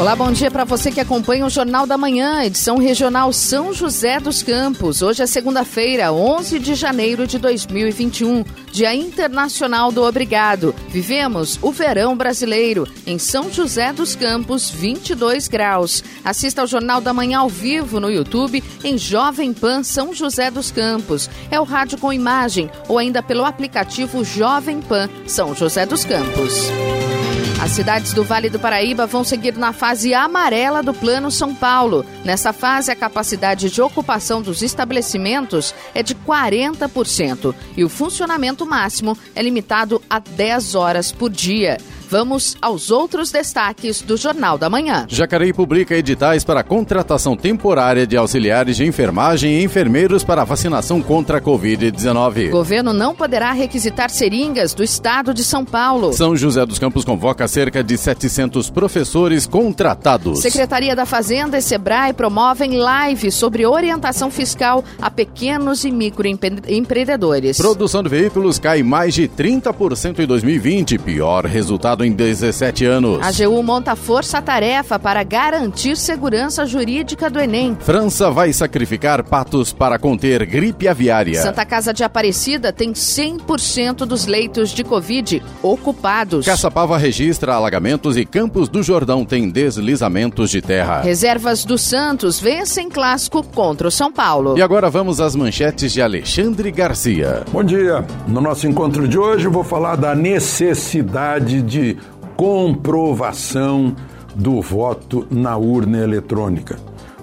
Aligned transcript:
Olá, 0.00 0.16
bom 0.16 0.32
dia 0.32 0.50
para 0.50 0.64
você 0.64 0.90
que 0.90 0.98
acompanha 0.98 1.44
o 1.44 1.50
Jornal 1.50 1.86
da 1.86 1.98
Manhã, 1.98 2.42
edição 2.42 2.78
regional 2.78 3.34
São 3.34 3.70
José 3.70 4.18
dos 4.18 4.42
Campos. 4.42 5.02
Hoje 5.02 5.22
é 5.22 5.26
segunda-feira, 5.26 6.10
11 6.10 6.58
de 6.58 6.74
janeiro 6.74 7.26
de 7.26 7.38
2021, 7.38 8.42
Dia 8.72 8.94
Internacional 8.94 9.92
do 9.92 10.02
Obrigado. 10.02 10.74
Vivemos 10.88 11.58
o 11.60 11.70
verão 11.70 12.16
brasileiro 12.16 12.88
em 13.06 13.18
São 13.18 13.52
José 13.52 13.92
dos 13.92 14.16
Campos, 14.16 14.70
22 14.70 15.48
graus. 15.48 16.02
Assista 16.24 16.62
ao 16.62 16.66
Jornal 16.66 17.02
da 17.02 17.12
Manhã 17.12 17.40
ao 17.40 17.50
vivo 17.50 18.00
no 18.00 18.10
YouTube 18.10 18.64
em 18.82 18.96
Jovem 18.96 19.52
Pan 19.52 19.82
São 19.82 20.14
José 20.14 20.50
dos 20.50 20.70
Campos. 20.70 21.28
É 21.50 21.60
o 21.60 21.64
rádio 21.64 21.98
com 21.98 22.10
imagem 22.10 22.70
ou 22.88 22.96
ainda 22.96 23.22
pelo 23.22 23.44
aplicativo 23.44 24.24
Jovem 24.24 24.80
Pan 24.80 25.10
São 25.26 25.54
José 25.54 25.84
dos 25.84 26.06
Campos. 26.06 26.70
As 27.62 27.72
cidades 27.72 28.14
do 28.14 28.24
Vale 28.24 28.48
do 28.48 28.58
Paraíba 28.58 29.06
vão 29.06 29.22
seguir 29.22 29.54
na 29.54 29.74
fase 29.74 30.14
amarela 30.14 30.82
do 30.82 30.94
Plano 30.94 31.30
São 31.30 31.54
Paulo. 31.54 32.06
Nessa 32.24 32.54
fase, 32.54 32.90
a 32.90 32.96
capacidade 32.96 33.68
de 33.68 33.82
ocupação 33.82 34.40
dos 34.40 34.62
estabelecimentos 34.62 35.74
é 35.94 36.02
de 36.02 36.14
40% 36.14 37.54
e 37.76 37.84
o 37.84 37.88
funcionamento 37.90 38.64
máximo 38.64 39.16
é 39.34 39.42
limitado 39.42 40.00
a 40.08 40.18
10 40.18 40.74
horas 40.74 41.12
por 41.12 41.28
dia. 41.28 41.76
Vamos 42.10 42.56
aos 42.60 42.90
outros 42.90 43.30
destaques 43.30 44.02
do 44.02 44.16
Jornal 44.16 44.58
da 44.58 44.68
Manhã. 44.68 45.06
Jacareí 45.08 45.52
publica 45.52 45.94
editais 45.94 46.42
para 46.42 46.64
contratação 46.64 47.36
temporária 47.36 48.04
de 48.04 48.16
auxiliares 48.16 48.76
de 48.76 48.84
enfermagem 48.84 49.60
e 49.60 49.62
enfermeiros 49.62 50.24
para 50.24 50.42
vacinação 50.42 51.00
contra 51.00 51.38
a 51.38 51.40
Covid-19. 51.40 52.50
Governo 52.50 52.92
não 52.92 53.14
poderá 53.14 53.52
requisitar 53.52 54.10
seringas 54.10 54.74
do 54.74 54.82
estado 54.82 55.32
de 55.32 55.44
São 55.44 55.64
Paulo. 55.64 56.12
São 56.12 56.36
José 56.36 56.66
dos 56.66 56.80
Campos 56.80 57.04
convoca 57.04 57.46
cerca 57.46 57.80
de 57.80 57.96
700 57.96 58.70
professores 58.70 59.46
contratados. 59.46 60.40
Secretaria 60.40 60.96
da 60.96 61.06
Fazenda 61.06 61.58
e 61.58 61.62
Sebrae 61.62 62.12
promovem 62.12 62.76
live 62.76 63.30
sobre 63.30 63.64
orientação 63.64 64.32
fiscal 64.32 64.82
a 65.00 65.12
pequenos 65.12 65.84
e 65.84 65.92
microempreendedores. 65.92 67.56
Produção 67.56 68.02
de 68.02 68.08
veículos 68.08 68.58
cai 68.58 68.82
mais 68.82 69.14
de 69.14 69.28
30% 69.28 70.18
em 70.18 70.26
2020, 70.26 70.98
pior 70.98 71.46
resultado 71.46 71.99
em 72.04 72.12
17 72.12 72.84
anos. 72.84 73.20
A 73.20 73.28
AGU 73.28 73.62
monta 73.62 73.94
força-tarefa 73.96 74.98
para 74.98 75.22
garantir 75.22 75.96
segurança 75.96 76.66
jurídica 76.66 77.28
do 77.28 77.40
Enem. 77.40 77.76
França 77.80 78.30
vai 78.30 78.52
sacrificar 78.52 79.22
patos 79.24 79.72
para 79.72 79.98
conter 79.98 80.44
gripe 80.46 80.88
aviária. 80.88 81.40
Santa 81.40 81.64
Casa 81.64 81.92
de 81.92 82.02
Aparecida 82.02 82.72
tem 82.72 82.92
100% 82.92 84.06
dos 84.06 84.26
leitos 84.26 84.70
de 84.70 84.84
Covid 84.84 85.42
ocupados. 85.62 86.46
Caçapava 86.46 86.96
registra 86.96 87.54
alagamentos 87.54 88.16
e 88.16 88.24
Campos 88.24 88.68
do 88.68 88.82
Jordão 88.82 89.24
tem 89.24 89.48
deslizamentos 89.48 90.50
de 90.50 90.60
terra. 90.60 91.00
Reservas 91.00 91.64
do 91.64 91.76
Santos 91.76 92.40
vencem 92.40 92.88
clássico 92.88 93.42
contra 93.42 93.88
o 93.88 93.90
São 93.90 94.12
Paulo. 94.12 94.56
E 94.56 94.62
agora 94.62 94.88
vamos 94.88 95.20
às 95.20 95.34
manchetes 95.34 95.92
de 95.92 96.00
Alexandre 96.00 96.70
Garcia. 96.70 97.42
Bom 97.52 97.64
dia. 97.64 98.04
No 98.26 98.40
nosso 98.40 98.66
encontro 98.66 99.06
de 99.08 99.18
hoje 99.18 99.46
eu 99.46 99.50
vou 99.50 99.64
falar 99.64 99.96
da 99.96 100.14
necessidade 100.14 101.62
de 101.62 101.89
comprovação 102.40 103.94
do 104.34 104.62
voto 104.62 105.26
na 105.30 105.58
urna 105.58 105.98
eletrônica. 105.98 106.78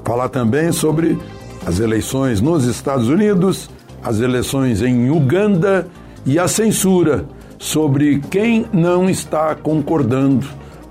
Falar 0.06 0.30
também 0.30 0.72
sobre 0.72 1.18
as 1.66 1.80
eleições 1.80 2.40
nos 2.40 2.66
Estados 2.66 3.08
Unidos, 3.08 3.68
as 4.04 4.20
eleições 4.20 4.84
em 4.84 5.10
Uganda 5.10 5.88
e 6.24 6.38
a 6.38 6.48
censura 6.48 7.26
sobre 7.58 8.20
quem 8.30 8.68
não 8.72 9.10
está 9.10 9.56
concordando 9.56 10.48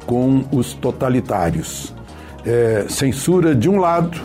com 0.07 0.45
os 0.51 0.75
totalitários. 0.75 1.95
É, 2.45 2.87
censura 2.89 3.55
de 3.55 3.69
um 3.69 3.79
lado 3.79 4.21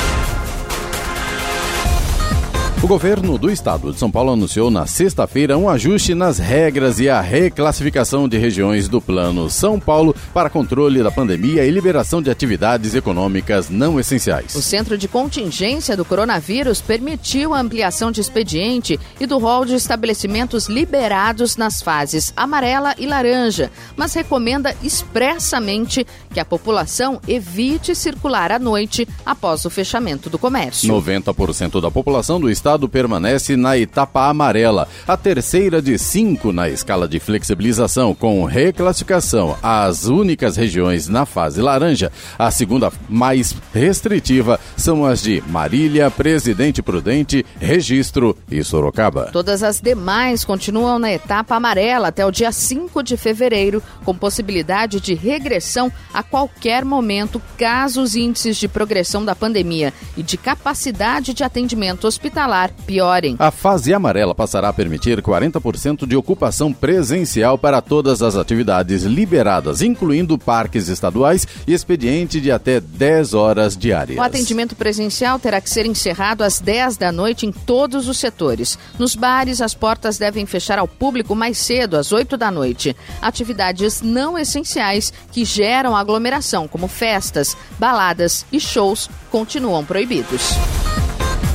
O 2.84 2.88
governo 2.88 3.38
do 3.38 3.50
estado 3.50 3.94
de 3.94 3.98
São 3.98 4.12
Paulo 4.12 4.34
anunciou 4.34 4.70
na 4.70 4.86
sexta-feira 4.86 5.58
um 5.58 5.70
ajuste 5.70 6.14
nas 6.14 6.38
regras 6.38 7.00
e 7.00 7.08
a 7.08 7.22
reclassificação 7.22 8.28
de 8.28 8.38
regiões 8.38 8.90
do 8.90 9.00
Plano 9.00 9.50
São 9.50 9.80
Paulo 9.80 10.14
para 10.34 10.50
controle 10.50 11.02
da 11.02 11.10
pandemia 11.10 11.66
e 11.66 11.72
liberação 11.72 12.22
de 12.22 12.30
atividades 12.30 12.94
econômicas 12.94 13.70
não 13.70 14.02
essenciais. 14.02 14.54
O 14.54 14.62
Centro 14.62 14.98
de 14.98 15.08
Contingência 15.08 15.96
do 15.96 16.04
Coronavírus 16.04 16.82
permitiu 16.82 17.54
a 17.54 17.62
ampliação 17.62 18.12
de 18.12 18.20
expediente 18.20 19.00
e 19.18 19.26
do 19.26 19.38
rol 19.38 19.64
de 19.64 19.76
estabelecimentos 19.76 20.68
liberados 20.68 21.56
nas 21.56 21.82
fases 21.82 22.34
amarela 22.36 22.94
e 22.98 23.08
laranja, 23.08 23.72
mas 23.96 24.14
recomenda 24.14 24.76
expressamente 24.84 26.06
que 26.34 26.40
a 26.40 26.44
população 26.44 27.22
evite 27.30 27.96
circular 27.96 28.52
à 28.52 28.60
noite 28.60 29.08
após 29.26 29.64
o 29.64 29.70
fechamento 29.70 30.30
do 30.30 30.38
comércio. 30.38 30.94
90% 30.94 31.80
da 31.80 31.90
população 31.90 32.42
do 32.42 32.50
estado 32.50 32.73
estado 32.74 32.90
permanece 32.90 33.56
na 33.56 33.78
etapa 33.78 34.28
amarela, 34.28 34.88
a 35.08 35.16
terceira 35.16 35.80
de 35.80 35.98
cinco 36.00 36.52
na 36.52 36.70
escala 36.70 37.08
de 37.08 37.20
flexibilização, 37.20 38.16
com 38.16 38.44
reclassificação 38.46 39.56
às 39.62 40.06
únicas 40.06 40.58
regiões 40.58 41.08
na 41.08 41.24
fase 41.24 41.62
laranja. 41.62 42.12
A 42.38 42.50
segunda 42.50 42.92
mais 43.08 43.56
restritiva 43.72 44.60
são 44.76 45.06
as 45.06 45.22
de 45.22 45.44
Marília, 45.48 46.10
Presidente 46.10 46.82
Prudente, 46.82 47.46
Registro 47.60 48.36
e 48.50 48.64
Sorocaba. 48.64 49.30
Todas 49.32 49.62
as 49.62 49.80
demais 49.80 50.44
continuam 50.44 50.98
na 50.98 51.14
etapa 51.14 51.56
amarela 51.56 52.08
até 52.08 52.26
o 52.26 52.32
dia 52.32 52.52
5 52.52 53.04
de 53.04 53.16
fevereiro, 53.16 53.84
com 54.04 54.16
possibilidade 54.16 55.00
de 55.00 55.14
regressão 55.14 55.92
a 56.12 56.24
qualquer 56.24 56.84
momento, 56.84 57.40
caso 57.56 58.02
os 58.02 58.16
índices 58.16 58.58
de 58.58 58.68
progressão 58.68 59.24
da 59.24 59.36
pandemia 59.36 59.94
e 60.18 60.24
de 60.24 60.38
capacidade 60.38 61.36
de 61.36 61.44
atendimento 61.44 62.08
hospitalar 62.08 62.63
piorem. 62.72 63.36
A 63.40 63.52
fase 63.52 63.94
amarela 63.94 64.36
passará 64.36 64.70
a 64.70 64.74
permitir 64.74 65.22
40% 65.22 66.06
de 66.06 66.16
ocupação 66.16 66.72
presencial 66.74 67.58
para 67.58 67.82
todas 67.82 68.22
as 68.22 68.36
atividades 68.36 69.04
liberadas, 69.04 69.82
incluindo 69.82 70.38
parques 70.38 70.88
estaduais 70.88 71.48
e 71.68 71.74
expediente 71.74 72.40
de 72.40 72.52
até 72.52 72.80
10 72.80 73.34
horas 73.34 73.78
diárias. 73.78 74.18
O 74.18 74.22
atendimento 74.22 74.76
presencial 74.76 75.40
terá 75.40 75.60
que 75.60 75.70
ser 75.70 75.86
encerrado 75.86 76.44
às 76.44 76.60
10 76.60 76.98
da 76.98 77.12
noite 77.12 77.46
em 77.46 77.52
todos 77.52 78.08
os 78.08 78.18
setores. 78.18 78.78
Nos 78.98 79.16
bares, 79.16 79.62
as 79.62 79.74
portas 79.74 80.18
devem 80.18 80.46
fechar 80.46 80.80
ao 80.80 80.88
público 80.88 81.36
mais 81.36 81.58
cedo, 81.58 81.98
às 81.98 82.12
8 82.12 82.38
da 82.38 82.52
noite. 82.52 82.96
Atividades 83.22 84.02
não 84.02 84.38
essenciais 84.38 85.12
que 85.32 85.46
geram 85.46 85.96
aglomeração, 85.96 86.68
como 86.68 86.88
festas, 86.88 87.56
baladas 87.80 88.46
e 88.52 88.60
shows, 88.60 89.10
continuam 89.32 89.84
proibidos. 89.84 90.54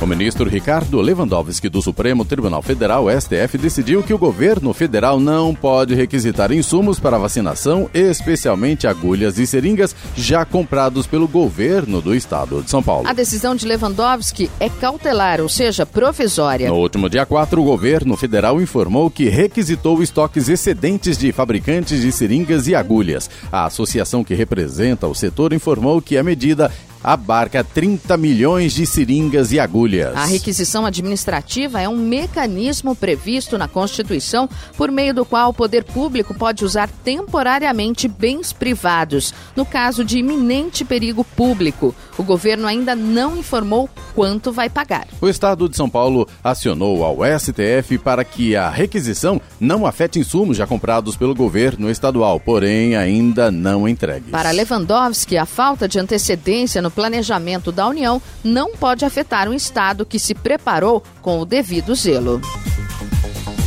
O 0.01 0.07
ministro 0.07 0.49
Ricardo 0.49 1.01
Lewandowski 1.01 1.67
do 1.67 1.81
Supremo 1.81 2.23
Tribunal 2.23 2.61
Federal, 2.61 3.07
STF, 3.11 3.57
decidiu 3.57 4.01
que 4.01 4.13
o 4.13 4.17
governo 4.17 4.73
federal 4.73 5.19
não 5.19 5.53
pode 5.53 5.93
requisitar 5.93 6.53
insumos 6.53 7.01
para 7.01 7.17
vacinação, 7.17 7.89
especialmente 7.93 8.87
agulhas 8.87 9.37
e 9.37 9.45
seringas 9.45 9.93
já 10.15 10.45
comprados 10.45 11.05
pelo 11.05 11.27
governo 11.27 12.01
do 12.01 12.15
estado 12.15 12.63
de 12.63 12.69
São 12.69 12.81
Paulo. 12.81 13.09
A 13.09 13.13
decisão 13.13 13.53
de 13.53 13.67
Lewandowski 13.67 14.49
é 14.57 14.69
cautelar, 14.69 15.41
ou 15.41 15.49
seja, 15.49 15.85
provisória. 15.85 16.69
No 16.69 16.77
último 16.77 17.09
dia 17.09 17.25
4, 17.25 17.61
o 17.61 17.65
governo 17.65 18.15
federal 18.15 18.61
informou 18.61 19.11
que 19.11 19.27
requisitou 19.27 20.01
estoques 20.01 20.47
excedentes 20.47 21.17
de 21.17 21.33
fabricantes 21.33 21.99
de 21.99 22.11
seringas 22.13 22.69
e 22.69 22.73
agulhas. 22.73 23.29
A 23.51 23.65
associação 23.65 24.23
que 24.23 24.33
representa 24.33 25.07
o 25.07 25.13
setor 25.13 25.51
informou 25.51 26.01
que 26.01 26.17
a 26.17 26.23
medida 26.23 26.71
abarca 27.03 27.63
30 27.63 28.17
milhões 28.17 28.73
de 28.73 28.85
seringas 28.85 29.51
e 29.51 29.59
agulhas. 29.59 30.15
A 30.15 30.25
requisição 30.25 30.85
administrativa 30.85 31.81
é 31.81 31.87
um 31.87 31.97
mecanismo 31.97 32.95
previsto 32.95 33.57
na 33.57 33.67
Constituição 33.67 34.49
por 34.75 34.91
meio 34.91 35.13
do 35.13 35.25
qual 35.25 35.49
o 35.49 35.53
poder 35.53 35.83
público 35.83 36.33
pode 36.33 36.65
usar 36.65 36.89
temporariamente 37.03 38.07
bens 38.07 38.51
privados, 38.51 39.33
no 39.55 39.65
caso 39.65 40.03
de 40.03 40.19
iminente 40.19 40.83
perigo 40.83 41.23
público. 41.23 41.95
O 42.17 42.23
governo 42.23 42.67
ainda 42.67 42.95
não 42.95 43.37
informou 43.37 43.89
quanto 44.13 44.51
vai 44.51 44.69
pagar. 44.69 45.07
O 45.21 45.29
Estado 45.29 45.69
de 45.69 45.75
São 45.75 45.89
Paulo 45.89 46.27
acionou 46.43 47.03
ao 47.03 47.17
STF 47.39 47.97
para 47.97 48.23
que 48.23 48.55
a 48.55 48.69
requisição 48.69 49.41
não 49.59 49.85
afete 49.85 50.19
insumos 50.19 50.57
já 50.57 50.67
comprados 50.67 51.15
pelo 51.15 51.33
governo 51.33 51.89
estadual, 51.89 52.39
porém 52.39 52.95
ainda 52.95 53.49
não 53.51 53.87
entregues. 53.87 54.31
Para 54.31 54.51
Lewandowski, 54.51 55.37
a 55.37 55.45
falta 55.45 55.87
de 55.87 55.99
antecedência 55.99 56.81
no 56.81 56.88
no 56.89 56.91
planejamento 56.91 57.71
da 57.71 57.87
União 57.87 58.19
não 58.43 58.75
pode 58.75 59.05
afetar 59.05 59.47
um 59.47 59.53
Estado 59.53 60.05
que 60.05 60.17
se 60.17 60.33
preparou 60.33 61.03
com 61.21 61.39
o 61.39 61.45
devido 61.45 61.93
zelo. 61.93 62.41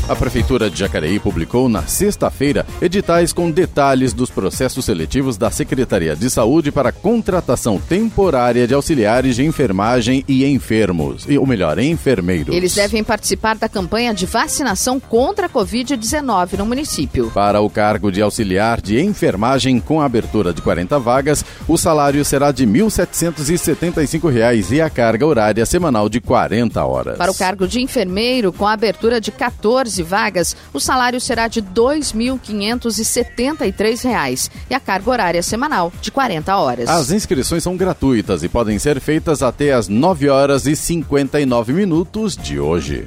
A 0.08 0.16
Prefeitura 0.16 0.68
de 0.68 0.80
Jacareí 0.80 1.20
publicou 1.20 1.68
na 1.68 1.84
sexta-feira 1.84 2.66
editais 2.80 3.32
com 3.32 3.48
detalhes 3.48 4.12
dos 4.12 4.30
processos 4.30 4.84
seletivos 4.84 5.36
da 5.36 5.48
Secretaria 5.48 6.16
de 6.16 6.28
Saúde 6.28 6.72
para 6.72 6.90
contratação 6.90 7.78
temporária 7.78 8.66
de 8.66 8.74
auxiliares 8.74 9.36
de 9.36 9.44
enfermagem 9.44 10.24
e 10.26 10.44
enfermos, 10.44 11.24
ou 11.38 11.46
melhor, 11.46 11.78
enfermeiros. 11.78 12.52
Eles 12.54 12.74
devem 12.74 13.04
participar 13.04 13.56
da 13.56 13.68
campanha 13.68 14.12
de 14.12 14.26
vacinação 14.26 14.98
contra 14.98 15.46
a 15.46 15.48
Covid-19 15.48 16.58
no 16.58 16.66
município. 16.66 17.30
Para 17.30 17.60
o 17.60 17.70
cargo 17.70 18.10
de 18.10 18.20
auxiliar 18.20 18.80
de 18.80 19.00
enfermagem 19.00 19.78
com 19.78 20.00
abertura 20.00 20.52
de 20.52 20.60
40 20.60 20.98
vagas, 20.98 21.44
o 21.68 21.78
salário 21.78 22.24
será 22.24 22.50
de 22.50 22.64
R$ 22.64 22.72
1.775 22.72 24.72
e 24.72 24.80
a 24.80 24.90
carga 24.90 25.24
horária 25.24 25.64
semanal 25.64 26.08
de 26.08 26.20
40 26.20 26.84
horas. 26.84 27.16
Para 27.16 27.30
o 27.30 27.34
cargo 27.34 27.68
de 27.68 27.80
enfermeiro 27.80 28.52
com 28.52 28.66
abertura 28.66 29.20
de 29.20 29.30
14 29.30 29.91
14 29.92 30.02
vagas, 30.02 30.56
o 30.72 30.80
salário 30.80 31.20
será 31.20 31.46
de 31.48 31.60
R$ 31.60 31.66
2.573 31.74 34.50
e 34.70 34.74
a 34.74 34.80
carga 34.80 35.10
horária 35.10 35.42
semanal 35.42 35.92
de 36.00 36.10
40 36.10 36.56
horas. 36.56 36.88
As 36.88 37.10
inscrições 37.10 37.62
são 37.62 37.76
gratuitas 37.76 38.42
e 38.42 38.48
podem 38.48 38.78
ser 38.78 38.98
feitas 39.00 39.42
até 39.42 39.74
às 39.74 39.88
9 39.88 40.30
horas 40.30 40.66
e 40.66 40.74
59 40.74 41.74
minutos 41.74 42.34
de 42.36 42.58
hoje. 42.58 43.06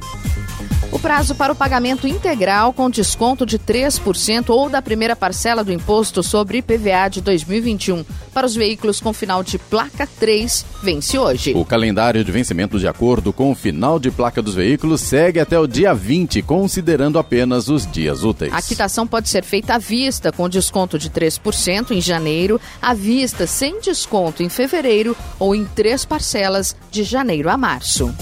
O 0.91 0.99
prazo 0.99 1.35
para 1.35 1.51
o 1.51 1.55
pagamento 1.55 2.07
integral 2.07 2.71
com 2.71 2.89
desconto 2.89 3.45
de 3.45 3.59
3% 3.59 4.49
ou 4.49 4.69
da 4.69 4.81
primeira 4.81 5.15
parcela 5.15 5.63
do 5.63 5.71
imposto 5.71 6.23
sobre 6.23 6.59
IPVA 6.59 7.09
de 7.09 7.21
2021 7.21 8.05
para 8.33 8.45
os 8.45 8.55
veículos 8.55 8.99
com 8.99 9.13
final 9.13 9.43
de 9.43 9.57
placa 9.57 10.07
3 10.19 10.65
vence 10.83 11.17
hoje. 11.17 11.53
O 11.55 11.65
calendário 11.65 12.23
de 12.23 12.31
vencimento 12.31 12.79
de 12.79 12.87
acordo 12.87 13.33
com 13.33 13.51
o 13.51 13.55
final 13.55 13.99
de 13.99 14.11
placa 14.11 14.41
dos 14.41 14.55
veículos 14.55 15.01
segue 15.01 15.39
até 15.39 15.59
o 15.59 15.67
dia 15.67 15.93
20, 15.93 16.41
considerando 16.41 17.17
apenas 17.17 17.67
os 17.69 17.89
dias 17.89 18.23
úteis. 18.23 18.53
A 18.53 18.61
quitação 18.61 19.07
pode 19.07 19.29
ser 19.29 19.43
feita 19.43 19.75
à 19.75 19.77
vista 19.77 20.31
com 20.31 20.49
desconto 20.49 20.99
de 20.99 21.09
3% 21.09 21.91
em 21.91 22.01
janeiro, 22.01 22.59
à 22.81 22.93
vista 22.93 23.47
sem 23.47 23.79
desconto 23.79 24.43
em 24.43 24.49
fevereiro 24.49 25.15
ou 25.39 25.55
em 25.55 25.65
três 25.65 26.05
parcelas 26.05 26.75
de 26.91 27.03
janeiro 27.03 27.49
a 27.49 27.57
março. 27.57 28.13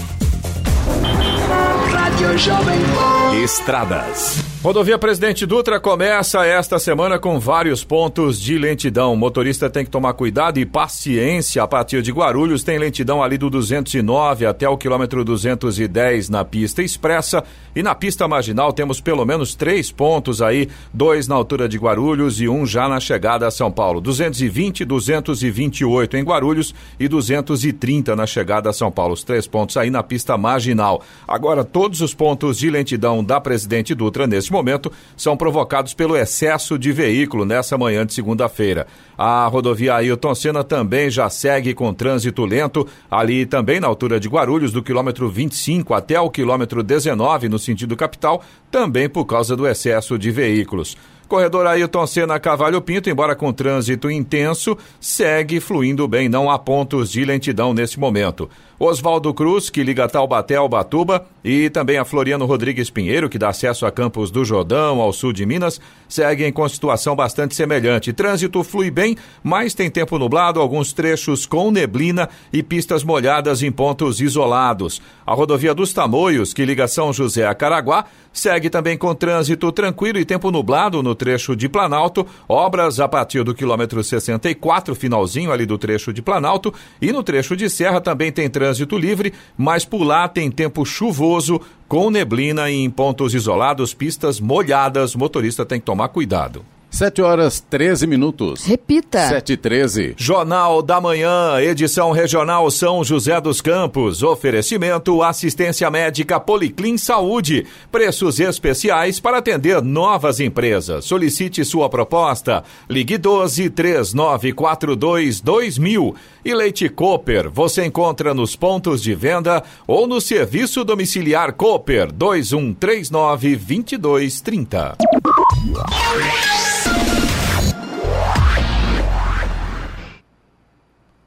Estradas. 3.42 4.53
Rodovia 4.64 4.96
Presidente 4.96 5.44
Dutra 5.44 5.78
começa 5.78 6.42
esta 6.46 6.78
semana 6.78 7.18
com 7.18 7.38
vários 7.38 7.84
pontos 7.84 8.40
de 8.40 8.56
lentidão. 8.56 9.12
O 9.12 9.16
motorista 9.16 9.68
tem 9.68 9.84
que 9.84 9.90
tomar 9.90 10.14
cuidado 10.14 10.58
e 10.58 10.64
paciência. 10.64 11.62
A 11.62 11.68
partir 11.68 12.00
de 12.00 12.10
Guarulhos 12.10 12.64
tem 12.64 12.78
lentidão 12.78 13.22
ali 13.22 13.36
do 13.36 13.50
209 13.50 14.46
até 14.46 14.66
o 14.66 14.78
quilômetro 14.78 15.22
210 15.22 16.30
na 16.30 16.46
pista 16.46 16.80
expressa. 16.80 17.44
E 17.76 17.82
na 17.82 17.94
pista 17.94 18.26
marginal 18.26 18.72
temos 18.72 19.02
pelo 19.02 19.26
menos 19.26 19.54
três 19.54 19.92
pontos 19.92 20.40
aí, 20.40 20.70
dois 20.94 21.28
na 21.28 21.34
altura 21.34 21.68
de 21.68 21.76
Guarulhos 21.76 22.40
e 22.40 22.48
um 22.48 22.64
já 22.64 22.88
na 22.88 23.00
chegada 23.00 23.46
a 23.46 23.50
São 23.50 23.70
Paulo. 23.70 24.00
220, 24.00 24.82
228 24.86 26.16
em 26.16 26.24
Guarulhos 26.24 26.74
e 26.98 27.06
230 27.06 28.16
na 28.16 28.26
chegada 28.26 28.70
a 28.70 28.72
São 28.72 28.90
Paulo. 28.90 29.12
Os 29.12 29.24
três 29.24 29.46
pontos 29.46 29.76
aí 29.76 29.90
na 29.90 30.02
pista 30.02 30.38
marginal. 30.38 31.02
Agora, 31.28 31.64
todos 31.64 32.00
os 32.00 32.14
pontos 32.14 32.56
de 32.56 32.70
lentidão 32.70 33.22
da 33.22 33.38
Presidente 33.38 33.94
Dutra 33.94 34.26
neste 34.26 34.53
momento 34.54 34.90
são 35.16 35.36
provocados 35.36 35.92
pelo 35.92 36.16
excesso 36.16 36.78
de 36.78 36.92
veículo 36.92 37.44
nessa 37.44 37.76
manhã 37.76 38.06
de 38.06 38.14
segunda-feira. 38.14 38.86
A 39.18 39.46
rodovia 39.46 39.94
Ailton 39.96 40.34
Senna 40.34 40.64
também 40.64 41.10
já 41.10 41.28
segue 41.28 41.74
com 41.74 41.92
trânsito 41.92 42.44
lento, 42.44 42.86
ali 43.10 43.44
também 43.44 43.78
na 43.78 43.86
altura 43.86 44.18
de 44.18 44.28
Guarulhos, 44.28 44.72
do 44.72 44.82
quilômetro 44.82 45.28
25 45.28 45.94
até 45.94 46.18
o 46.18 46.30
quilômetro 46.30 46.82
19, 46.82 47.48
no 47.48 47.58
sentido 47.58 47.96
capital, 47.96 48.42
também 48.70 49.08
por 49.08 49.24
causa 49.24 49.54
do 49.54 49.66
excesso 49.66 50.18
de 50.18 50.30
veículos. 50.30 50.96
Corredor 51.28 51.66
Ailton 51.66 52.06
Senna 52.06 52.38
Cavalho 52.38 52.82
Pinto, 52.82 53.08
embora 53.08 53.34
com 53.34 53.52
trânsito 53.52 54.10
intenso, 54.10 54.76
segue 55.00 55.58
fluindo 55.58 56.06
bem, 56.06 56.28
não 56.28 56.50
há 56.50 56.58
pontos 56.58 57.10
de 57.10 57.24
lentidão 57.24 57.72
nesse 57.72 57.98
momento. 57.98 58.48
Oswaldo 58.78 59.32
Cruz, 59.32 59.70
que 59.70 59.82
liga 59.82 60.08
Taubaté 60.08 60.56
ao 60.56 60.68
Batuba, 60.68 61.26
e 61.44 61.70
também 61.70 61.96
a 61.96 62.04
Floriano 62.04 62.44
Rodrigues 62.44 62.90
Pinheiro, 62.90 63.28
que 63.28 63.38
dá 63.38 63.50
acesso 63.50 63.86
a 63.86 63.92
Campos 63.92 64.30
do 64.30 64.44
Jordão, 64.44 65.00
ao 65.00 65.12
sul 65.12 65.32
de 65.32 65.46
Minas, 65.46 65.80
seguem 66.08 66.52
com 66.52 66.68
situação 66.68 67.14
bastante 67.14 67.54
semelhante. 67.54 68.12
Trânsito 68.12 68.64
flui 68.64 68.90
bem, 68.90 69.16
mas 69.42 69.74
tem 69.74 69.88
tempo 69.88 70.18
nublado, 70.18 70.60
alguns 70.60 70.92
trechos 70.92 71.46
com 71.46 71.70
neblina 71.70 72.28
e 72.52 72.62
pistas 72.62 73.04
molhadas 73.04 73.62
em 73.62 73.70
pontos 73.70 74.20
isolados. 74.20 75.00
A 75.26 75.34
rodovia 75.34 75.74
dos 75.74 75.92
Tamoios, 75.92 76.52
que 76.52 76.64
liga 76.64 76.88
São 76.88 77.12
José 77.12 77.46
a 77.46 77.54
Caraguá, 77.54 78.04
segue 78.32 78.68
também 78.68 78.98
com 78.98 79.14
trânsito 79.14 79.70
tranquilo 79.70 80.18
e 80.18 80.24
tempo 80.24 80.50
nublado 80.50 81.02
no 81.02 81.14
trecho 81.14 81.54
de 81.54 81.68
Planalto, 81.68 82.26
obras 82.48 82.98
a 82.98 83.06
partir 83.06 83.44
do 83.44 83.54
quilômetro 83.54 84.02
64, 84.02 84.94
finalzinho 84.94 85.52
ali 85.52 85.64
do 85.64 85.78
trecho 85.78 86.12
de 86.12 86.20
Planalto, 86.20 86.74
e 87.00 87.12
no 87.12 87.22
trecho 87.22 87.56
de 87.56 87.70
Serra 87.70 88.00
também 88.00 88.32
tem 88.32 88.50
trânsito 88.50 88.63
trânsito 88.64 88.96
livre, 88.96 89.34
mas 89.58 89.84
por 89.84 90.02
lá 90.02 90.26
tem 90.26 90.50
tempo 90.50 90.86
chuvoso, 90.86 91.60
com 91.86 92.10
neblina 92.10 92.70
e 92.70 92.76
em 92.76 92.88
pontos 92.88 93.34
isolados, 93.34 93.92
pistas 93.92 94.40
molhadas. 94.40 95.14
Motorista 95.14 95.66
tem 95.66 95.78
que 95.78 95.84
tomar 95.84 96.08
cuidado. 96.08 96.64
7 96.94 97.22
horas 97.22 97.58
13 97.58 98.06
minutos. 98.06 98.64
Repita. 98.64 99.28
7 99.28 99.54
e 99.54 99.56
13. 99.56 100.14
Jornal 100.16 100.80
da 100.80 101.00
Manhã, 101.00 101.60
edição 101.60 102.12
regional 102.12 102.70
São 102.70 103.02
José 103.02 103.40
dos 103.40 103.60
Campos. 103.60 104.22
Oferecimento 104.22 105.20
assistência 105.20 105.90
médica 105.90 106.38
Policlin 106.38 106.96
Saúde. 106.96 107.66
Preços 107.90 108.38
especiais 108.38 109.18
para 109.18 109.38
atender 109.38 109.82
novas 109.82 110.38
empresas. 110.38 111.04
Solicite 111.04 111.64
sua 111.64 111.88
proposta. 111.88 112.62
Ligue 112.88 113.18
12 113.18 113.70
3942 113.70 115.40
2000. 115.40 116.14
E 116.44 116.54
Leite 116.54 116.88
Cooper, 116.88 117.50
você 117.50 117.84
encontra 117.84 118.32
nos 118.32 118.54
pontos 118.54 119.02
de 119.02 119.16
venda 119.16 119.64
ou 119.84 120.06
no 120.06 120.20
serviço 120.20 120.84
domiciliar 120.84 121.54
Cooper 121.54 122.12
2139 122.12 123.56
2230. 123.56 124.96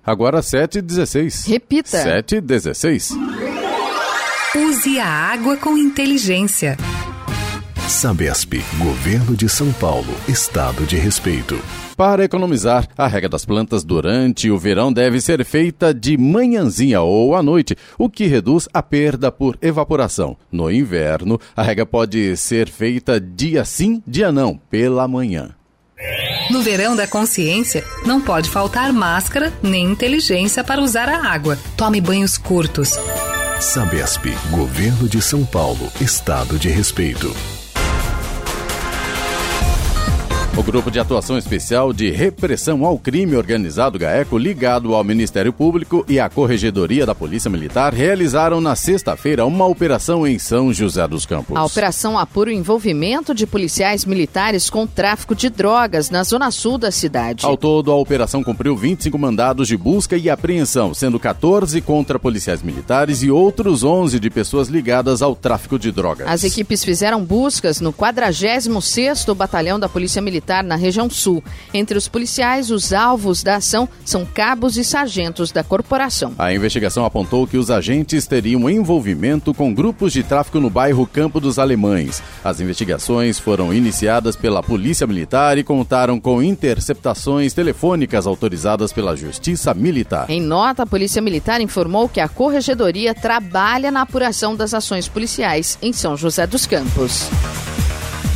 Agora 0.07 0.39
7h16. 0.39 1.49
Repita. 1.49 1.97
7h16. 1.97 3.11
Use 4.55 4.97
a 5.01 5.05
água 5.05 5.57
com 5.57 5.77
inteligência. 5.77 6.77
Sabesp, 7.89 8.53
Governo 8.77 9.35
de 9.35 9.49
São 9.49 9.69
Paulo, 9.73 10.13
Estado 10.25 10.85
de 10.85 10.95
Respeito. 10.95 11.59
Para 11.97 12.23
economizar, 12.23 12.87
a 12.97 13.05
rega 13.05 13.27
das 13.27 13.43
plantas 13.43 13.83
durante 13.83 14.49
o 14.49 14.57
verão 14.57 14.93
deve 14.93 15.19
ser 15.19 15.43
feita 15.43 15.93
de 15.93 16.17
manhãzinha 16.17 17.01
ou 17.01 17.35
à 17.35 17.43
noite, 17.43 17.75
o 17.97 18.09
que 18.09 18.27
reduz 18.27 18.69
a 18.73 18.81
perda 18.81 19.29
por 19.29 19.57
evaporação. 19.61 20.37
No 20.49 20.71
inverno, 20.71 21.37
a 21.53 21.61
rega 21.61 21.85
pode 21.85 22.37
ser 22.37 22.69
feita 22.69 23.19
dia 23.19 23.65
sim, 23.65 24.01
dia 24.07 24.31
não, 24.31 24.57
pela 24.69 25.05
manhã. 25.05 25.49
No 26.57 26.63
verão 26.63 26.95
da 26.95 27.05
consciência, 27.05 27.85
não 28.03 28.19
pode 28.19 28.49
faltar 28.49 28.91
máscara 28.91 29.53
nem 29.61 29.91
inteligência 29.91 30.63
para 30.63 30.81
usar 30.81 31.07
a 31.07 31.31
água. 31.31 31.55
Tome 31.77 32.01
banhos 32.01 32.35
curtos. 32.35 32.97
Sabesp, 33.61 34.25
Governo 34.49 35.07
de 35.07 35.21
São 35.21 35.45
Paulo, 35.45 35.91
Estado 36.01 36.57
de 36.57 36.67
Respeito. 36.67 37.31
O 40.57 40.63
Grupo 40.63 40.89
de 40.89 40.99
Atuação 40.99 41.37
Especial 41.37 41.93
de 41.93 42.09
Repressão 42.09 42.83
ao 42.83 42.97
Crime 42.97 43.35
Organizado 43.35 43.99
GAECO, 43.99 44.39
ligado 44.39 44.95
ao 44.95 45.03
Ministério 45.03 45.53
Público 45.53 46.03
e 46.09 46.19
à 46.19 46.27
Corregedoria 46.27 47.05
da 47.05 47.13
Polícia 47.13 47.47
Militar, 47.47 47.93
realizaram 47.93 48.59
na 48.59 48.75
sexta-feira 48.75 49.45
uma 49.45 49.67
operação 49.67 50.25
em 50.25 50.39
São 50.39 50.73
José 50.73 51.07
dos 51.07 51.27
Campos. 51.27 51.55
A 51.55 51.63
operação 51.63 52.17
apura 52.17 52.49
o 52.49 52.53
envolvimento 52.53 53.35
de 53.35 53.45
policiais 53.45 54.03
militares 54.03 54.67
com 54.67 54.87
tráfico 54.87 55.35
de 55.35 55.47
drogas 55.47 56.09
na 56.09 56.23
zona 56.23 56.49
sul 56.49 56.79
da 56.79 56.89
cidade. 56.89 57.45
Ao 57.45 57.55
todo, 57.55 57.91
a 57.91 57.95
operação 57.95 58.43
cumpriu 58.43 58.75
25 58.75 59.15
mandados 59.15 59.67
de 59.67 59.77
busca 59.77 60.17
e 60.17 60.27
apreensão, 60.27 60.91
sendo 60.91 61.19
14 61.19 61.79
contra 61.81 62.17
policiais 62.17 62.63
militares 62.63 63.21
e 63.21 63.29
outros 63.29 63.83
11 63.83 64.19
de 64.19 64.29
pessoas 64.31 64.69
ligadas 64.69 65.21
ao 65.21 65.35
tráfico 65.35 65.77
de 65.77 65.91
drogas. 65.91 66.27
As 66.27 66.43
equipes 66.43 66.83
fizeram 66.83 67.23
buscas 67.23 67.79
no 67.79 67.93
46º 67.93 69.35
Batalhão 69.35 69.79
da 69.79 69.87
Polícia 69.87 70.19
Militar 70.19 70.46
Militar 70.47 70.63
na 70.63 70.75
região 70.75 71.09
sul. 71.09 71.43
Entre 71.73 71.97
os 71.97 72.07
policiais, 72.07 72.71
os 72.71 72.93
alvos 72.93 73.43
da 73.43 73.57
ação 73.57 73.87
são 74.05 74.25
cabos 74.25 74.77
e 74.77 74.83
sargentos 74.83 75.51
da 75.51 75.63
corporação. 75.63 76.33
A 76.37 76.53
investigação 76.53 77.03
apontou 77.03 77.45
que 77.45 77.57
os 77.57 77.69
agentes 77.69 78.25
teriam 78.25 78.69
envolvimento 78.69 79.53
com 79.53 79.73
grupos 79.73 80.13
de 80.13 80.23
tráfico 80.23 80.59
no 80.59 80.69
bairro 80.69 81.05
Campo 81.05 81.39
dos 81.39 81.59
Alemães. 81.59 82.23
As 82.43 82.61
investigações 82.61 83.37
foram 83.37 83.73
iniciadas 83.73 84.35
pela 84.35 84.63
Polícia 84.63 85.05
Militar 85.05 85.57
e 85.57 85.63
contaram 85.63 86.19
com 86.19 86.41
interceptações 86.41 87.53
telefônicas 87.53 88.25
autorizadas 88.25 88.93
pela 88.93 89.15
Justiça 89.15 89.73
Militar. 89.73 90.29
Em 90.29 90.41
nota, 90.41 90.83
a 90.83 90.87
Polícia 90.87 91.21
Militar 91.21 91.59
informou 91.59 92.07
que 92.07 92.21
a 92.21 92.29
Corregedoria 92.29 93.13
trabalha 93.13 93.91
na 93.91 94.01
apuração 94.01 94.55
das 94.55 94.73
ações 94.73 95.07
policiais 95.07 95.77
em 95.81 95.91
São 95.91 96.15
José 96.15 96.47
dos 96.47 96.65
Campos. 96.65 97.29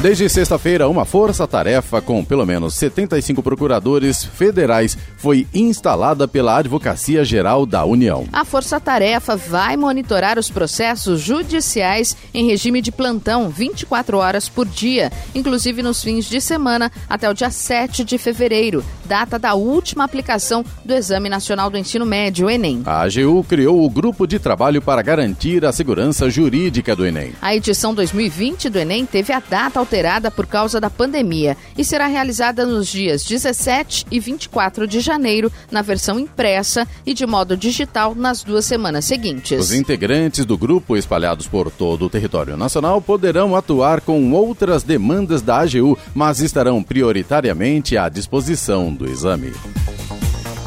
Desde 0.02 0.28
sexta-feira, 0.28 0.90
uma 0.90 1.06
força-tarefa 1.06 2.02
com 2.02 2.26
pelo 2.26 2.44
menos 2.44 2.74
75 2.74 3.44
procuradores 3.44 4.26
federais 4.26 4.98
foi 5.16 5.46
instalada 5.54 6.28
pela 6.28 6.58
Advocacia 6.58 7.24
Geral 7.24 7.68
da 7.68 7.86
União. 7.86 8.26
A 8.34 8.44
força-tarefa 8.44 9.36
vai 9.36 9.78
monitorar 9.78 10.40
os 10.40 10.50
processos 10.50 11.22
judiciais 11.22 12.18
em 12.34 12.48
regime 12.48 12.82
de 12.82 12.92
plantão 12.92 13.48
24 13.52 14.18
horas 14.18 14.50
por 14.50 14.66
dia, 14.66 15.12
inclusive 15.36 15.84
nos 15.84 16.04
fins 16.04 16.26
de 16.26 16.42
semana 16.42 16.92
até 17.08 17.30
o 17.30 17.34
dia 17.36 17.52
7 17.52 18.04
de 18.04 18.18
fevereiro, 18.18 18.84
data 19.06 19.38
da 19.38 19.54
última 19.54 20.04
aplicação 20.04 20.66
do 20.84 20.96
Exame 20.96 21.30
Nacional 21.30 21.70
do 21.70 21.78
Ensino 21.78 22.08
Médio, 22.08 22.50
Enem. 22.50 22.82
A 22.88 23.04
AGU 23.04 23.44
criou 23.48 23.86
o 23.86 23.90
grupo 23.90 24.26
de 24.26 24.40
trabalho 24.40 24.82
para 24.82 25.04
garantir 25.04 25.64
a 25.64 25.72
segurança 25.72 26.28
jurídica 26.28 26.96
do 26.96 27.06
Enem. 27.06 27.34
A 27.40 27.56
edição 27.56 27.94
2020 27.94 28.68
do 28.68 28.80
Enem 28.80 29.06
teve 29.06 29.32
a 29.32 29.40
data 29.40 29.91
alterada 29.92 30.32
por 30.32 30.48
causa 30.48 30.80
da 30.80 30.90
pandemia 30.90 31.58
e 31.78 31.84
será 31.84 32.08
realizada 32.08 32.66
nos 32.66 32.88
dias 32.88 33.26
17 33.26 34.06
e 34.10 34.22
24 34.22 34.88
de 34.88 35.02
janeiro 35.02 35.52
na 35.70 35.82
versão 35.82 36.18
impressa 36.18 36.88
e 37.06 37.14
de 37.14 37.26
modo 37.26 37.58
digital 37.58 38.16
nas 38.16 38.42
duas 38.42 38.64
semanas 38.64 39.04
seguintes. 39.04 39.60
Os 39.60 39.74
integrantes 39.74 40.46
do 40.46 40.58
grupo 40.58 40.96
espalhados 40.96 41.46
por 41.46 41.70
todo 41.70 42.06
o 42.06 42.10
território 42.10 42.56
nacional 42.56 43.02
poderão 43.02 43.54
atuar 43.54 44.00
com 44.00 44.32
outras 44.32 44.82
demandas 44.82 45.42
da 45.42 45.60
AGU, 45.60 45.98
mas 46.16 46.40
estarão 46.40 46.82
prioritariamente 46.82 47.98
à 47.98 48.08
disposição 48.08 48.94
do 48.94 49.10
exame. 49.10 49.52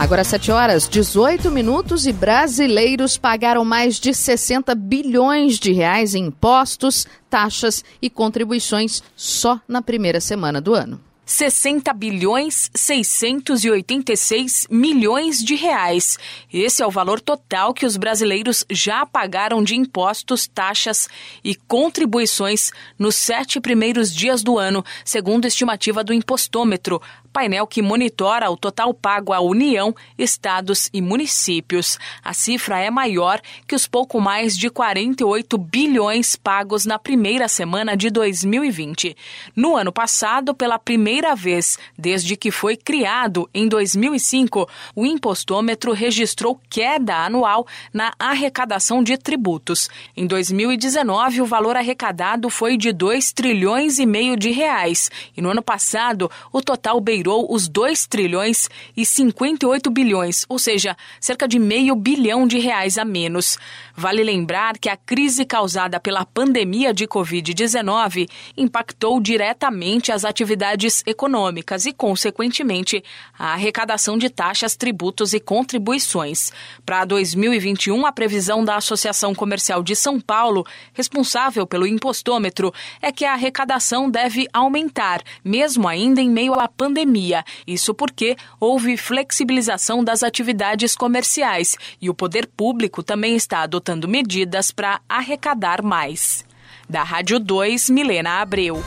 Agora 0.04 0.22
7 0.22 0.52
horas 0.52 0.86
18 0.86 1.50
minutos 1.50 2.06
e 2.06 2.12
brasileiros 2.12 3.16
pagaram 3.16 3.64
mais 3.64 3.98
de 3.98 4.12
60 4.12 4.74
bilhões 4.74 5.58
de 5.58 5.72
reais 5.72 6.14
em 6.14 6.26
impostos, 6.26 7.06
taxas 7.30 7.82
e 8.02 8.10
contribuições 8.10 9.02
só 9.16 9.58
na 9.66 9.80
primeira 9.80 10.20
semana 10.20 10.60
do 10.60 10.74
ano. 10.74 11.00
60 11.24 11.90
bilhões 11.94 12.70
686 12.74 14.66
milhões 14.70 15.42
de 15.42 15.54
reais. 15.54 16.18
Esse 16.52 16.82
é 16.82 16.86
o 16.86 16.90
valor 16.90 17.18
total 17.18 17.72
que 17.72 17.86
os 17.86 17.96
brasileiros 17.96 18.64
já 18.70 19.06
pagaram 19.06 19.62
de 19.64 19.74
impostos, 19.74 20.46
taxas 20.46 21.08
e 21.42 21.54
contribuições 21.54 22.72
nos 22.98 23.14
sete 23.14 23.58
primeiros 23.58 24.14
dias 24.14 24.42
do 24.42 24.58
ano, 24.58 24.84
segundo 25.02 25.46
estimativa 25.46 26.04
do 26.04 26.12
Impostômetro, 26.12 27.00
painel 27.34 27.66
que 27.66 27.82
monitora 27.82 28.48
o 28.48 28.56
total 28.56 28.94
pago 28.94 29.32
à 29.32 29.40
União, 29.40 29.92
estados 30.16 30.88
e 30.92 31.02
municípios. 31.02 31.98
A 32.22 32.32
cifra 32.32 32.78
é 32.78 32.88
maior 32.90 33.40
que 33.66 33.74
os 33.74 33.88
pouco 33.88 34.20
mais 34.20 34.56
de 34.56 34.70
48 34.70 35.58
bilhões 35.58 36.36
pagos 36.36 36.86
na 36.86 36.96
primeira 36.96 37.48
semana 37.48 37.96
de 37.96 38.08
2020. 38.08 39.16
No 39.56 39.76
ano 39.76 39.92
passado, 39.92 40.54
pela 40.54 40.78
primeira 40.78 41.34
vez 41.34 41.76
desde 41.98 42.36
que 42.36 42.52
foi 42.52 42.76
criado 42.76 43.50
em 43.52 43.66
2005, 43.66 44.68
o 44.94 45.04
impostômetro 45.04 45.92
registrou 45.92 46.60
queda 46.70 47.16
anual 47.16 47.66
na 47.92 48.12
arrecadação 48.16 49.02
de 49.02 49.18
tributos. 49.18 49.90
Em 50.16 50.24
2019, 50.24 51.40
o 51.40 51.46
valor 51.46 51.76
arrecadado 51.76 52.48
foi 52.48 52.76
de 52.76 52.92
2 52.92 53.32
trilhões 53.32 53.98
e 53.98 54.06
meio 54.06 54.36
de 54.36 54.52
reais, 54.52 55.10
e 55.36 55.42
no 55.42 55.50
ano 55.50 55.62
passado, 55.62 56.30
o 56.52 56.62
total 56.62 57.00
beirou 57.00 57.23
beirou 57.24 57.46
os 57.50 57.66
2 57.68 58.06
trilhões 58.06 58.68
e 58.94 59.06
58 59.06 59.90
bilhões, 59.90 60.44
ou 60.46 60.58
seja, 60.58 60.94
cerca 61.18 61.48
de 61.48 61.58
meio 61.58 61.96
bilhão 61.96 62.46
de 62.46 62.58
reais 62.58 62.98
a 62.98 63.04
menos. 63.04 63.58
Vale 63.96 64.24
lembrar 64.24 64.76
que 64.76 64.88
a 64.88 64.96
crise 64.96 65.44
causada 65.44 66.00
pela 66.00 66.24
pandemia 66.24 66.92
de 66.92 67.06
Covid-19 67.06 68.28
impactou 68.56 69.20
diretamente 69.20 70.10
as 70.10 70.24
atividades 70.24 71.04
econômicas 71.06 71.86
e, 71.86 71.92
consequentemente, 71.92 73.04
a 73.38 73.52
arrecadação 73.52 74.18
de 74.18 74.28
taxas, 74.28 74.74
tributos 74.74 75.32
e 75.32 75.38
contribuições. 75.38 76.50
Para 76.84 77.04
2021, 77.04 78.04
a 78.04 78.10
previsão 78.10 78.64
da 78.64 78.74
Associação 78.74 79.32
Comercial 79.32 79.80
de 79.80 79.94
São 79.94 80.20
Paulo, 80.20 80.66
responsável 80.92 81.64
pelo 81.64 81.86
impostômetro, 81.86 82.74
é 83.00 83.12
que 83.12 83.24
a 83.24 83.34
arrecadação 83.34 84.10
deve 84.10 84.48
aumentar, 84.52 85.22
mesmo 85.44 85.86
ainda 85.86 86.20
em 86.20 86.28
meio 86.28 86.54
à 86.54 86.66
pandemia. 86.66 87.44
Isso 87.64 87.94
porque 87.94 88.36
houve 88.58 88.96
flexibilização 88.96 90.02
das 90.02 90.24
atividades 90.24 90.96
comerciais 90.96 91.76
e 92.02 92.10
o 92.10 92.14
poder 92.14 92.48
público 92.48 93.00
também 93.00 93.36
está 93.36 93.60
adotando 93.60 93.83
medidas 94.08 94.72
para 94.72 95.00
arrecadar 95.08 95.82
mais. 95.82 96.44
Da 96.88 97.02
Rádio 97.02 97.38
2, 97.38 97.90
Milena 97.90 98.40
Abreu. 98.40 98.82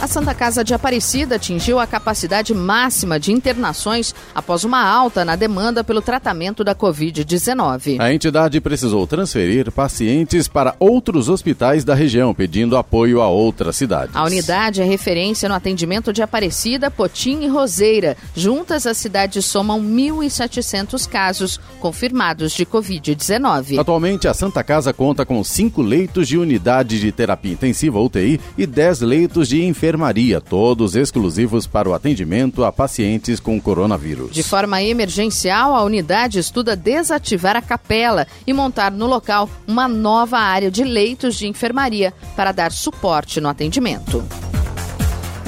A 0.00 0.06
Santa 0.06 0.32
Casa 0.34 0.64
de 0.64 0.72
Aparecida 0.72 1.36
atingiu 1.36 1.78
a 1.78 1.86
capacidade 1.86 2.54
máxima 2.54 3.20
de 3.20 3.32
internações 3.32 4.14
após 4.34 4.64
uma 4.64 4.82
alta 4.82 5.26
na 5.26 5.36
demanda 5.36 5.84
pelo 5.84 6.00
tratamento 6.00 6.64
da 6.64 6.74
Covid-19. 6.74 8.00
A 8.00 8.10
entidade 8.10 8.58
precisou 8.62 9.06
transferir 9.06 9.70
pacientes 9.70 10.48
para 10.48 10.74
outros 10.80 11.28
hospitais 11.28 11.84
da 11.84 11.94
região, 11.94 12.32
pedindo 12.32 12.78
apoio 12.78 13.20
a 13.20 13.28
outras 13.28 13.76
cidades. 13.76 14.16
A 14.16 14.24
unidade 14.24 14.80
é 14.80 14.84
referência 14.86 15.50
no 15.50 15.54
atendimento 15.54 16.14
de 16.14 16.22
Aparecida, 16.22 16.90
Potim 16.90 17.42
e 17.42 17.48
Roseira. 17.48 18.16
Juntas, 18.34 18.86
as 18.86 18.96
cidades 18.96 19.44
somam 19.44 19.82
1.700 19.82 21.06
casos 21.06 21.60
confirmados 21.78 22.52
de 22.52 22.64
Covid-19. 22.64 23.78
Atualmente, 23.78 24.26
a 24.26 24.32
Santa 24.32 24.64
Casa 24.64 24.94
conta 24.94 25.26
com 25.26 25.44
cinco 25.44 25.82
leitos 25.82 26.26
de 26.26 26.38
unidade 26.38 26.98
de 26.98 27.12
terapia 27.12 27.52
intensiva 27.52 28.00
UTI 28.00 28.40
e 28.56 28.66
10 28.66 29.02
leitos 29.02 29.46
de 29.46 29.62
enfermagem 29.62 29.89
enfermaria, 29.90 30.40
todos 30.40 30.94
exclusivos 30.94 31.66
para 31.66 31.88
o 31.88 31.94
atendimento 31.94 32.64
a 32.64 32.70
pacientes 32.70 33.40
com 33.40 33.60
coronavírus. 33.60 34.30
De 34.30 34.42
forma 34.42 34.80
emergencial, 34.80 35.74
a 35.74 35.82
unidade 35.82 36.38
estuda 36.38 36.76
desativar 36.76 37.56
a 37.56 37.62
capela 37.62 38.24
e 38.46 38.52
montar 38.52 38.92
no 38.92 39.06
local 39.06 39.50
uma 39.66 39.88
nova 39.88 40.38
área 40.38 40.70
de 40.70 40.84
leitos 40.84 41.34
de 41.34 41.48
enfermaria 41.48 42.14
para 42.36 42.52
dar 42.52 42.70
suporte 42.70 43.40
no 43.40 43.48
atendimento. 43.48 44.24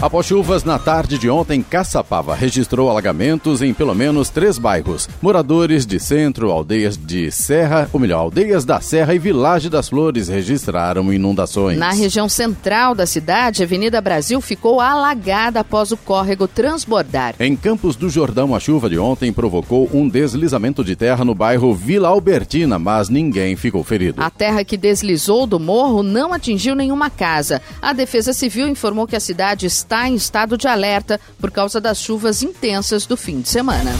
Após 0.02 0.26
chuvas 0.26 0.64
na 0.64 0.80
tarde 0.80 1.16
de 1.16 1.30
ontem, 1.30 1.62
Caçapava 1.62 2.34
registrou 2.34 2.90
alagamentos 2.90 3.62
em 3.62 3.72
pelo 3.72 3.94
menos 3.94 4.30
três 4.30 4.58
bairros. 4.58 5.08
Moradores 5.22 5.86
de 5.86 6.00
centro, 6.00 6.50
aldeias 6.50 6.96
de 6.96 7.30
Serra, 7.30 7.88
ou 7.92 8.00
melhor, 8.00 8.18
aldeias 8.18 8.64
da 8.64 8.80
Serra 8.80 9.14
e 9.14 9.18
Vilagem 9.20 9.70
das 9.70 9.88
Flores 9.88 10.26
registraram 10.26 11.12
inundações. 11.12 11.78
Na 11.78 11.92
região 11.92 12.28
central 12.28 12.96
da 12.96 13.06
cidade, 13.06 13.62
a 13.62 13.64
Avenida 13.64 14.00
Brasil 14.00 14.40
ficou 14.40 14.80
alagada 14.80 15.60
após 15.60 15.92
o 15.92 15.96
córrego 15.96 16.48
transbordar. 16.48 17.36
Em 17.38 17.54
Campos 17.54 17.94
do 17.94 18.10
Jordão, 18.10 18.56
a 18.56 18.58
chuva 18.58 18.90
de 18.90 18.98
ontem 18.98 19.32
provocou 19.32 19.88
um 19.94 20.08
deslizamento 20.08 20.82
de 20.82 20.96
terra 20.96 21.24
no 21.24 21.32
bairro 21.32 21.72
Vila 21.72 22.08
Albertina, 22.08 22.76
mas 22.76 23.08
ninguém 23.08 23.54
ficou 23.54 23.84
ferido. 23.84 24.20
A 24.20 24.30
terra 24.30 24.64
que 24.64 24.76
deslizou 24.76 25.46
do 25.46 25.60
morro 25.60 26.02
não 26.02 26.32
atingiu 26.34 26.74
nenhuma 26.74 27.08
casa. 27.08 27.62
A 27.80 27.92
Defesa 27.92 28.32
Civil 28.32 28.66
informou 28.66 29.06
que 29.06 29.14
a 29.14 29.20
cidade 29.20 29.64
está 29.64 29.91
está 29.92 30.08
em 30.08 30.14
estado 30.14 30.56
de 30.56 30.66
alerta 30.66 31.20
por 31.38 31.50
causa 31.50 31.78
das 31.78 31.98
chuvas 31.98 32.42
intensas 32.42 33.04
do 33.04 33.14
fim 33.14 33.42
de 33.42 33.48
semana. 33.50 33.92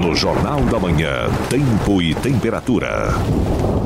No 0.00 0.14
Jornal 0.14 0.62
da 0.62 0.78
Manhã, 0.78 1.28
Tempo 1.50 2.00
e 2.00 2.14
Temperatura. 2.14 3.12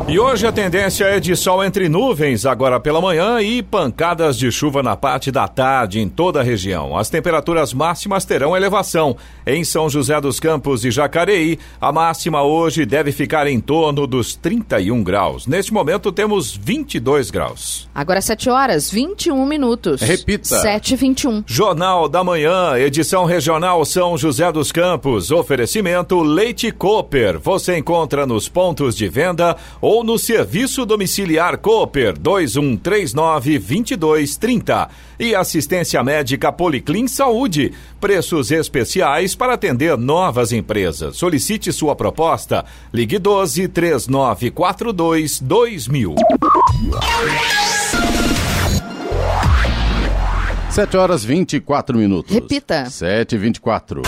E 0.09 0.18
hoje 0.18 0.44
a 0.47 0.52
tendência 0.52 1.04
é 1.04 1.21
de 1.21 1.35
sol 1.37 1.62
entre 1.62 1.88
nuvens 1.88 2.44
agora 2.44 2.80
pela 2.80 3.00
manhã 3.00 3.40
e 3.40 3.62
pancadas 3.62 4.37
de 4.37 4.50
chuva 4.50 4.82
na 4.82 4.97
parte 4.97 5.30
da 5.30 5.47
tarde 5.47 6.00
em 6.00 6.09
toda 6.09 6.40
a 6.40 6.42
região. 6.42 6.99
As 6.99 7.09
temperaturas 7.09 7.73
máximas 7.73 8.25
terão 8.25 8.56
elevação. 8.56 9.16
Em 9.47 9.64
São 9.64 9.88
José 9.88 10.21
dos 10.21 10.40
Campos 10.40 10.85
e 10.85 10.90
Jacareí, 10.90 11.59
a 11.80 11.92
máxima 11.92 12.42
hoje 12.42 12.85
deve 12.85 13.12
ficar 13.12 13.47
em 13.47 13.61
torno 13.61 14.06
dos 14.06 14.35
31 14.35 15.02
graus. 15.04 15.47
Neste 15.47 15.73
momento 15.73 16.11
temos 16.11 16.54
22 16.54 17.30
graus. 17.30 17.88
Agora 17.94 18.21
7 18.21 18.50
horas, 18.50 18.90
21 18.90 19.47
minutos. 19.47 20.02
Repita. 20.02 20.61
7 20.61 20.94
e 20.94 20.97
21. 20.97 21.44
Jornal 21.47 22.09
da 22.09 22.25
Manhã, 22.25 22.76
edição 22.76 23.25
regional 23.25 23.85
São 23.85 24.18
José 24.18 24.50
dos 24.50 24.73
Campos. 24.73 25.30
Oferecimento 25.30 26.21
Leite 26.23 26.73
Cooper. 26.73 27.38
Você 27.38 27.78
encontra 27.78 28.26
nos 28.26 28.49
pontos 28.49 28.97
de 28.97 29.09
venda 29.09 29.56
ou 29.80 29.91
no 30.00 30.18
serviço 30.18 30.87
domiciliar 30.87 31.58
Cooper 31.58 32.18
2139 32.18 33.58
2230. 33.58 34.88
E 35.20 35.34
assistência 35.34 36.02
médica 36.02 36.50
Policlin 36.50 37.06
Saúde. 37.06 37.72
Preços 38.00 38.50
especiais 38.50 39.34
para 39.34 39.52
atender 39.54 39.99
novas 39.99 40.52
empresas. 40.52 41.16
Solicite 41.16 41.70
sua 41.72 41.94
proposta. 41.94 42.64
Ligue 42.92 43.18
12 43.18 43.68
3942 43.68 45.40
2000. 45.40 46.14
7 50.70 50.96
horas 50.96 51.22
24 51.22 51.99
minutos. 51.99 52.32
Repita. 52.32 52.88
7 52.88 53.34
e 53.34 53.38
24. 53.38 54.02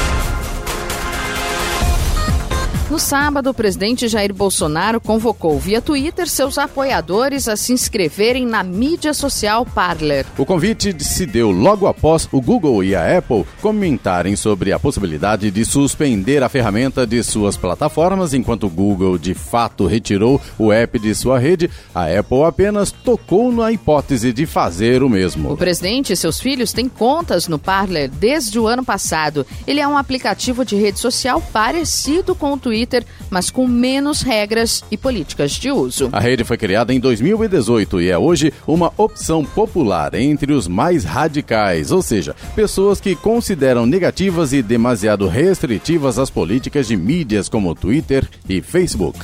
No 2.94 3.00
sábado, 3.00 3.50
o 3.50 3.54
presidente 3.54 4.06
Jair 4.06 4.32
Bolsonaro 4.32 5.00
convocou 5.00 5.58
via 5.58 5.82
Twitter 5.82 6.28
seus 6.28 6.56
apoiadores 6.56 7.48
a 7.48 7.56
se 7.56 7.72
inscreverem 7.72 8.46
na 8.46 8.62
mídia 8.62 9.12
social 9.12 9.66
Parler. 9.66 10.24
O 10.38 10.46
convite 10.46 10.94
se 11.02 11.26
deu 11.26 11.50
logo 11.50 11.88
após 11.88 12.28
o 12.30 12.40
Google 12.40 12.84
e 12.84 12.94
a 12.94 13.18
Apple 13.18 13.44
comentarem 13.60 14.36
sobre 14.36 14.72
a 14.72 14.78
possibilidade 14.78 15.50
de 15.50 15.64
suspender 15.64 16.40
a 16.44 16.48
ferramenta 16.48 17.04
de 17.04 17.20
suas 17.24 17.56
plataformas, 17.56 18.32
enquanto 18.32 18.68
o 18.68 18.70
Google 18.70 19.18
de 19.18 19.34
fato 19.34 19.88
retirou 19.88 20.40
o 20.56 20.72
app 20.72 20.96
de 20.96 21.16
sua 21.16 21.36
rede, 21.36 21.68
a 21.92 22.04
Apple 22.04 22.44
apenas 22.44 22.92
tocou 22.92 23.50
na 23.50 23.72
hipótese 23.72 24.32
de 24.32 24.46
fazer 24.46 25.02
o 25.02 25.06
O 25.06 25.10
mesmo. 25.10 25.56
presidente 25.56 26.12
e 26.12 26.16
seus 26.16 26.38
filhos 26.38 26.72
têm 26.72 26.88
contas 26.88 27.48
no 27.48 27.58
Parler 27.58 28.08
desde 28.08 28.56
o 28.56 28.68
ano 28.68 28.84
passado. 28.84 29.44
Ele 29.66 29.80
é 29.80 29.88
um 29.88 29.98
aplicativo 29.98 30.64
de 30.64 30.76
rede 30.76 31.00
social 31.00 31.42
parecido 31.52 32.36
com 32.36 32.52
o 32.52 32.56
Twitter, 32.56 32.83
mas 33.30 33.50
com 33.50 33.66
menos 33.66 34.22
regras 34.22 34.84
e 34.90 34.96
políticas 34.96 35.52
de 35.52 35.70
uso. 35.70 36.08
A 36.12 36.20
rede 36.20 36.44
foi 36.44 36.56
criada 36.56 36.92
em 36.92 37.00
2018 37.00 38.00
e 38.00 38.10
é 38.10 38.18
hoje 38.18 38.52
uma 38.66 38.92
opção 38.96 39.44
popular 39.44 40.14
entre 40.14 40.52
os 40.52 40.68
mais 40.68 41.04
radicais, 41.04 41.90
ou 41.90 42.02
seja, 42.02 42.34
pessoas 42.54 43.00
que 43.00 43.14
consideram 43.14 43.86
negativas 43.86 44.52
e 44.52 44.62
demasiado 44.62 45.28
restritivas 45.28 46.18
as 46.18 46.30
políticas 46.30 46.86
de 46.86 46.96
mídias 46.96 47.48
como 47.48 47.74
Twitter 47.74 48.28
e 48.48 48.60
Facebook. 48.60 49.18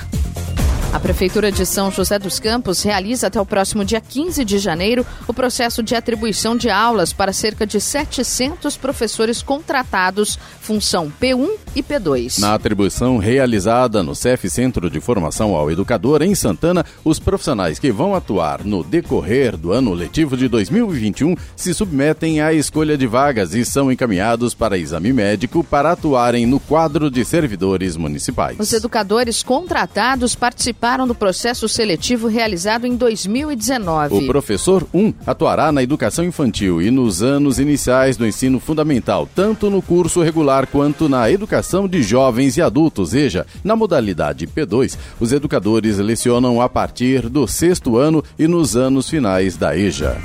A 0.92 0.98
Prefeitura 0.98 1.52
de 1.52 1.64
São 1.64 1.88
José 1.88 2.18
dos 2.18 2.40
Campos 2.40 2.82
realiza 2.82 3.28
até 3.28 3.40
o 3.40 3.46
próximo 3.46 3.84
dia 3.84 4.00
15 4.00 4.44
de 4.44 4.58
janeiro 4.58 5.06
o 5.28 5.32
processo 5.32 5.84
de 5.84 5.94
atribuição 5.94 6.56
de 6.56 6.68
aulas 6.68 7.12
para 7.12 7.32
cerca 7.32 7.64
de 7.64 7.80
700 7.80 8.76
professores 8.76 9.40
contratados, 9.40 10.36
função 10.60 11.12
P1 11.22 11.48
e 11.76 11.82
P2. 11.82 12.40
Na 12.40 12.54
atribuição 12.54 13.18
realizada 13.18 14.02
no 14.02 14.16
CEF 14.16 14.50
Centro 14.50 14.90
de 14.90 15.00
Formação 15.00 15.54
ao 15.54 15.70
Educador 15.70 16.22
em 16.22 16.34
Santana, 16.34 16.84
os 17.04 17.20
profissionais 17.20 17.78
que 17.78 17.92
vão 17.92 18.12
atuar 18.12 18.64
no 18.64 18.82
decorrer 18.82 19.56
do 19.56 19.70
ano 19.70 19.94
letivo 19.94 20.36
de 20.36 20.48
2021 20.48 21.36
se 21.54 21.72
submetem 21.72 22.40
à 22.40 22.52
escolha 22.52 22.98
de 22.98 23.06
vagas 23.06 23.54
e 23.54 23.64
são 23.64 23.92
encaminhados 23.92 24.54
para 24.54 24.76
exame 24.76 25.12
médico 25.12 25.62
para 25.62 25.92
atuarem 25.92 26.46
no 26.46 26.58
quadro 26.58 27.08
de 27.08 27.24
servidores 27.24 27.96
municipais. 27.96 28.58
Os 28.58 28.72
educadores 28.72 29.44
contratados 29.44 30.34
participaram 30.80 31.06
do 31.06 31.14
processo 31.14 31.68
seletivo 31.68 32.26
realizado 32.26 32.86
em 32.86 32.96
2019. 32.96 34.16
O 34.16 34.26
professor 34.26 34.86
1 34.92 35.12
atuará 35.26 35.70
na 35.70 35.82
educação 35.82 36.24
infantil 36.24 36.80
e 36.80 36.90
nos 36.90 37.22
anos 37.22 37.58
iniciais 37.58 38.16
do 38.16 38.26
ensino 38.26 38.58
fundamental, 38.58 39.28
tanto 39.34 39.68
no 39.68 39.82
curso 39.82 40.22
regular 40.22 40.66
quanto 40.66 41.08
na 41.08 41.30
educação 41.30 41.86
de 41.86 42.02
jovens 42.02 42.56
e 42.56 42.62
adultos. 42.62 43.12
Veja, 43.12 43.46
na 43.62 43.76
modalidade 43.76 44.46
P2, 44.46 44.96
os 45.20 45.32
educadores 45.32 45.98
lecionam 45.98 46.60
a 46.60 46.68
partir 46.68 47.28
do 47.28 47.46
sexto 47.46 47.98
ano 47.98 48.24
e 48.38 48.48
nos 48.48 48.74
anos 48.74 49.08
finais 49.08 49.56
da 49.56 49.76
EJA. 49.76 50.16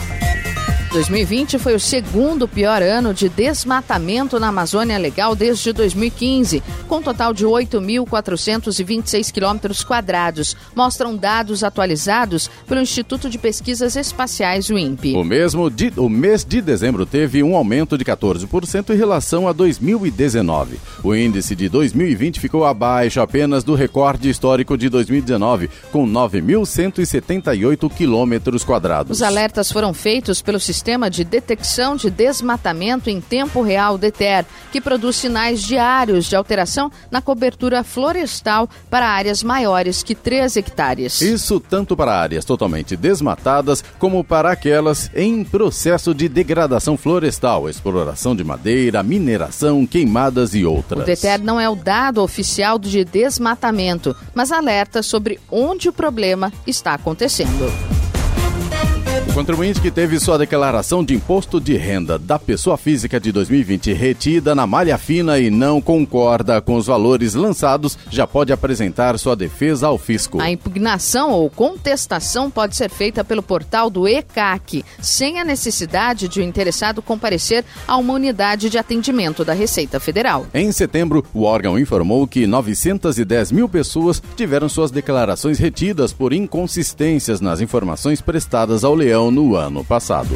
2020 0.95 1.59
foi 1.59 1.75
o 1.75 1.79
segundo 1.79 2.47
pior 2.47 2.81
ano 2.81 3.13
de 3.13 3.27
desmatamento 3.27 4.39
na 4.39 4.47
Amazônia 4.47 4.97
Legal 4.97 5.35
desde 5.35 5.73
2015, 5.73 6.63
com 6.87 6.99
um 6.99 7.01
total 7.01 7.33
de 7.33 7.45
8.426 7.45 9.29
quilômetros 9.29 9.83
quadrados, 9.83 10.55
mostram 10.73 11.13
dados 11.17 11.65
atualizados 11.65 12.49
pelo 12.65 12.79
Instituto 12.79 13.29
de 13.29 13.37
Pesquisas 13.37 13.97
Espaciais, 13.97 14.69
o 14.69 14.77
INPE. 14.77 15.15
O, 15.17 15.23
mesmo 15.25 15.69
de- 15.69 15.91
o 15.97 16.07
mês 16.07 16.45
de 16.45 16.61
dezembro 16.61 17.05
teve 17.05 17.43
um 17.43 17.57
aumento 17.57 17.97
de 17.97 18.05
14% 18.05 18.93
em 18.93 18.97
relação 18.97 19.49
a 19.49 19.51
2019. 19.51 20.79
O 21.03 21.13
índice 21.13 21.57
de 21.57 21.67
2020 21.67 22.39
ficou 22.39 22.63
abaixo 22.63 23.19
apenas 23.19 23.65
do 23.65 23.75
recorde 23.75 24.29
histórico 24.29 24.77
de 24.77 24.87
2019, 24.87 25.69
com 25.91 26.07
9.178 26.07 27.91
quilômetros 27.93 28.63
quadrados. 28.63 29.17
Os 29.17 29.21
alertas 29.21 29.69
foram 29.69 29.93
feitos 29.93 30.41
pelo 30.41 30.57
Sistema 30.57 30.84
de 31.09 31.23
Detecção 31.23 31.95
de 31.95 32.11
Desmatamento 32.11 33.09
em 33.09 33.19
Tempo 33.19 33.63
Real 33.63 33.97
DETER, 33.97 34.45
que 34.71 34.79
produz 34.79 35.15
sinais 35.15 35.63
diários 35.63 36.25
de 36.25 36.35
alteração 36.35 36.91
na 37.09 37.23
cobertura 37.23 37.83
florestal 37.83 38.69
para 38.87 39.09
áreas 39.09 39.41
maiores 39.41 40.03
que 40.03 40.13
3 40.13 40.57
hectares. 40.57 41.21
Isso 41.21 41.59
tanto 41.59 41.97
para 41.97 42.15
áreas 42.15 42.45
totalmente 42.45 42.95
desmatadas 42.95 43.83
como 43.97 44.23
para 44.23 44.51
aquelas 44.51 45.09
em 45.15 45.43
processo 45.43 46.13
de 46.13 46.29
degradação 46.29 46.95
florestal, 46.95 47.67
exploração 47.67 48.35
de 48.35 48.43
madeira, 48.43 49.01
mineração, 49.01 49.87
queimadas 49.87 50.53
e 50.53 50.65
outras. 50.65 51.01
O 51.01 51.05
DETER 51.05 51.41
não 51.41 51.59
é 51.59 51.67
o 51.67 51.75
dado 51.75 52.21
oficial 52.21 52.77
de 52.77 53.03
desmatamento, 53.03 54.15
mas 54.35 54.51
alerta 54.51 55.01
sobre 55.01 55.39
onde 55.49 55.89
o 55.89 55.93
problema 55.93 56.53
está 56.67 56.93
acontecendo. 56.93 58.14
O 59.15 59.33
contribuinte 59.33 59.79
que 59.79 59.89
teve 59.89 60.19
sua 60.19 60.37
declaração 60.37 61.03
de 61.03 61.13
imposto 61.13 61.59
de 61.59 61.77
renda 61.77 62.19
da 62.19 62.37
pessoa 62.37 62.77
física 62.77 63.17
de 63.17 63.31
2020 63.31 63.93
retida 63.93 64.53
na 64.53 64.67
malha 64.67 64.97
fina 64.97 65.39
e 65.39 65.49
não 65.49 65.79
concorda 65.79 66.61
com 66.61 66.75
os 66.75 66.87
valores 66.87 67.33
lançados, 67.33 67.97
já 68.09 68.27
pode 68.27 68.51
apresentar 68.51 69.17
sua 69.17 69.35
defesa 69.35 69.87
ao 69.87 69.97
fisco. 69.97 70.41
A 70.41 70.49
impugnação 70.49 71.31
ou 71.31 71.49
contestação 71.49 72.51
pode 72.51 72.75
ser 72.75 72.89
feita 72.89 73.23
pelo 73.23 73.41
portal 73.41 73.89
do 73.89 74.05
ECAC, 74.05 74.83
sem 75.01 75.39
a 75.39 75.45
necessidade 75.45 76.27
de 76.27 76.41
o 76.41 76.43
interessado 76.43 77.01
comparecer 77.01 77.63
a 77.87 77.95
uma 77.95 78.13
unidade 78.13 78.69
de 78.69 78.77
atendimento 78.77 79.45
da 79.45 79.53
Receita 79.53 79.99
Federal. 79.99 80.45
Em 80.53 80.71
setembro, 80.71 81.25
o 81.33 81.43
órgão 81.43 81.79
informou 81.79 82.27
que 82.27 82.45
910 82.45 83.51
mil 83.51 83.69
pessoas 83.69 84.21
tiveram 84.35 84.67
suas 84.67 84.91
declarações 84.91 85.57
retidas 85.57 86.11
por 86.11 86.33
inconsistências 86.33 87.39
nas 87.39 87.61
informações 87.61 88.19
prestadas 88.19 88.83
ao 88.83 89.04
leão 89.05 89.29
no 89.29 89.55
ano 89.55 89.85
passado. 89.85 90.35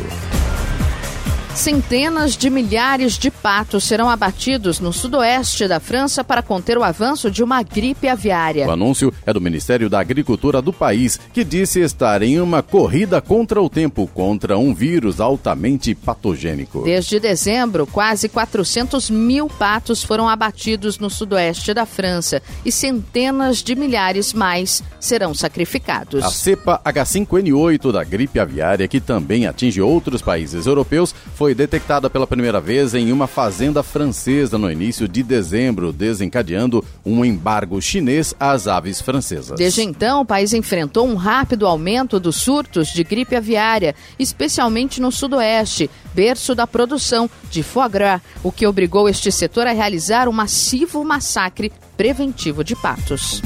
Centenas 1.54 2.38
de 2.38 2.50
milhares 2.50 3.18
de 3.18 3.30
patos 3.30 3.84
serão 3.84 4.10
abatidos 4.10 4.80
no 4.80 4.94
sudoeste 4.94 5.68
da 5.68 5.80
França 5.80 6.24
para 6.24 6.42
conter 6.42 6.78
o 6.78 6.84
avanço 6.84 7.30
de 7.30 7.44
uma 7.44 7.62
gripe 7.62 8.08
aviária. 8.08 8.68
O 8.68 8.72
anúncio 8.72 9.14
é 9.26 9.34
do 9.34 9.42
Ministério 9.42 9.90
da 9.90 10.00
Agricultura 10.00 10.62
do 10.62 10.72
país, 10.72 11.20
que 11.34 11.44
disse 11.44 11.82
estar 11.82 12.22
em 12.22 12.40
uma 12.40 12.64
corrida 12.64 13.20
contra 13.20 13.62
o 13.62 13.70
tempo 13.70 14.08
contra 14.14 14.58
um 14.58 14.74
vírus 14.74 15.20
altamente 15.20 15.94
patogênico. 15.94 16.84
Desde 16.84 17.20
dezembro, 17.20 17.86
quase 17.86 18.30
400 18.30 19.10
mil 19.10 19.48
patos 19.48 20.02
foram 20.02 20.30
abatidos 20.30 20.98
no 20.98 21.10
sudoeste 21.10 21.74
da 21.74 21.86
França 21.86 22.42
e 22.64 22.72
centenas 22.72 23.58
de 23.58 23.76
milhares 23.76 24.34
mais 24.34 24.82
serão 25.00 25.34
sacrificados. 25.34 26.24
A 26.24 26.30
cepa 26.30 26.80
H5N8 26.86 27.92
da 27.92 28.04
gripe 28.04 28.40
aviária, 28.40 28.88
que 28.88 29.02
também 29.02 29.46
atinge 29.46 29.82
outros 29.82 30.22
países 30.22 30.66
europeus, 30.66 31.14
foi 31.40 31.56
detectada 31.56 32.10
pela 32.10 32.28
primeira 32.28 32.60
vez 32.60 32.94
em 32.94 33.14
uma 33.14 33.26
fazenda 33.26 33.82
francesa 33.82 34.58
no 34.58 34.70
início 34.70 35.08
de 35.08 35.24
dezembro, 35.24 35.94
desencadeando 35.94 36.84
um 37.06 37.24
embargo 37.24 37.82
chinês 37.82 38.36
às 38.38 38.68
aves 38.68 39.00
francesas. 39.00 39.58
Desde 39.58 39.82
então, 39.82 40.20
o 40.20 40.26
país 40.26 40.52
enfrentou 40.52 41.08
um 41.08 41.16
rápido 41.16 41.66
aumento 41.66 42.20
dos 42.20 42.36
surtos 42.36 42.90
de 42.90 43.06
gripe 43.06 43.38
aviária, 43.38 43.96
especialmente 44.20 45.00
no 45.00 45.14
sudoeste, 45.14 45.90
berço 46.14 46.54
da 46.54 46.68
produção 46.68 47.30
de 47.50 47.64
foie 47.64 47.88
gras, 47.88 48.22
o 48.44 48.52
que 48.52 48.68
obrigou 48.68 49.08
este 49.08 49.32
setor 49.32 49.66
a 49.66 49.72
realizar 49.72 50.28
um 50.28 50.34
massivo 50.34 51.06
massacre 51.06 51.72
preventivo 51.96 52.66
de 52.66 52.76
patos. 52.76 53.42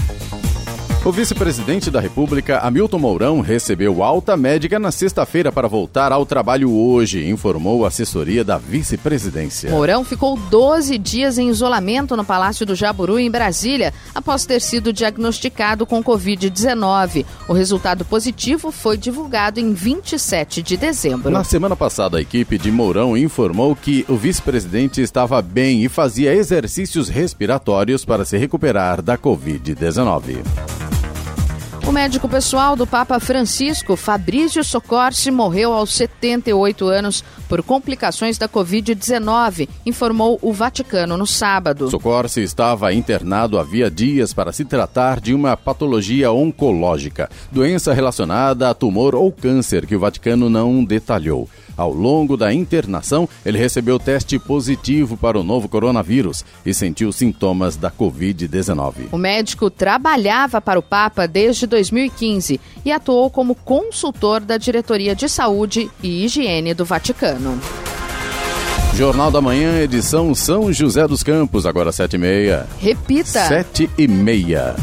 O 1.06 1.12
vice-presidente 1.12 1.92
da 1.92 2.00
República, 2.00 2.60
Hamilton 2.60 2.98
Mourão, 2.98 3.42
recebeu 3.42 4.02
alta 4.02 4.38
médica 4.38 4.80
na 4.80 4.89
sexta-feira 4.89 5.52
para 5.52 5.68
voltar 5.68 6.13
ao 6.13 6.26
trabalho 6.26 6.72
hoje, 6.72 7.28
informou 7.28 7.84
a 7.84 7.89
assessoria 7.89 8.42
da 8.42 8.58
vice-presidência. 8.58 9.70
Mourão 9.70 10.06
ficou 10.06 10.38
12 10.38 10.98
dias 10.98 11.38
em 11.38 11.50
isolamento 11.50 12.16
no 12.16 12.24
Palácio 12.24 12.66
do 12.66 12.74
Jaburu, 12.74 13.20
em 13.20 13.30
Brasília, 13.30 13.94
após 14.16 14.46
ter 14.46 14.62
sido 14.62 14.94
diagnosticado 14.94 15.86
com 15.86 16.02
Covid-19. 16.02 17.26
O 17.50 17.54
resultado 17.54 18.06
positivo 18.06 18.72
foi 18.72 18.96
divulgado 18.96 19.60
em 19.60 19.74
27 19.74 20.63
de 20.63 20.78
dezembro. 20.78 21.30
Na 21.30 21.44
semana 21.44 21.76
passada, 21.76 22.18
a 22.18 22.22
equipe 22.22 22.58
de 22.58 22.72
Mourão 22.72 23.18
informou 23.18 23.76
que 23.76 24.06
o 24.08 24.16
vice-presidente 24.16 25.02
estava 25.02 25.42
bem 25.42 25.84
e 25.84 25.89
fazia 25.89 26.34
exercícios 26.34 27.10
respiratórios 27.10 28.06
para 28.06 28.24
se 28.24 28.38
recuperar 28.38 29.02
da 29.02 29.18
Covid-19. 29.18 30.38
O 31.86 31.91
médico 31.91 32.30
pessoal 32.30 32.78
do 32.78 32.88
Papa 32.88 33.19
Francisco, 33.19 33.98
Fabrício 33.98 34.63
Socorsi, 34.63 35.30
morreu 35.30 35.74
aos 35.74 35.93
78 35.93 36.88
anos 36.88 37.24
por 37.50 37.62
complicações 37.62 38.38
da 38.38 38.48
Covid-19, 38.48 39.67
informou 39.86 40.39
o 40.41 40.54
Vaticano 40.54 41.17
no 41.17 41.28
sábado. 41.28 41.89
Socorsi 41.89 42.41
estava 42.41 42.93
internado 42.93 43.60
havia 43.60 43.91
dias 43.91 44.34
para 44.34 44.54
se 44.54 44.63
tratar 44.63 45.19
de 45.19 45.34
uma 45.34 45.58
patologia 45.58 46.32
oncológica, 46.32 47.30
doença 47.52 47.93
relacionada 47.93 48.69
a 48.69 48.74
tumor 48.74 49.13
ou 49.13 49.30
câncer 49.30 49.86
que 49.86 49.96
o 49.96 50.00
Vaticano 50.00 50.50
não 50.50 50.86
detalhou. 50.86 51.50
Ao 51.75 51.91
longo 51.91 52.38
da 52.38 52.53
internação, 52.53 53.27
ele 53.45 53.57
recebeu 53.57 53.97
teste 53.97 54.38
positivo 54.38 55.17
para 55.17 55.39
o 55.39 55.43
novo 55.43 55.67
coronavírus 55.67 56.43
e 56.65 56.73
sentiu 56.73 57.12
sintomas 57.12 57.75
da 57.75 57.89
Covid-19. 57.89 59.09
O 59.12 59.17
médico 59.17 59.69
trabalhava 59.69 60.62
para 60.62 60.79
o 60.79 60.83
Papa 60.83 61.27
desde 61.27 61.65
2015 61.65 62.59
e 62.86 62.91
atuou 62.91 63.29
como 63.29 63.55
consultor 63.55 64.41
da 64.41 64.57
Diretoria 64.57 65.15
de 65.15 65.27
Saúde 65.27 65.89
e 66.01 66.25
Higiene 66.25 66.73
do 66.73 66.86
Vaticano. 66.86 67.59
Jornal 68.95 69.31
da 69.31 69.41
Manhã, 69.41 69.79
edição 69.81 70.36
São 70.36 70.71
José 70.71 71.07
dos 71.07 71.23
Campos, 71.23 71.65
agora 71.65 71.91
sete 71.91 72.13
e 72.13 72.19
meia. 72.19 72.67
Repita. 72.79 73.47
Sete 73.47 73.89
e 73.97 74.07
meia. 74.07 74.75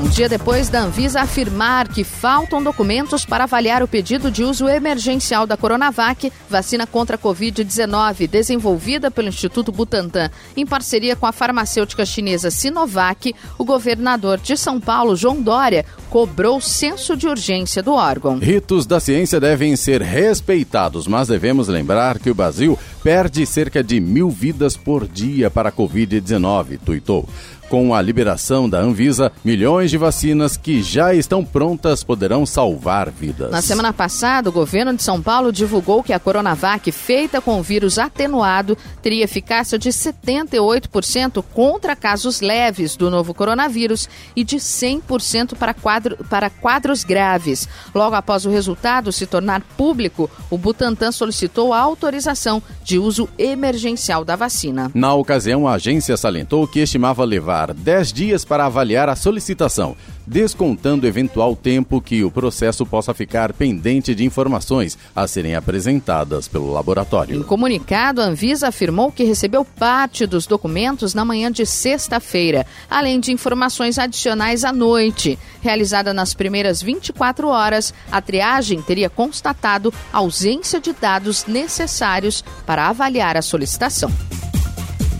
Um 0.00 0.08
dia 0.08 0.28
depois 0.28 0.68
da 0.68 0.82
Anvisa 0.82 1.22
afirmar 1.22 1.88
que 1.88 2.04
faltam 2.04 2.62
documentos 2.62 3.24
para 3.24 3.44
avaliar 3.44 3.82
o 3.82 3.88
pedido 3.88 4.30
de 4.30 4.44
uso 4.44 4.68
emergencial 4.68 5.44
da 5.44 5.56
Coronavac, 5.56 6.32
vacina 6.48 6.86
contra 6.86 7.16
a 7.16 7.18
Covid-19, 7.18 8.28
desenvolvida 8.28 9.10
pelo 9.10 9.26
Instituto 9.26 9.72
Butantan 9.72 10.30
em 10.56 10.64
parceria 10.64 11.16
com 11.16 11.26
a 11.26 11.32
farmacêutica 11.32 12.06
chinesa 12.06 12.48
Sinovac, 12.48 13.34
o 13.58 13.64
governador 13.64 14.38
de 14.38 14.56
São 14.56 14.80
Paulo, 14.80 15.16
João 15.16 15.42
Dória, 15.42 15.84
cobrou 16.08 16.60
senso 16.60 17.16
de 17.16 17.26
urgência 17.26 17.82
do 17.82 17.92
órgão. 17.92 18.38
Ritos 18.38 18.86
da 18.86 19.00
ciência 19.00 19.40
devem 19.40 19.74
ser 19.74 20.00
respeitados, 20.00 21.08
mas 21.08 21.26
devemos 21.26 21.66
lembrar 21.66 22.20
que 22.20 22.30
o 22.30 22.34
Brasil 22.34 22.78
perde 23.02 23.44
cerca 23.44 23.82
de 23.82 23.98
mil 23.98 24.30
vidas 24.30 24.76
por 24.76 25.08
dia 25.08 25.50
para 25.50 25.70
a 25.70 25.72
Covid-19, 25.72 26.78
tuitou. 26.84 27.28
Com 27.68 27.94
a 27.94 28.00
liberação 28.00 28.66
da 28.66 28.78
Anvisa, 28.80 29.30
milhões 29.44 29.90
de 29.90 29.98
vacinas 29.98 30.56
que 30.56 30.82
já 30.82 31.12
estão 31.12 31.44
prontas 31.44 32.02
poderão 32.02 32.46
salvar 32.46 33.10
vidas. 33.10 33.50
Na 33.50 33.60
semana 33.60 33.92
passada, 33.92 34.48
o 34.48 34.52
governo 34.52 34.94
de 34.94 35.02
São 35.02 35.20
Paulo 35.20 35.52
divulgou 35.52 36.02
que 36.02 36.14
a 36.14 36.18
Coronavac, 36.18 36.90
feita 36.90 37.42
com 37.42 37.60
o 37.60 37.62
vírus 37.62 37.98
atenuado, 37.98 38.76
teria 39.02 39.24
eficácia 39.24 39.78
de 39.78 39.90
78% 39.90 41.44
contra 41.52 41.94
casos 41.94 42.40
leves 42.40 42.96
do 42.96 43.10
novo 43.10 43.34
coronavírus 43.34 44.08
e 44.34 44.42
de 44.42 44.56
100% 44.56 45.54
para, 45.54 45.74
quadro, 45.74 46.16
para 46.30 46.48
quadros 46.48 47.04
graves. 47.04 47.68
Logo 47.94 48.16
após 48.16 48.46
o 48.46 48.50
resultado 48.50 49.12
se 49.12 49.26
tornar 49.26 49.60
público, 49.76 50.30
o 50.48 50.56
Butantan 50.56 51.12
solicitou 51.12 51.74
a 51.74 51.80
autorização 51.80 52.62
de 52.82 52.98
uso 52.98 53.28
emergencial 53.36 54.24
da 54.24 54.36
vacina. 54.36 54.90
Na 54.94 55.12
ocasião, 55.12 55.68
a 55.68 55.74
agência 55.74 56.16
salientou 56.16 56.66
que 56.66 56.80
estimava 56.80 57.24
levar 57.24 57.57
10 57.66 58.12
dias 58.12 58.44
para 58.44 58.64
avaliar 58.64 59.08
a 59.08 59.16
solicitação, 59.16 59.96
descontando 60.26 61.06
eventual 61.06 61.56
tempo 61.56 62.00
que 62.00 62.22
o 62.22 62.30
processo 62.30 62.86
possa 62.86 63.12
ficar 63.12 63.52
pendente 63.52 64.14
de 64.14 64.24
informações 64.24 64.96
a 65.14 65.26
serem 65.26 65.54
apresentadas 65.54 66.46
pelo 66.46 66.72
laboratório. 66.72 67.36
Em 67.36 67.42
comunicado, 67.42 68.20
a 68.20 68.24
Anvisa 68.24 68.68
afirmou 68.68 69.10
que 69.10 69.24
recebeu 69.24 69.64
parte 69.64 70.26
dos 70.26 70.46
documentos 70.46 71.14
na 71.14 71.24
manhã 71.24 71.50
de 71.50 71.66
sexta-feira, 71.66 72.64
além 72.88 73.18
de 73.18 73.32
informações 73.32 73.98
adicionais 73.98 74.64
à 74.64 74.72
noite. 74.72 75.38
Realizada 75.60 76.14
nas 76.14 76.34
primeiras 76.34 76.80
24 76.80 77.48
horas, 77.48 77.92
a 78.10 78.22
triagem 78.22 78.80
teria 78.80 79.10
constatado 79.10 79.92
ausência 80.12 80.80
de 80.80 80.92
dados 80.92 81.46
necessários 81.46 82.44
para 82.64 82.88
avaliar 82.88 83.36
a 83.36 83.42
solicitação. 83.42 84.12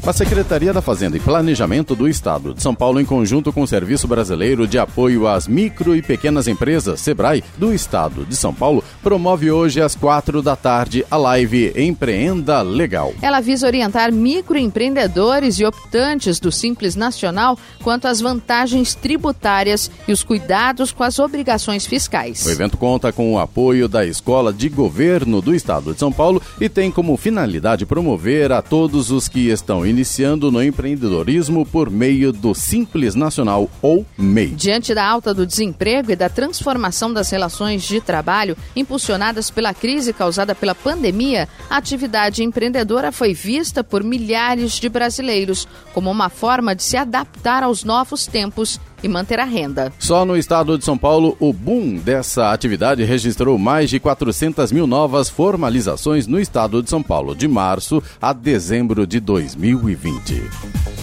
A 0.08 0.12
Secretaria 0.14 0.72
da 0.72 0.80
Fazenda 0.80 1.18
e 1.18 1.20
Planejamento 1.20 1.94
do 1.94 2.08
Estado 2.08 2.54
de 2.54 2.62
São 2.62 2.74
Paulo, 2.74 2.98
em 2.98 3.04
conjunto 3.04 3.52
com 3.52 3.60
o 3.60 3.68
Serviço 3.68 4.08
Brasileiro 4.08 4.66
de 4.66 4.78
Apoio 4.78 5.26
às 5.26 5.46
Micro 5.46 5.94
e 5.94 6.00
Pequenas 6.00 6.48
Empresas, 6.48 6.98
SEBRAE, 7.02 7.44
do 7.58 7.74
Estado 7.74 8.24
de 8.24 8.34
São 8.34 8.54
Paulo, 8.54 8.82
promove 9.02 9.50
hoje 9.50 9.82
às 9.82 9.94
quatro 9.94 10.40
da 10.40 10.56
tarde 10.56 11.04
a 11.10 11.16
live 11.18 11.74
Empreenda 11.76 12.62
Legal. 12.62 13.12
Ela 13.20 13.40
visa 13.40 13.66
orientar 13.66 14.10
microempreendedores 14.10 15.58
e 15.58 15.66
optantes 15.66 16.40
do 16.40 16.50
Simples 16.50 16.96
Nacional 16.96 17.58
quanto 17.82 18.08
às 18.08 18.18
vantagens 18.18 18.94
tributárias 18.94 19.90
e 20.08 20.12
os 20.12 20.22
cuidados 20.22 20.90
com 20.90 21.04
as 21.04 21.18
obrigações 21.18 21.84
fiscais. 21.84 22.46
O 22.46 22.50
evento 22.50 22.78
conta 22.78 23.12
com 23.12 23.34
o 23.34 23.38
apoio 23.38 23.86
da 23.86 24.06
Escola 24.06 24.54
de 24.54 24.70
Governo 24.70 25.42
do 25.42 25.54
Estado 25.54 25.92
de 25.92 25.98
São 25.98 26.10
Paulo 26.10 26.40
e 26.58 26.66
tem 26.66 26.90
como 26.90 27.14
finalidade 27.18 27.84
promover 27.84 28.52
a 28.52 28.62
todos 28.62 29.10
os 29.10 29.28
que 29.28 29.50
estão 29.50 29.84
iniciando 29.98 30.52
no 30.52 30.62
empreendedorismo 30.62 31.66
por 31.66 31.90
meio 31.90 32.32
do 32.32 32.54
Simples 32.54 33.16
Nacional 33.16 33.68
ou 33.82 34.06
MEI. 34.16 34.50
Diante 34.50 34.94
da 34.94 35.04
alta 35.04 35.34
do 35.34 35.44
desemprego 35.44 36.12
e 36.12 36.16
da 36.16 36.28
transformação 36.28 37.12
das 37.12 37.28
relações 37.30 37.82
de 37.82 38.00
trabalho 38.00 38.56
impulsionadas 38.76 39.50
pela 39.50 39.74
crise 39.74 40.12
causada 40.12 40.54
pela 40.54 40.72
pandemia, 40.72 41.48
a 41.68 41.78
atividade 41.78 42.44
empreendedora 42.44 43.10
foi 43.10 43.34
vista 43.34 43.82
por 43.82 44.04
milhares 44.04 44.74
de 44.74 44.88
brasileiros 44.88 45.66
como 45.92 46.12
uma 46.12 46.28
forma 46.28 46.76
de 46.76 46.84
se 46.84 46.96
adaptar 46.96 47.64
aos 47.64 47.82
novos 47.82 48.24
tempos 48.24 48.78
e 49.02 49.08
manter 49.08 49.38
a 49.40 49.44
renda. 49.44 49.92
Só 49.98 50.24
no 50.24 50.36
estado 50.36 50.76
de 50.78 50.84
São 50.84 50.96
Paulo, 50.96 51.36
o 51.38 51.52
boom 51.52 51.96
dessa 51.96 52.52
atividade 52.52 53.04
registrou 53.04 53.58
mais 53.58 53.90
de 53.90 54.00
400 54.00 54.72
mil 54.72 54.86
novas 54.86 55.28
formalizações 55.28 56.26
no 56.26 56.38
estado 56.40 56.82
de 56.82 56.90
São 56.90 57.02
Paulo, 57.02 57.34
de 57.34 57.46
março 57.46 58.02
a 58.20 58.32
dezembro 58.32 59.06
de 59.06 59.20
2020 59.20 60.97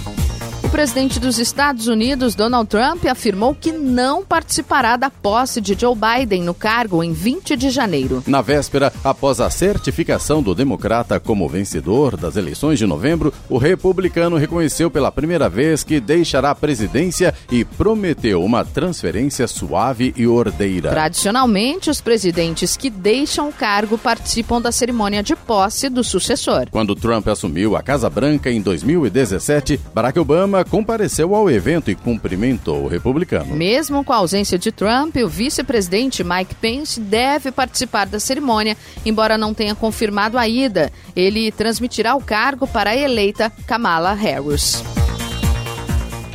presidente 0.76 1.22
dos 1.22 1.40
Estados 1.40 1.88
Unidos, 1.88 2.36
Donald 2.36 2.70
Trump, 2.70 3.06
afirmou 3.06 3.56
que 3.56 3.72
não 3.72 4.26
participará 4.26 4.98
da 4.98 5.10
posse 5.10 5.62
de 5.62 5.74
Joe 5.74 5.96
Biden 5.96 6.44
no 6.44 6.54
cargo 6.54 7.02
em 7.02 7.14
20 7.14 7.56
de 7.56 7.70
janeiro. 7.70 8.22
Na 8.28 8.42
véspera, 8.42 8.92
após 9.02 9.40
a 9.40 9.50
certificação 9.50 10.44
do 10.44 10.54
democrata 10.54 11.18
como 11.18 11.48
vencedor 11.48 12.18
das 12.18 12.36
eleições 12.36 12.78
de 12.78 12.86
novembro, 12.86 13.34
o 13.48 13.58
republicano 13.58 14.36
reconheceu 14.36 14.92
pela 14.92 15.14
primeira 15.14 15.48
vez 15.48 15.82
que 15.82 16.02
deixará 16.02 16.50
a 16.50 16.56
presidência 16.56 17.34
e 17.50 17.64
prometeu 17.64 18.44
uma 18.44 18.66
transferência 18.66 19.48
suave 19.48 20.14
e 20.18 20.28
ordeira. 20.28 20.90
Tradicionalmente, 20.90 21.90
os 21.90 22.02
presidentes 22.02 22.76
que 22.76 22.90
deixam 22.90 23.48
o 23.48 23.54
cargo 23.54 23.98
participam 23.98 24.60
da 24.60 24.74
cerimônia 24.74 25.24
de 25.24 25.38
posse 25.38 25.88
do 25.88 26.04
sucessor. 26.04 26.68
Quando 26.70 26.98
Trump 26.98 27.30
assumiu 27.30 27.78
a 27.78 27.82
Casa 27.82 28.10
Branca 28.10 28.52
em 28.52 28.62
2017, 28.62 29.80
Barack 29.94 30.20
Obama 30.20 30.65
compareceu 30.70 31.36
ao 31.36 31.50
evento 31.50 31.92
e 31.92 31.96
cumprimentou 31.96 32.84
o 32.84 32.88
republicano. 32.88 33.56
Mesmo 33.56 34.04
com 34.04 34.14
a 34.14 34.18
ausência 34.18 34.58
de 34.58 34.72
Trump, 34.72 35.16
o 35.18 35.28
vice-presidente 35.28 36.24
Mike 36.24 36.56
Pence 36.56 37.00
deve 37.00 37.52
participar 37.52 38.08
da 38.08 38.20
cerimônia, 38.20 38.78
embora 39.06 39.38
não 39.38 39.54
tenha 39.54 39.76
confirmado 39.76 40.38
a 40.38 40.48
ida. 40.48 40.92
Ele 41.16 41.52
transmitirá 41.52 42.16
o 42.16 42.22
cargo 42.22 42.68
para 42.68 42.92
a 42.92 42.96
eleita 42.96 43.52
Kamala 43.66 44.14
Harris. 44.14 44.84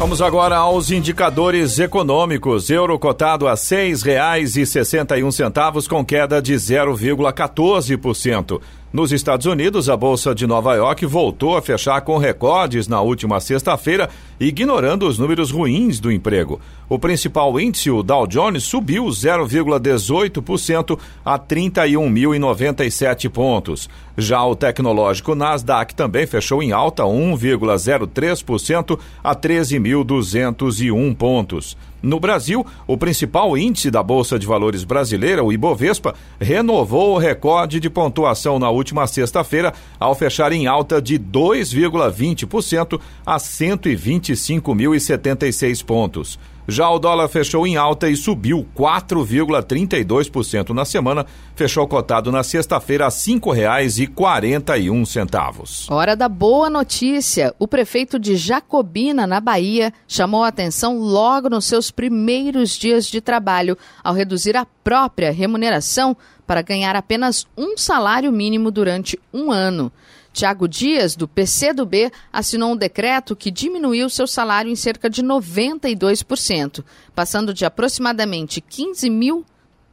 Vamos 0.00 0.20
agora 0.22 0.56
aos 0.56 0.90
indicadores 0.90 1.78
econômicos. 1.78 2.70
Euro 2.70 2.98
cotado 2.98 3.46
a 3.46 3.54
seis 3.54 4.02
reais 4.02 4.56
e 4.56 4.64
sessenta 4.64 5.18
e 5.18 5.22
um 5.22 5.30
centavos 5.30 5.86
com 5.86 6.02
queda 6.02 6.40
de 6.40 6.54
0,14%. 6.54 8.62
Nos 8.92 9.12
Estados 9.12 9.46
Unidos, 9.46 9.88
a 9.88 9.96
Bolsa 9.96 10.34
de 10.34 10.48
Nova 10.48 10.74
York 10.74 11.06
voltou 11.06 11.56
a 11.56 11.62
fechar 11.62 12.00
com 12.00 12.18
recordes 12.18 12.88
na 12.88 13.00
última 13.00 13.38
sexta-feira, 13.38 14.10
ignorando 14.40 15.06
os 15.06 15.16
números 15.16 15.52
ruins 15.52 16.00
do 16.00 16.10
emprego. 16.10 16.60
O 16.88 16.98
principal 16.98 17.60
índice, 17.60 17.88
o 17.88 18.02
Dow 18.02 18.26
Jones, 18.26 18.64
subiu 18.64 19.04
0,18% 19.04 20.98
a 21.24 21.38
31.097 21.38 23.28
pontos. 23.30 23.88
Já 24.18 24.44
o 24.44 24.56
tecnológico 24.56 25.36
Nasdaq 25.36 25.94
também 25.94 26.26
fechou 26.26 26.60
em 26.60 26.72
alta 26.72 27.04
1,03% 27.04 28.98
a 29.22 29.36
13.201 29.36 31.14
pontos. 31.14 31.76
No 32.02 32.18
Brasil, 32.18 32.66
o 32.86 32.96
principal 32.96 33.56
índice 33.58 33.90
da 33.90 34.02
Bolsa 34.02 34.38
de 34.38 34.46
Valores 34.46 34.84
brasileira, 34.84 35.44
o 35.44 35.52
Ibovespa, 35.52 36.14
renovou 36.40 37.14
o 37.14 37.18
recorde 37.18 37.78
de 37.78 37.90
pontuação 37.90 38.58
na 38.58 38.70
última 38.70 38.79
sexta-feira, 39.06 39.72
ao 39.98 40.14
fechar 40.14 40.52
em 40.52 40.66
alta 40.66 41.00
de 41.00 41.18
2,20% 41.18 43.00
a 43.24 43.36
125.076 43.36 45.82
pontos. 45.84 46.38
Já 46.70 46.88
o 46.88 47.00
dólar 47.00 47.28
fechou 47.28 47.66
em 47.66 47.76
alta 47.76 48.08
e 48.08 48.14
subiu 48.14 48.64
4,32% 48.76 50.70
na 50.70 50.84
semana, 50.84 51.26
fechou 51.56 51.88
cotado 51.88 52.30
na 52.30 52.44
sexta-feira 52.44 53.06
a 53.06 53.08
R$ 53.08 53.14
5,41. 53.14 55.90
Hora 55.90 56.14
da 56.14 56.28
boa 56.28 56.70
notícia. 56.70 57.52
O 57.58 57.66
prefeito 57.66 58.20
de 58.20 58.36
Jacobina, 58.36 59.26
na 59.26 59.40
Bahia, 59.40 59.92
chamou 60.06 60.44
a 60.44 60.48
atenção 60.48 61.00
logo 61.00 61.50
nos 61.50 61.64
seus 61.64 61.90
primeiros 61.90 62.78
dias 62.78 63.06
de 63.06 63.20
trabalho, 63.20 63.76
ao 64.04 64.14
reduzir 64.14 64.56
a 64.56 64.64
própria 64.64 65.32
remuneração 65.32 66.16
para 66.50 66.62
ganhar 66.62 66.96
apenas 66.96 67.46
um 67.56 67.78
salário 67.78 68.32
mínimo 68.32 68.72
durante 68.72 69.16
um 69.32 69.52
ano. 69.52 69.92
Tiago 70.32 70.66
Dias, 70.66 71.14
do 71.14 71.28
PCdoB, 71.28 72.10
assinou 72.32 72.72
um 72.72 72.76
decreto 72.76 73.36
que 73.36 73.52
diminuiu 73.52 74.10
seu 74.10 74.26
salário 74.26 74.68
em 74.68 74.74
cerca 74.74 75.08
de 75.08 75.22
92%, 75.22 76.84
passando 77.14 77.54
de 77.54 77.64
aproximadamente 77.64 78.60
15 78.60 79.08
mil 79.08 79.46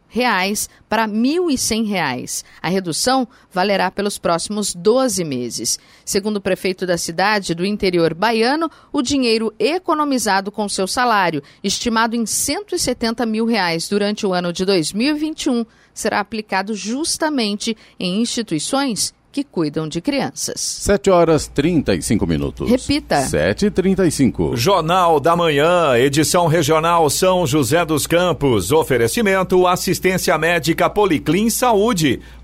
reais 0.07 0.69
para 0.89 1.05
R$ 1.05 1.11
1.100. 1.11 2.43
A 2.59 2.69
redução 2.69 3.27
valerá 3.51 3.91
pelos 3.91 4.17
próximos 4.17 4.73
12 4.73 5.23
meses. 5.23 5.77
Segundo 6.03 6.37
o 6.37 6.41
prefeito 6.41 6.87
da 6.87 6.97
cidade 6.97 7.53
do 7.53 7.65
interior 7.65 8.15
baiano, 8.15 8.71
o 8.91 9.03
dinheiro 9.03 9.53
economizado 9.59 10.51
com 10.51 10.67
seu 10.67 10.87
salário, 10.87 11.43
estimado 11.63 12.15
em 12.15 12.25
170 12.25 13.25
mil 13.27 13.45
reais 13.45 13.87
durante 13.87 14.25
o 14.25 14.33
ano 14.33 14.51
de 14.51 14.65
2021, 14.65 15.63
será 15.99 16.19
aplicado 16.19 16.75
justamente 16.75 17.75
em 17.99 18.21
instituições 18.21 19.13
que 19.37 19.43
cuidam 19.43 19.87
de 19.87 20.01
crianças. 20.01 20.59
7 20.59 21.11
horas 21.11 21.47
35 21.47 22.25
minutos. 22.25 22.67
Repita. 22.67 23.21
7h35. 23.21 24.55
Jornal 24.55 25.19
da 25.19 25.35
Manhã, 25.35 25.95
edição 25.95 26.47
regional 26.47 27.07
São 27.07 27.45
José 27.45 27.85
dos 27.85 28.07
Campos. 28.07 28.71
Oferecimento 28.71 29.67
assistência 29.67 30.35
médica 30.39 30.89
Policlin 30.89 31.51
Saúde. 31.51 32.19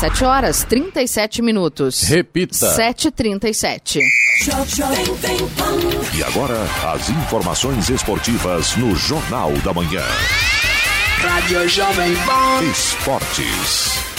7 0.00 0.24
horas 0.24 0.64
37 0.64 1.42
minutos. 1.42 2.04
Repita. 2.04 2.74
7h37. 2.74 4.00
E 6.16 6.24
agora, 6.24 6.56
as 6.94 7.10
informações 7.10 7.90
esportivas 7.90 8.74
no 8.76 8.96
Jornal 8.96 9.52
da 9.58 9.74
Manhã. 9.74 10.02
Rádio 11.18 11.68
Jovem 11.68 12.14
Pan. 12.24 12.62
Esportes. 12.70 14.09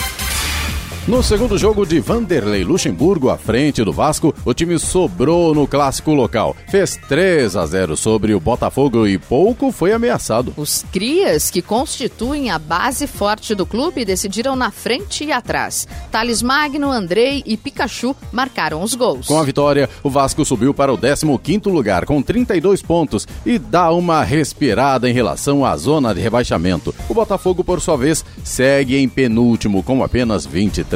No 1.07 1.23
segundo 1.23 1.57
jogo 1.57 1.83
de 1.83 1.99
Vanderlei 1.99 2.63
Luxemburgo 2.63 3.31
à 3.31 3.37
frente 3.37 3.83
do 3.83 3.91
Vasco, 3.91 4.35
o 4.45 4.53
time 4.53 4.77
sobrou 4.77 5.51
no 5.55 5.65
clássico 5.65 6.13
local. 6.13 6.55
Fez 6.69 6.95
3 7.09 7.55
a 7.55 7.65
0 7.65 7.97
sobre 7.97 8.35
o 8.35 8.39
Botafogo 8.39 9.07
e 9.07 9.17
pouco 9.17 9.71
foi 9.71 9.93
ameaçado. 9.93 10.53
Os 10.55 10.85
crias, 10.91 11.49
que 11.49 11.59
constituem 11.59 12.51
a 12.51 12.59
base 12.59 13.07
forte 13.07 13.55
do 13.55 13.65
clube, 13.65 14.05
decidiram 14.05 14.55
na 14.55 14.69
frente 14.69 15.23
e 15.23 15.31
atrás. 15.31 15.87
Thales 16.11 16.43
Magno, 16.43 16.91
Andrei 16.91 17.41
e 17.47 17.57
Pikachu 17.57 18.15
marcaram 18.31 18.83
os 18.83 18.93
gols. 18.93 19.25
Com 19.25 19.39
a 19.39 19.43
vitória, 19.43 19.89
o 20.03 20.09
Vasco 20.09 20.45
subiu 20.45 20.71
para 20.71 20.93
o 20.93 20.99
15º 20.99 21.71
lugar 21.71 22.05
com 22.05 22.21
32 22.21 22.83
pontos 22.83 23.27
e 23.43 23.57
dá 23.57 23.91
uma 23.91 24.23
respirada 24.23 25.09
em 25.09 25.13
relação 25.13 25.65
à 25.65 25.75
zona 25.75 26.13
de 26.13 26.21
rebaixamento. 26.21 26.93
O 27.09 27.13
Botafogo, 27.15 27.63
por 27.63 27.81
sua 27.81 27.97
vez, 27.97 28.23
segue 28.43 28.97
em 28.97 29.09
penúltimo 29.09 29.81
com 29.81 30.03
apenas 30.03 30.45
23. 30.45 30.90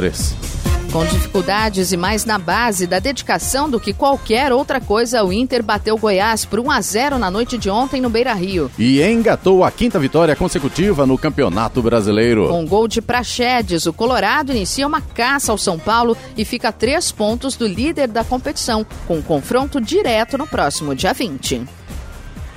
Com 0.92 1.04
dificuldades 1.04 1.90
e 1.90 1.96
mais 1.96 2.24
na 2.24 2.38
base 2.38 2.86
da 2.86 2.98
dedicação 2.98 3.68
do 3.68 3.80
que 3.80 3.92
qualquer 3.92 4.52
outra 4.52 4.80
coisa, 4.80 5.24
o 5.24 5.32
Inter 5.32 5.62
bateu 5.62 5.96
Goiás 5.98 6.44
por 6.44 6.60
1 6.60 6.70
a 6.70 6.80
0 6.80 7.18
na 7.18 7.30
noite 7.30 7.58
de 7.58 7.68
ontem 7.68 8.00
no 8.00 8.08
Beira-Rio. 8.08 8.70
E 8.78 9.02
engatou 9.02 9.64
a 9.64 9.70
quinta 9.70 9.98
vitória 9.98 10.36
consecutiva 10.36 11.06
no 11.06 11.18
Campeonato 11.18 11.82
Brasileiro. 11.82 12.48
Com 12.48 12.66
gol 12.66 12.86
de 12.86 13.02
Praxedes, 13.02 13.86
o 13.86 13.92
Colorado 13.92 14.52
inicia 14.52 14.86
uma 14.86 15.00
caça 15.00 15.50
ao 15.50 15.58
São 15.58 15.78
Paulo 15.78 16.16
e 16.36 16.44
fica 16.44 16.68
a 16.68 16.72
três 16.72 17.10
pontos 17.10 17.56
do 17.56 17.66
líder 17.66 18.08
da 18.08 18.22
competição, 18.22 18.86
com 19.06 19.16
um 19.16 19.22
confronto 19.22 19.80
direto 19.80 20.38
no 20.38 20.46
próximo 20.46 20.94
dia 20.94 21.12
20. 21.12 21.66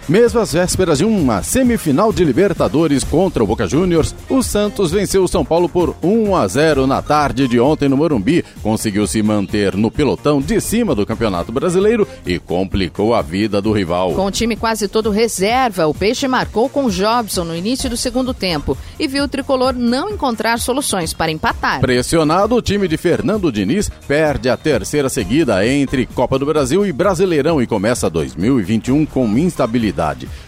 Mesmo 0.10 0.40
às 0.40 0.52
vésperas 0.52 0.98
de 0.98 1.06
uma 1.06 1.44
semifinal 1.44 2.12
de 2.12 2.26
Libertadores 2.26 3.04
contra 3.04 3.44
o 3.44 3.46
Boca 3.46 3.68
Juniors, 3.68 4.16
o 4.28 4.42
Santos 4.42 4.90
venceu 4.90 5.24
o 5.24 5.28
São 5.28 5.46
Paulo 5.46 5.70
por 5.70 5.96
1 6.02 6.36
a 6.36 6.48
0 6.48 6.88
na 6.88 7.00
tarde 7.00 7.48
de 7.48 7.60
ontem 7.60 7.88
no 7.88 7.96
Morumbi, 7.96 8.44
conseguiu 8.64 9.06
se 9.06 9.22
manter 9.22 9.78
no 9.78 9.92
pelotão 9.92 10.42
de 10.42 10.60
cima 10.60 10.96
do 10.96 11.06
Campeonato 11.06 11.52
Brasileiro 11.52 12.08
e 12.26 12.40
complicou 12.40 13.14
a 13.14 13.22
vida 13.22 13.62
do 13.62 13.72
rival. 13.72 14.14
Com 14.14 14.26
o 14.26 14.32
time 14.32 14.56
quase 14.56 14.88
todo 14.88 15.12
reserva, 15.12 15.86
o 15.86 15.94
Peixe 15.94 16.28
marcou 16.28 16.68
com 16.68 16.90
Jobson 16.90 17.44
no 17.44 17.56
início 17.56 17.88
do 17.88 17.96
segundo 17.96 18.34
tempo 18.34 18.76
e 19.00 19.08
viu 19.08 19.26
o 19.26 19.28
tricolor 19.28 19.76
não 19.76 20.10
encontrar 20.10 20.58
soluções 20.58 21.14
para 21.14 21.32
empatar. 21.32 21.82
Pressionado, 21.82 22.56
o 22.56 22.64
time 22.64 22.88
de 22.88 22.98
Fernando 22.98 23.52
Diniz 23.52 23.92
perde 24.08 24.50
a 24.50 24.58
terceira 24.58 25.08
seguida 25.08 25.64
entre 25.68 26.08
Copa 26.08 26.40
do 26.40 26.48
Brasil 26.48 26.84
e 26.84 26.92
Brasileirão 26.92 27.62
e 27.62 27.68
começa 27.68 28.10
2021 28.10 29.06
com 29.06 29.28
instabilidade. 29.38 29.99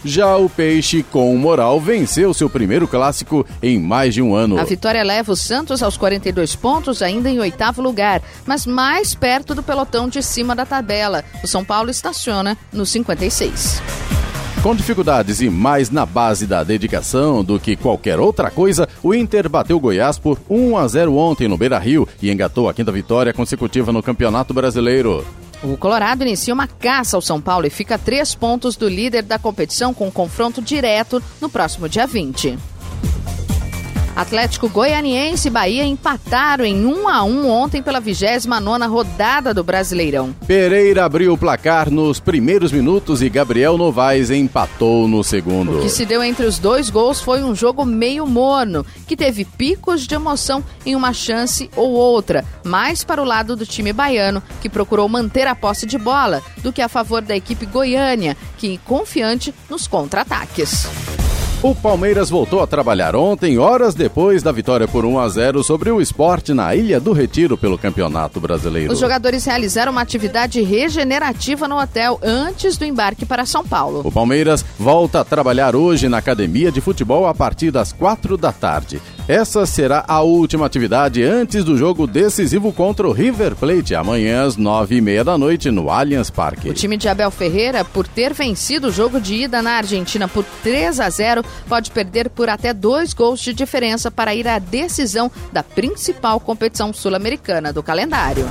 Já 0.04 0.38
o 0.38 0.50
Peixe, 0.50 1.04
com 1.04 1.36
moral, 1.38 1.80
venceu 1.80 2.34
seu 2.34 2.50
primeiro 2.50 2.88
clássico 2.88 3.46
em 3.62 3.80
mais 3.80 4.14
de 4.14 4.22
um 4.22 4.34
ano. 4.34 4.60
A 4.60 4.64
vitória 4.64 5.04
leva 5.04 5.32
o 5.32 5.36
Santos 5.36 5.84
aos 5.84 5.98
42 5.98 6.56
pontos, 6.56 7.02
ainda 7.02 7.30
em 7.30 7.40
oitavo 7.40 7.82
lugar, 7.82 8.22
mas 8.46 8.66
mais 8.66 9.14
perto 9.14 9.54
do 9.54 9.64
pelotão 9.64 10.08
de 10.08 10.22
cima 10.22 10.56
da 10.56 10.66
tabela. 10.66 11.24
O 11.44 11.48
São 11.48 11.64
Paulo 11.64 11.90
estaciona 11.90 12.58
no 12.72 12.86
56. 12.86 13.82
Com 14.64 14.76
dificuldades 14.76 15.42
e 15.42 15.50
mais 15.50 15.90
na 15.90 16.06
base 16.06 16.46
da 16.46 16.64
dedicação 16.64 17.44
do 17.44 17.60
que 17.60 17.76
qualquer 17.76 18.20
outra 18.20 18.52
coisa, 18.52 18.88
o 19.02 19.12
Inter 19.12 19.50
bateu 19.50 19.80
Goiás 19.80 20.20
por 20.20 20.40
1 20.48 20.78
a 20.78 20.88
0 20.88 21.16
ontem 21.16 21.48
no 21.48 21.58
Beira-Rio 21.58 22.08
e 22.22 22.30
engatou 22.30 22.70
a 22.70 22.74
quinta 22.74 22.92
vitória 22.92 23.34
consecutiva 23.34 23.92
no 23.92 24.04
Campeonato 24.04 24.54
Brasileiro. 24.54 25.26
O 25.64 25.78
Colorado 25.78 26.24
inicia 26.24 26.54
uma 26.54 26.68
caça 26.68 27.16
ao 27.16 27.22
São 27.22 27.40
Paulo 27.40 27.68
e 27.68 27.70
fica 27.70 27.96
a 27.96 28.00
três 28.00 28.34
pontos 28.34 28.76
do 28.76 28.90
líder 28.90 29.22
da 29.22 29.38
competição 29.38 29.94
com 29.94 30.12
confronto 30.12 30.60
direto 30.60 31.22
no 31.40 31.50
próximo 31.50 31.88
dia 31.88 32.08
20. 32.08 32.58
Atlético 34.16 34.68
Goianiense 34.68 35.48
e 35.48 35.52
Bahia 35.52 35.86
empataram 35.86 36.66
em 36.66 36.86
1 36.86 37.08
a 37.08 37.24
1 37.24 37.50
ontem 37.50 37.82
pela 37.82 38.02
29ª 38.02 38.90
rodada 38.90 39.54
do 39.54 39.64
Brasileirão. 39.64 40.36
Pereira 40.46 41.06
abriu 41.06 41.34
o 41.34 41.38
placar 41.38 41.90
nos 41.90 42.20
primeiros 42.20 42.72
minutos 42.72 43.22
e 43.22 43.30
Gabriel 43.30 43.78
Novaes 43.78 44.30
empatou 44.30 45.08
no 45.08 45.24
segundo. 45.24 45.80
O 45.80 45.82
que 45.82 45.90
se 45.90 46.06
deu 46.06 46.24
entre 46.24 46.46
os 46.46 46.60
dois 46.60 46.90
gols 46.90 47.22
foi 47.22 47.44
um 47.44 47.56
jogo 47.56 47.86
meio 47.86 48.28
morno, 48.28 48.86
que 49.08 49.16
teve 49.16 49.46
picos 49.46 50.06
de 50.06 50.16
emoção 50.16 50.64
em 50.86 50.96
uma 50.96 51.14
chance 51.14 51.70
ou 51.76 51.92
outra, 51.92 52.44
mais 52.64 53.04
para 53.04 53.22
o 53.22 53.26
lado 53.26 53.56
do 53.56 53.66
time 53.66 53.94
baiano, 53.94 54.44
que 54.62 54.70
procurou 54.70 55.08
manter 55.08 55.48
a 55.48 55.56
posse 55.56 55.86
de 55.86 55.98
bola, 55.98 56.42
do 56.58 56.74
que 56.74 56.82
a 56.82 56.90
favor 56.90 57.22
da 57.22 57.36
equipe 57.36 57.66
goiânia, 57.66 58.36
que 58.58 58.78
confiante 58.80 59.54
nos 59.70 59.88
contra-ataques. 59.88 60.88
O 61.64 61.76
Palmeiras 61.76 62.28
voltou 62.28 62.64
a 62.64 62.66
trabalhar 62.66 63.16
ontem, 63.16 63.60
horas 63.60 63.94
depois 63.94 64.42
da 64.42 64.52
vitória 64.52 64.88
por 64.88 65.06
1 65.06 65.20
a 65.20 65.30
0 65.30 65.64
sobre 65.64 65.92
o 65.92 66.02
esporte 66.02 66.56
na 66.56 66.74
Ilha 66.76 67.00
do 67.00 67.14
Retiro 67.14 67.56
pelo 67.56 67.78
Campeonato 67.78 68.40
Brasileiro. 68.40 68.92
Os 68.92 68.98
jogadores 68.98 69.46
realizaram 69.46 69.92
uma 69.92 70.02
atividade 70.02 70.60
regenerativa 70.64 71.68
no 71.68 71.80
hotel 71.80 72.20
antes 72.24 72.78
do 72.78 72.86
embarque 72.86 73.28
para 73.28 73.46
São 73.46 73.64
Paulo. 73.64 74.02
O 74.04 74.12
Palmeiras 74.12 74.66
volta 74.80 75.20
a 75.20 75.24
trabalhar 75.24 75.76
hoje 75.76 76.10
na 76.10 76.18
academia 76.18 76.72
de 76.72 76.82
futebol 76.82 77.28
a 77.28 77.34
partir 77.36 77.70
das 77.70 77.94
quatro 77.94 78.38
da 78.38 78.52
tarde. 78.52 79.00
Essa 79.32 79.66
será 79.66 80.04
a 80.10 80.20
última 80.20 80.66
atividade 80.66 81.24
antes 81.24 81.64
do 81.64 81.78
jogo 81.78 82.06
decisivo 82.06 82.74
contra 82.74 83.08
o 83.08 83.14
River 83.14 83.56
Plate, 83.56 83.96
amanhã 83.96 84.44
às 84.44 84.58
nove 84.58 84.98
e 84.98 85.02
meia 85.02 85.24
da 85.24 85.38
noite 85.38 85.72
no 85.72 85.90
Allianz 85.90 86.30
Parque. 86.30 86.70
O 86.70 86.74
time 86.74 86.98
de 86.98 87.08
Abel 87.08 87.32
Ferreira, 87.32 87.86
por 87.86 88.06
ter 88.06 88.34
vencido 88.34 88.90
o 88.90 88.92
jogo 88.92 89.22
de 89.22 89.36
ida 89.36 89.62
na 89.62 89.78
Argentina 89.78 90.28
por 90.28 90.44
3 90.62 91.00
a 91.00 91.10
0, 91.10 91.46
pode 91.66 91.92
perder 91.92 92.30
por 92.30 92.50
até 92.50 92.74
dois 92.74 93.14
gols 93.14 93.40
de 93.40 93.54
diferença 93.54 94.12
para 94.12 94.36
ir 94.36 94.50
à 94.50 94.60
decisão 94.60 95.32
da 95.54 95.64
principal 95.64 96.38
competição 96.38 96.92
sul-americana 96.92 97.72
do 97.72 97.82
calendário. 97.82 98.46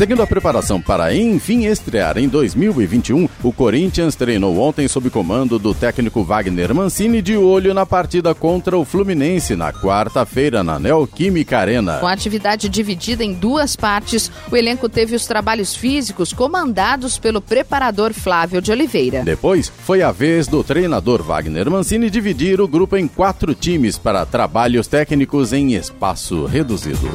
Seguindo 0.00 0.22
a 0.22 0.26
preparação 0.26 0.80
para 0.80 1.14
enfim 1.14 1.66
estrear 1.66 2.16
em 2.16 2.26
2021, 2.26 3.28
o 3.42 3.52
Corinthians 3.52 4.14
treinou 4.14 4.58
ontem 4.58 4.88
sob 4.88 5.10
comando 5.10 5.58
do 5.58 5.74
técnico 5.74 6.24
Wagner 6.24 6.74
Mancini 6.74 7.20
de 7.20 7.36
olho 7.36 7.74
na 7.74 7.84
partida 7.84 8.34
contra 8.34 8.78
o 8.78 8.84
Fluminense 8.86 9.54
na 9.54 9.74
quarta-feira 9.74 10.64
na 10.64 10.78
Neoquímica 10.78 11.58
Arena. 11.58 11.98
Com 11.98 12.06
a 12.06 12.14
atividade 12.14 12.66
dividida 12.70 13.22
em 13.22 13.34
duas 13.34 13.76
partes, 13.76 14.32
o 14.50 14.56
elenco 14.56 14.88
teve 14.88 15.14
os 15.14 15.26
trabalhos 15.26 15.76
físicos 15.76 16.32
comandados 16.32 17.18
pelo 17.18 17.42
preparador 17.42 18.14
Flávio 18.14 18.62
de 18.62 18.72
Oliveira. 18.72 19.22
Depois, 19.22 19.68
foi 19.68 20.00
a 20.00 20.10
vez 20.10 20.48
do 20.48 20.64
treinador 20.64 21.22
Wagner 21.22 21.70
Mancini 21.70 22.08
dividir 22.08 22.58
o 22.58 22.66
grupo 22.66 22.96
em 22.96 23.06
quatro 23.06 23.54
times 23.54 23.98
para 23.98 24.24
trabalhos 24.24 24.86
técnicos 24.86 25.52
em 25.52 25.74
espaço 25.74 26.46
reduzido. 26.46 27.10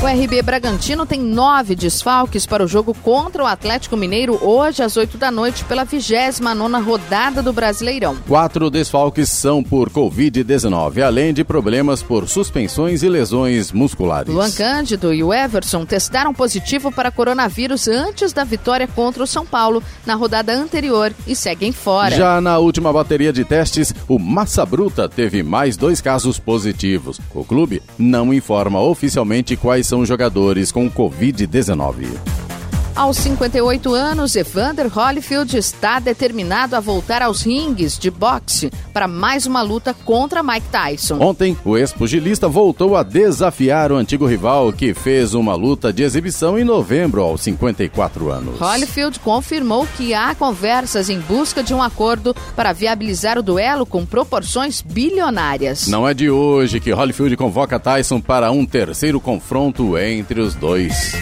O 0.00 0.06
RB 0.06 0.42
Bragantino 0.42 1.04
tem 1.04 1.20
nove 1.20 1.74
desfalques 1.74 2.46
para 2.46 2.62
o 2.62 2.68
jogo 2.68 2.94
contra 3.02 3.42
o 3.42 3.46
Atlético 3.46 3.96
Mineiro 3.96 4.38
hoje 4.40 4.80
às 4.80 4.96
8 4.96 5.18
da 5.18 5.28
noite 5.28 5.64
pela 5.64 5.82
29 5.82 6.80
rodada 6.84 7.42
do 7.42 7.52
Brasileirão. 7.52 8.16
Quatro 8.28 8.70
desfalques 8.70 9.28
são 9.28 9.60
por 9.60 9.90
Covid-19, 9.90 11.02
além 11.02 11.34
de 11.34 11.42
problemas 11.42 12.00
por 12.00 12.28
suspensões 12.28 13.02
e 13.02 13.08
lesões 13.08 13.72
musculares. 13.72 14.32
Luan 14.32 14.52
Cândido 14.52 15.12
e 15.12 15.24
o 15.24 15.34
Everson 15.34 15.84
testaram 15.84 16.32
positivo 16.32 16.92
para 16.92 17.10
coronavírus 17.10 17.88
antes 17.88 18.32
da 18.32 18.44
vitória 18.44 18.86
contra 18.86 19.24
o 19.24 19.26
São 19.26 19.44
Paulo 19.44 19.82
na 20.06 20.14
rodada 20.14 20.54
anterior 20.54 21.12
e 21.26 21.34
seguem 21.34 21.72
fora. 21.72 22.14
Já 22.14 22.40
na 22.40 22.58
última 22.58 22.92
bateria 22.92 23.32
de 23.32 23.44
testes, 23.44 23.92
o 24.06 24.16
Massa 24.16 24.64
Bruta 24.64 25.08
teve 25.08 25.42
mais 25.42 25.76
dois 25.76 26.00
casos 26.00 26.38
positivos. 26.38 27.20
O 27.34 27.42
clube 27.42 27.82
não 27.98 28.32
informa 28.32 28.80
oficialmente 28.80 29.56
quais 29.56 29.87
são 29.88 30.04
jogadores 30.04 30.70
com 30.70 30.90
Covid-19. 30.90 32.57
Aos 32.98 33.18
58 33.18 33.94
anos, 33.94 34.34
Evander 34.34 34.90
Holyfield 34.92 35.56
está 35.56 36.00
determinado 36.00 36.74
a 36.74 36.80
voltar 36.80 37.22
aos 37.22 37.42
ringues 37.42 37.96
de 37.96 38.10
boxe 38.10 38.72
para 38.92 39.06
mais 39.06 39.46
uma 39.46 39.62
luta 39.62 39.94
contra 39.94 40.42
Mike 40.42 40.66
Tyson. 40.66 41.20
Ontem, 41.20 41.56
o 41.64 41.78
ex-pugilista 41.78 42.48
voltou 42.48 42.96
a 42.96 43.04
desafiar 43.04 43.92
o 43.92 43.96
antigo 43.96 44.26
rival 44.26 44.72
que 44.72 44.94
fez 44.94 45.32
uma 45.32 45.54
luta 45.54 45.92
de 45.92 46.02
exibição 46.02 46.58
em 46.58 46.64
novembro 46.64 47.22
aos 47.22 47.42
54 47.42 48.32
anos. 48.32 48.60
Holyfield 48.60 49.20
confirmou 49.20 49.86
que 49.96 50.12
há 50.12 50.34
conversas 50.34 51.08
em 51.08 51.20
busca 51.20 51.62
de 51.62 51.72
um 51.72 51.80
acordo 51.80 52.34
para 52.56 52.72
viabilizar 52.72 53.38
o 53.38 53.44
duelo 53.44 53.86
com 53.86 54.04
proporções 54.04 54.82
bilionárias. 54.82 55.86
Não 55.86 56.06
é 56.08 56.12
de 56.12 56.28
hoje 56.28 56.80
que 56.80 56.92
Holyfield 56.92 57.36
convoca 57.36 57.78
Tyson 57.78 58.20
para 58.20 58.50
um 58.50 58.66
terceiro 58.66 59.20
confronto 59.20 59.96
entre 59.96 60.40
os 60.40 60.56
dois. 60.56 61.14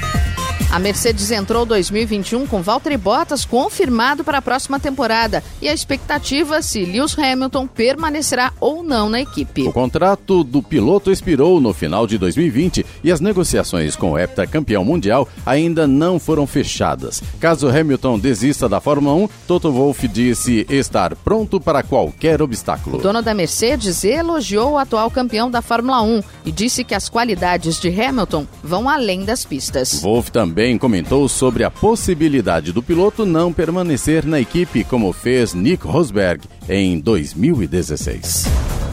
A 0.77 0.79
Mercedes 0.79 1.31
entrou 1.31 1.65
2021 1.65 2.47
com 2.47 2.61
Valtteri 2.61 2.99
Bottas 2.99 3.47
confirmado 3.47 4.23
para 4.23 4.37
a 4.37 4.43
próxima 4.43 4.79
temporada 4.79 5.43
e 5.63 5.71
a 5.71 5.73
expectativa 5.73 6.61
se 6.61 6.85
Lewis 6.85 7.19
Hamilton 7.19 7.67
permanecerá 7.67 8.53
ou 8.61 8.83
não 8.83 9.09
na 9.09 9.23
equipe. 9.23 9.63
O 9.63 9.73
contrato 9.73 10.45
do 10.45 10.63
piloto 10.63 11.11
expirou 11.11 11.63
no 11.63 11.73
final 11.73 12.07
de 12.07 12.19
2020 12.19 12.85
e 13.03 13.11
as 13.11 13.23
negociações 13.23 13.97
com 13.97 14.11
o 14.13 14.19
heptacampeão 14.19 14.85
mundial 14.85 15.27
ainda 15.47 15.87
não 15.87 16.19
foram 16.19 16.47
fechadas. 16.47 17.23
Caso 17.41 17.71
Hamilton 17.71 18.19
desista 18.19 18.69
da 18.69 18.79
Fórmula 18.79 19.15
1, 19.15 19.29
Toto 19.49 19.73
Wolff 19.73 20.07
disse 20.07 20.67
estar 20.69 21.17
pronto 21.17 21.59
para 21.59 21.83
qualquer 21.83 22.43
obstáculo. 22.43 22.99
O 22.99 23.01
dono 23.01 23.23
da 23.23 23.33
Mercedes 23.33 24.05
elogiou 24.05 24.73
o 24.73 24.79
atual 24.79 25.11
campeão 25.11 25.51
da 25.51 25.63
Fórmula 25.63 26.03
1 26.03 26.23
e 26.45 26.53
disse 26.53 26.85
que 26.85 26.95
as 26.95 27.09
qualidades 27.09 27.81
de 27.81 27.89
Hamilton 27.89 28.47
vão 28.63 28.91
além 28.91 29.25
das 29.25 29.43
pistas. 29.43 30.03
Wolff 30.03 30.31
também 30.31 30.66
também 30.67 30.79
comentou 30.79 31.29
sobre 31.29 31.63
a 31.63 31.71
possibilidade 31.71 32.73
do 32.73 32.83
piloto 32.83 33.25
não 33.25 33.53
permanecer 33.53 34.27
na 34.27 34.41
equipe, 34.41 34.83
como 34.83 35.13
fez 35.13 35.55
Nick 35.55 35.87
Rosberg 35.87 36.43
em 36.69 36.99
2016. 36.99 38.47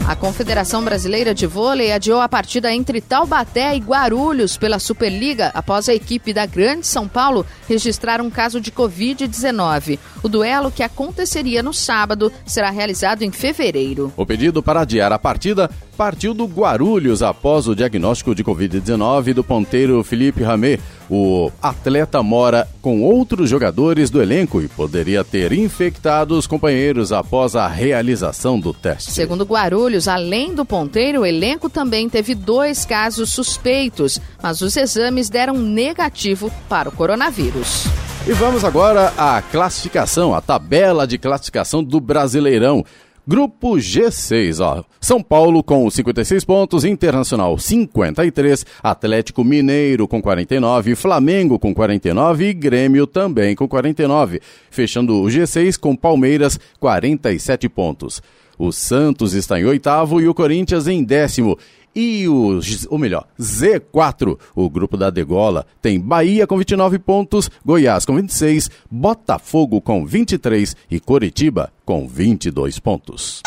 A 0.06 0.14
Confederação 0.14 0.84
Brasileira 0.84 1.34
de 1.34 1.46
Vôlei 1.46 1.90
adiou 1.90 2.20
a 2.20 2.28
partida 2.28 2.72
entre 2.72 3.00
Taubaté 3.00 3.74
e 3.74 3.80
Guarulhos 3.80 4.56
pela 4.56 4.78
Superliga 4.78 5.50
após 5.54 5.88
a 5.88 5.94
equipe 5.94 6.32
da 6.32 6.46
Grande 6.46 6.86
São 6.86 7.08
Paulo 7.08 7.44
registrar 7.66 8.20
um 8.20 8.30
caso 8.30 8.60
de 8.60 8.70
Covid-19. 8.70 9.98
O 10.22 10.28
duelo, 10.28 10.70
que 10.70 10.82
aconteceria 10.82 11.62
no 11.62 11.72
sábado, 11.72 12.30
será 12.46 12.70
realizado 12.70 13.22
em 13.22 13.32
fevereiro. 13.32 14.12
O 14.14 14.26
pedido 14.26 14.62
para 14.62 14.82
adiar 14.82 15.10
a 15.10 15.18
partida 15.18 15.70
partiu 15.96 16.34
do 16.34 16.44
Guarulhos 16.44 17.22
após 17.22 17.66
o 17.68 17.74
diagnóstico 17.74 18.34
de 18.34 18.44
Covid-19 18.44 19.32
do 19.32 19.44
ponteiro 19.44 20.02
Felipe 20.02 20.42
Ramê. 20.42 20.78
O 21.08 21.50
atleta 21.62 22.22
mora 22.22 22.68
com 22.82 23.02
outros 23.02 23.48
jogadores 23.48 24.10
do 24.10 24.20
elenco 24.20 24.60
e 24.60 24.68
poderia 24.68 25.22
ter 25.22 25.52
infectado 25.52 26.36
os 26.36 26.46
companheiros 26.46 27.12
após 27.12 27.54
a 27.54 27.68
realização 27.68 28.58
do 28.58 28.72
teste. 28.72 29.12
Segundo 29.12 29.44
Guarulhos, 29.44 30.08
além 30.08 30.54
do 30.54 30.64
ponteiro, 30.64 31.20
o 31.20 31.26
elenco 31.26 31.70
também 31.70 32.08
teve 32.08 32.34
dois 32.34 32.84
casos 32.84 33.30
suspeitos, 33.30 34.20
mas 34.42 34.60
os 34.60 34.76
exames 34.76 35.28
deram 35.28 35.54
negativo 35.54 36.50
para 36.68 36.88
o 36.88 36.92
coronavírus. 36.92 37.86
E 38.26 38.32
vamos 38.32 38.64
agora 38.64 39.12
à 39.18 39.42
classificação, 39.42 40.34
a 40.34 40.40
tabela 40.40 41.06
de 41.06 41.18
classificação 41.18 41.84
do 41.84 42.00
Brasileirão. 42.00 42.82
Grupo 43.26 43.76
G6, 43.76 44.60
ó. 44.60 44.84
São 45.00 45.22
Paulo 45.22 45.62
com 45.62 45.88
56 45.88 46.44
pontos, 46.44 46.84
Internacional 46.84 47.58
53, 47.58 48.66
Atlético 48.82 49.42
Mineiro 49.42 50.06
com 50.06 50.20
49, 50.20 50.94
Flamengo 50.94 51.58
com 51.58 51.72
49 51.72 52.48
e 52.48 52.52
Grêmio 52.52 53.06
também 53.06 53.54
com 53.54 53.66
49. 53.66 54.42
Fechando 54.70 55.22
o 55.22 55.26
G6 55.26 55.78
com 55.78 55.96
Palmeiras 55.96 56.60
47 56.78 57.66
pontos. 57.70 58.22
O 58.58 58.70
Santos 58.70 59.32
está 59.32 59.58
em 59.58 59.64
oitavo 59.64 60.20
e 60.20 60.28
o 60.28 60.34
Corinthians 60.34 60.86
em 60.86 61.02
décimo. 61.02 61.58
E 61.94 62.26
o, 62.28 62.60
ou 62.88 62.98
melhor, 62.98 63.26
Z4, 63.38 64.38
o 64.54 64.68
grupo 64.68 64.96
da 64.96 65.10
Degola, 65.10 65.66
tem 65.80 66.00
Bahia 66.00 66.46
com 66.46 66.58
29 66.58 66.98
pontos, 66.98 67.50
Goiás 67.64 68.04
com 68.04 68.16
26, 68.16 68.70
Botafogo 68.90 69.80
com 69.80 70.04
23 70.04 70.76
e 70.90 70.98
Coritiba 70.98 71.72
com 71.84 72.08
22 72.08 72.78
pontos. 72.78 73.42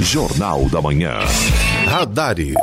Jornal 0.00 0.68
da 0.68 0.82
Manhã. 0.82 1.20
Radares. 1.86 2.56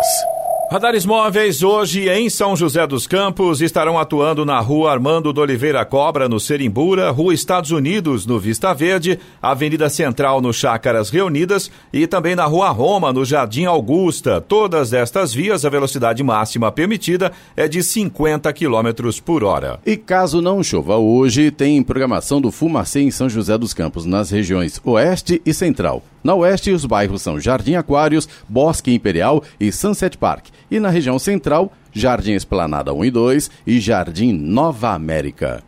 Radares 0.72 1.04
móveis 1.04 1.64
hoje 1.64 2.08
em 2.10 2.30
São 2.30 2.56
José 2.56 2.86
dos 2.86 3.08
Campos 3.08 3.60
estarão 3.60 3.98
atuando 3.98 4.46
na 4.46 4.60
Rua 4.60 4.92
Armando 4.92 5.34
do 5.34 5.42
Oliveira 5.42 5.84
Cobra, 5.84 6.30
no 6.30 6.40
Serimbura, 6.40 7.10
Rua 7.10 7.34
Estados 7.34 7.72
Unidos, 7.72 8.28
no 8.28 8.40
Vista 8.40 8.72
Verde, 8.72 9.20
Avenida 9.42 9.90
Central, 9.90 10.40
no 10.42 10.54
Chácaras 10.54 11.10
Reunidas 11.10 11.72
e 11.92 12.06
também 12.06 12.36
na 12.36 12.46
Rua 12.46 12.70
Roma, 12.70 13.12
no 13.12 13.26
Jardim 13.26 13.66
Augusta. 13.66 14.40
Todas 14.40 14.94
estas 14.94 15.34
vias, 15.34 15.66
a 15.66 15.70
velocidade 15.70 16.22
máxima 16.22 16.72
permitida 16.72 17.32
é 17.58 17.68
de 17.68 17.82
50 17.82 18.54
km 18.54 19.10
por 19.26 19.44
hora. 19.44 19.80
E 19.84 19.98
caso 19.98 20.40
não 20.40 20.62
chova 20.62 20.98
hoje, 20.98 21.50
tem 21.50 21.82
programação 21.82 22.40
do 22.40 22.52
Fumacê 22.52 23.00
em 23.00 23.10
São 23.10 23.28
José 23.28 23.58
dos 23.58 23.74
Campos, 23.74 24.06
nas 24.06 24.30
regiões 24.30 24.80
Oeste 24.86 25.42
e 25.44 25.52
Central. 25.52 26.04
Na 26.24 26.36
Oeste, 26.36 26.72
os 26.72 26.86
bairros 26.86 27.22
são 27.22 27.40
Jardim 27.40 27.76
Aquários, 27.76 28.28
Bosque 28.48 28.94
Imperial 28.94 29.44
e 29.60 29.72
Sunset 29.72 30.18
Park. 30.18 30.48
E 30.70 30.80
na 30.80 30.90
região 30.90 31.18
central, 31.18 31.72
Jardim 31.92 32.34
Esplanada 32.34 32.94
1 32.94 33.06
e 33.06 33.12
2 33.12 33.52
e 33.66 33.80
Jardim 33.80 34.34
Nova 34.34 34.90
América. 34.90 35.64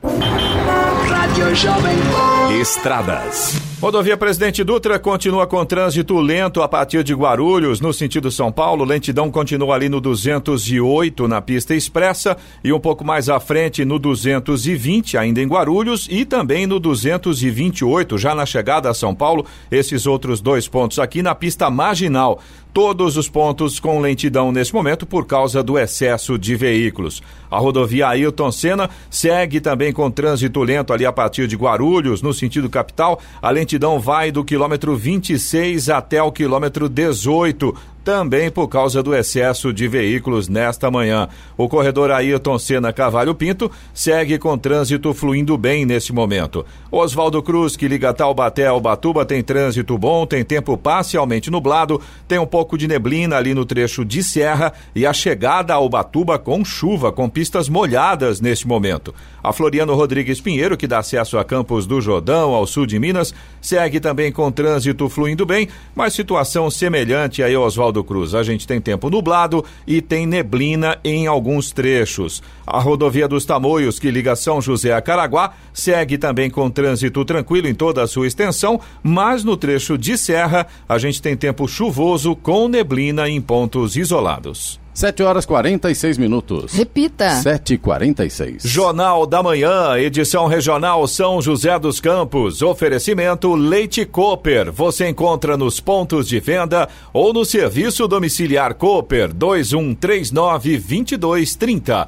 Estradas. 2.62 3.60
Rodovia 3.82 4.16
Presidente 4.16 4.64
Dutra 4.64 5.00
continua 5.00 5.48
com 5.48 5.66
trânsito 5.66 6.20
lento 6.20 6.62
a 6.62 6.68
partir 6.68 7.04
de 7.04 7.16
Guarulhos, 7.16 7.82
no 7.82 7.92
sentido 7.92 8.30
São 8.30 8.52
Paulo. 8.52 8.86
Lentidão 8.86 9.32
continua 9.32 9.74
ali 9.74 9.90
no 9.90 10.00
208 10.00 11.28
na 11.28 11.42
pista 11.42 11.74
expressa 11.74 12.38
e 12.64 12.72
um 12.72 12.80
pouco 12.80 13.04
mais 13.04 13.28
à 13.28 13.40
frente 13.40 13.84
no 13.84 13.98
220, 13.98 15.18
ainda 15.18 15.42
em 15.42 15.48
Guarulhos, 15.48 16.08
e 16.12 16.26
também 16.26 16.68
no 16.68 16.80
228, 16.80 18.20
já 18.20 18.36
na 18.36 18.46
chegada 18.46 18.88
a 18.88 18.94
São 18.94 19.16
Paulo. 19.16 19.48
Esses 19.72 20.06
outros 20.06 20.42
dois 20.42 20.68
pontos 20.68 21.00
aqui 21.00 21.24
na 21.24 21.34
pista 21.34 21.68
marginal 21.72 22.40
todos 22.74 23.18
os 23.18 23.28
pontos 23.28 23.80
com 23.80 24.00
lentidão 24.00 24.52
nesse 24.52 24.74
momento 24.74 25.06
por 25.06 25.26
causa 25.26 25.62
do 25.62 25.78
excesso 25.78 26.38
de 26.38 26.56
veículos. 26.56 27.22
A 27.50 27.58
rodovia 27.58 28.08
Ailton 28.08 28.52
Senna 28.52 28.90
segue 29.10 29.60
também 29.60 29.92
com 29.92 30.10
trânsito 30.10 30.64
lento 30.64 30.94
ali 30.94 31.06
a 31.06 31.12
partir 31.12 31.48
de 31.48 31.56
Guarulhos, 31.56 32.22
no 32.22 32.34
sentido 32.34 32.70
capital. 32.70 33.20
A 33.42 33.50
lentidão 33.50 34.00
vai 34.00 34.32
do 34.32 34.44
quilômetro 34.44 34.96
26 34.96 35.90
até 35.90 36.24
o 36.24 36.32
quilômetro 36.32 36.88
18 36.88 37.76
também 38.04 38.50
por 38.50 38.68
causa 38.68 39.04
do 39.04 39.16
excesso 39.16 39.72
de 39.72 39.88
veículos 39.88 40.48
nesta 40.48 40.90
manhã. 40.90 41.28
O 41.58 41.70
corredor 41.70 42.12
Ayrton 42.12 42.58
Senna 42.58 42.92
Cavalho 42.92 43.36
Pinto 43.36 43.72
segue 43.94 44.38
com 44.38 44.58
trânsito 44.58 45.14
fluindo 45.14 45.58
bem 45.58 45.86
nesse 45.86 46.12
momento. 46.12 46.66
Oswaldo 46.92 47.42
Cruz, 47.42 47.76
que 47.76 47.88
liga 47.88 48.14
Taubaté 48.14 48.68
ao 48.68 48.82
Batuba, 48.82 49.26
tem 49.26 49.44
trânsito 49.44 49.98
bom, 49.98 50.26
tem 50.26 50.44
tempo 50.44 50.78
parcialmente 50.78 51.52
nublado, 51.52 52.02
tem 52.28 52.40
um 52.40 52.46
pouco 52.46 52.78
de 52.78 52.88
neblina 52.88 53.38
ali 53.38 53.54
no 53.54 53.66
trecho 53.66 54.04
de 54.04 54.24
serra 54.24 54.74
e 54.96 55.06
a 55.06 55.14
chegada 55.14 55.74
ao 55.74 55.88
Batuba 55.88 56.40
com 56.40 56.66
chuva, 56.66 57.12
com 57.12 57.30
pistas 57.30 57.70
molhadas 57.70 58.42
neste 58.42 58.68
momento. 58.68 59.14
A 59.44 59.54
Floriano 59.54 59.96
Rodrigues 59.96 60.40
Pinheiro, 60.40 60.78
que 60.78 60.88
dá 60.88 61.00
acesso 61.00 61.38
a 61.38 61.44
Campos 61.44 61.88
do 61.88 62.00
Jordão, 62.00 62.54
ao 62.54 62.66
sul 62.68 62.86
de 62.86 63.00
Minas, 63.00 63.34
segue 63.60 64.00
também 64.00 64.32
com 64.32 64.52
trânsito 64.52 65.10
fluindo 65.10 65.46
bem, 65.46 65.68
mas 65.96 66.14
situação 66.14 66.70
semelhante 66.70 67.44
a 67.44 67.60
Oswaldo 67.60 67.91
Cruz. 68.04 68.34
A 68.34 68.44
gente 68.44 68.66
tem 68.66 68.82
tempo 68.82 69.10
nublado 69.10 69.64
e 69.86 70.02
tem 70.02 70.26
neblina 70.26 70.98
em 71.04 71.28
alguns 71.28 71.72
trechos. 71.72 72.42
A 72.66 72.80
rodovia 72.80 73.28
dos 73.28 73.46
Tamoios, 73.46 74.00
que 74.00 74.10
liga 74.10 74.36
São 74.36 74.62
José 74.62 74.94
a 74.94 75.02
Caraguá, 75.02 75.54
segue 75.74 76.18
também 76.18 76.50
com 76.50 76.70
trânsito 76.70 77.24
tranquilo 77.24 77.68
em 77.68 77.76
toda 77.76 78.02
a 78.02 78.08
sua 78.08 78.28
extensão, 78.28 78.80
mas 79.04 79.44
no 79.44 79.56
trecho 79.56 79.98
de 79.98 80.18
serra 80.18 80.66
a 80.88 80.98
gente 80.98 81.22
tem 81.22 81.36
tempo 81.36 81.68
chuvoso 81.68 82.36
com 82.36 82.68
neblina 82.68 83.30
em 83.30 83.40
pontos 83.40 83.96
isolados. 83.96 84.81
7 84.94 85.24
horas 85.24 85.46
46 85.46 86.18
minutos. 86.18 86.74
Repita. 86.74 87.30
7h46. 87.42 88.68
Jornal 88.68 89.26
da 89.26 89.42
Manhã, 89.42 89.98
edição 89.98 90.48
regional 90.48 91.08
São 91.08 91.42
José 91.42 91.78
dos 91.80 92.00
Campos. 92.00 92.62
Oferecimento 92.62 93.54
Leite 93.56 94.06
Cooper. 94.06 94.72
Você 94.72 95.08
encontra 95.08 95.56
nos 95.56 95.80
pontos 95.80 96.28
de 96.28 96.40
venda 96.40 96.90
ou 97.14 97.34
no 97.34 97.46
serviço 97.46 98.08
domiciliar 98.08 98.74
Cooper 98.76 99.34
2139 99.34 100.78
2230. 100.78 102.08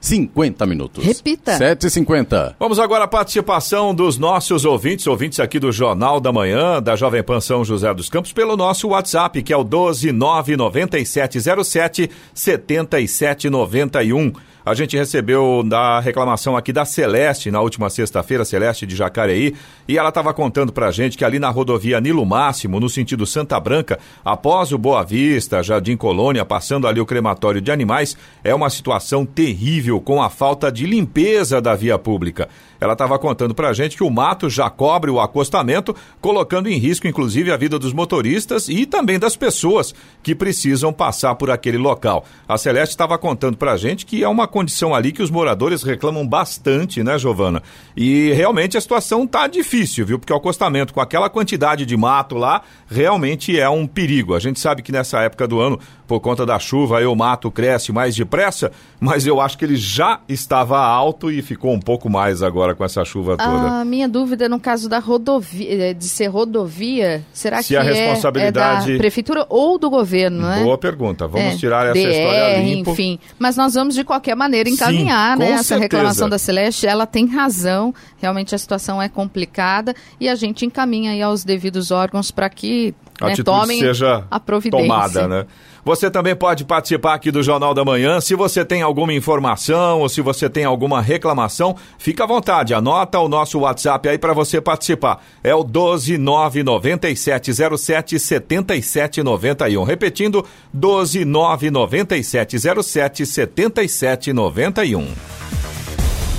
50 0.00 0.64
minutos. 0.66 1.04
Repita. 1.04 1.58
7h50. 1.58 2.54
Vamos 2.58 2.78
agora 2.78 3.04
à 3.04 3.08
participação 3.08 3.94
dos 3.94 4.16
nossos 4.18 4.64
ouvintes, 4.64 5.06
ouvintes 5.06 5.38
aqui 5.40 5.58
do 5.58 5.72
Jornal 5.72 6.20
da 6.20 6.32
Manhã, 6.32 6.82
da 6.82 6.96
Jovem 6.96 7.22
Pan 7.22 7.40
São 7.40 7.64
José 7.64 7.92
dos 7.94 8.08
Campos, 8.08 8.32
pelo 8.32 8.56
nosso 8.56 8.88
WhatsApp, 8.88 9.42
que 9.42 9.52
é 9.52 9.56
o 9.56 9.64
1299707 9.64 12.10
7791. 12.34 14.32
A 14.68 14.74
gente 14.74 14.98
recebeu 14.98 15.62
da 15.64 15.98
reclamação 15.98 16.54
aqui 16.54 16.74
da 16.74 16.84
Celeste 16.84 17.50
na 17.50 17.58
última 17.58 17.88
sexta-feira, 17.88 18.44
Celeste 18.44 18.84
de 18.84 18.94
Jacareí, 18.94 19.54
e 19.88 19.96
ela 19.96 20.10
estava 20.10 20.34
contando 20.34 20.74
pra 20.74 20.90
gente 20.90 21.16
que 21.16 21.24
ali 21.24 21.38
na 21.38 21.48
rodovia 21.48 21.98
Nilo 21.98 22.26
Máximo, 22.26 22.78
no 22.78 22.86
sentido 22.86 23.24
Santa 23.24 23.58
Branca, 23.58 23.98
após 24.22 24.70
o 24.70 24.76
Boa 24.76 25.02
Vista, 25.02 25.62
Jardim 25.62 25.96
Colônia, 25.96 26.44
passando 26.44 26.86
ali 26.86 27.00
o 27.00 27.06
crematório 27.06 27.62
de 27.62 27.72
animais, 27.72 28.14
é 28.44 28.54
uma 28.54 28.68
situação 28.68 29.24
terrível 29.24 30.02
com 30.02 30.22
a 30.22 30.28
falta 30.28 30.70
de 30.70 30.84
limpeza 30.84 31.62
da 31.62 31.74
via 31.74 31.98
pública. 31.98 32.46
Ela 32.80 32.92
estava 32.92 33.18
contando 33.18 33.54
pra 33.54 33.72
gente 33.72 33.96
que 33.96 34.02
o 34.02 34.10
mato 34.10 34.48
já 34.48 34.70
cobre 34.70 35.10
o 35.10 35.20
acostamento, 35.20 35.94
colocando 36.20 36.68
em 36.68 36.78
risco 36.78 37.06
inclusive 37.06 37.50
a 37.50 37.56
vida 37.56 37.78
dos 37.78 37.92
motoristas 37.92 38.68
e 38.68 38.86
também 38.86 39.18
das 39.18 39.36
pessoas 39.36 39.94
que 40.22 40.34
precisam 40.34 40.92
passar 40.92 41.34
por 41.34 41.50
aquele 41.50 41.78
local. 41.78 42.24
A 42.46 42.56
Celeste 42.56 42.94
estava 42.94 43.18
contando 43.18 43.56
pra 43.56 43.76
gente 43.76 44.06
que 44.06 44.22
é 44.22 44.28
uma 44.28 44.46
condição 44.46 44.94
ali 44.94 45.12
que 45.12 45.22
os 45.22 45.30
moradores 45.30 45.82
reclamam 45.82 46.26
bastante, 46.26 47.02
né, 47.02 47.18
Giovana? 47.18 47.62
E 47.96 48.32
realmente 48.32 48.76
a 48.76 48.80
situação 48.80 49.26
tá 49.26 49.46
difícil, 49.46 50.06
viu? 50.06 50.18
Porque 50.18 50.32
o 50.32 50.36
acostamento 50.36 50.94
com 50.94 51.00
aquela 51.00 51.28
quantidade 51.28 51.84
de 51.84 51.96
mato 51.96 52.36
lá 52.36 52.62
realmente 52.88 53.58
é 53.58 53.68
um 53.68 53.86
perigo. 53.86 54.34
A 54.34 54.40
gente 54.40 54.60
sabe 54.60 54.82
que 54.82 54.92
nessa 54.92 55.20
época 55.20 55.46
do 55.46 55.60
ano, 55.60 55.78
por 56.08 56.18
conta 56.20 56.44
da 56.46 56.58
chuva, 56.58 56.98
aí 56.98 57.06
o 57.06 57.14
mato 57.14 57.50
cresce 57.50 57.92
mais 57.92 58.16
depressa, 58.16 58.72
mas 58.98 59.26
eu 59.26 59.40
acho 59.40 59.58
que 59.58 59.64
ele 59.64 59.76
já 59.76 60.20
estava 60.26 60.78
alto 60.78 61.30
e 61.30 61.42
ficou 61.42 61.72
um 61.72 61.78
pouco 61.78 62.08
mais 62.08 62.42
agora 62.42 62.74
com 62.74 62.82
essa 62.82 63.04
chuva 63.04 63.36
toda. 63.36 63.80
A 63.80 63.84
minha 63.84 64.08
dúvida 64.08 64.48
no 64.48 64.58
caso 64.58 64.88
da 64.88 64.98
rodovia, 64.98 65.94
de 65.94 66.08
ser 66.08 66.26
rodovia, 66.28 67.22
será 67.32 67.60
Se 67.62 67.68
que 67.68 67.76
a 67.76 67.80
é- 67.80 67.82
responsabilidade- 67.82 68.90
é, 68.90 68.94
da 68.94 68.98
prefeitura 68.98 69.46
ou 69.50 69.78
do 69.78 69.90
governo, 69.90 70.40
né? 70.48 70.62
Boa 70.64 70.78
pergunta. 70.78 71.26
Vamos 71.28 71.54
É, 71.54 71.56
tirar 71.56 71.84
essa 71.86 71.94
DR, 71.94 72.10
história 72.10 72.62
limpo. 72.62 72.90
enfim. 72.92 73.18
Mas 73.38 73.56
nós 73.56 73.74
vamos 73.74 73.94
de 73.94 74.02
qualquer 74.02 74.34
maneira 74.34 74.68
Sim, 74.68 74.74
encaminhar, 74.76 75.36
com 75.36 75.42
né? 75.44 75.50
Essa 75.52 75.62
certeza. 75.64 75.82
reclamação 75.82 76.28
da 76.28 76.38
Celeste, 76.38 76.86
ela 76.86 77.06
tem 77.06 77.26
razão. 77.26 77.94
Realmente 78.16 78.54
a 78.54 78.58
situação 78.58 79.00
é 79.00 79.08
complicada 79.10 79.94
e 80.18 80.28
a 80.28 80.34
gente 80.34 80.64
encaminha 80.64 81.12
aí 81.12 81.20
aos 81.20 81.44
devidos 81.44 81.90
órgãos 81.90 82.30
para 82.30 82.48
que 82.48 82.94
a 83.20 83.26
né, 83.28 83.36
tomem 83.44 83.80
seja 83.80 84.24
a 84.30 84.40
providência. 84.40 84.86
tomada, 84.86 85.28
né? 85.28 85.46
Você 85.88 86.10
também 86.10 86.36
pode 86.36 86.66
participar 86.66 87.14
aqui 87.14 87.30
do 87.30 87.42
Jornal 87.42 87.72
da 87.72 87.82
Manhã. 87.82 88.20
Se 88.20 88.34
você 88.34 88.62
tem 88.62 88.82
alguma 88.82 89.14
informação 89.14 90.00
ou 90.00 90.08
se 90.10 90.20
você 90.20 90.46
tem 90.46 90.66
alguma 90.66 91.00
reclamação, 91.00 91.74
fica 91.96 92.24
à 92.24 92.26
vontade. 92.26 92.74
Anota 92.74 93.18
o 93.20 93.26
nosso 93.26 93.60
WhatsApp 93.60 94.06
aí 94.06 94.18
para 94.18 94.34
você 94.34 94.60
participar. 94.60 95.24
É 95.42 95.54
o 95.54 95.64
1299707 95.64 98.18
7791. 98.18 99.82
Repetindo, 99.82 100.44
1299707 100.76 103.24
7791. 103.24 105.08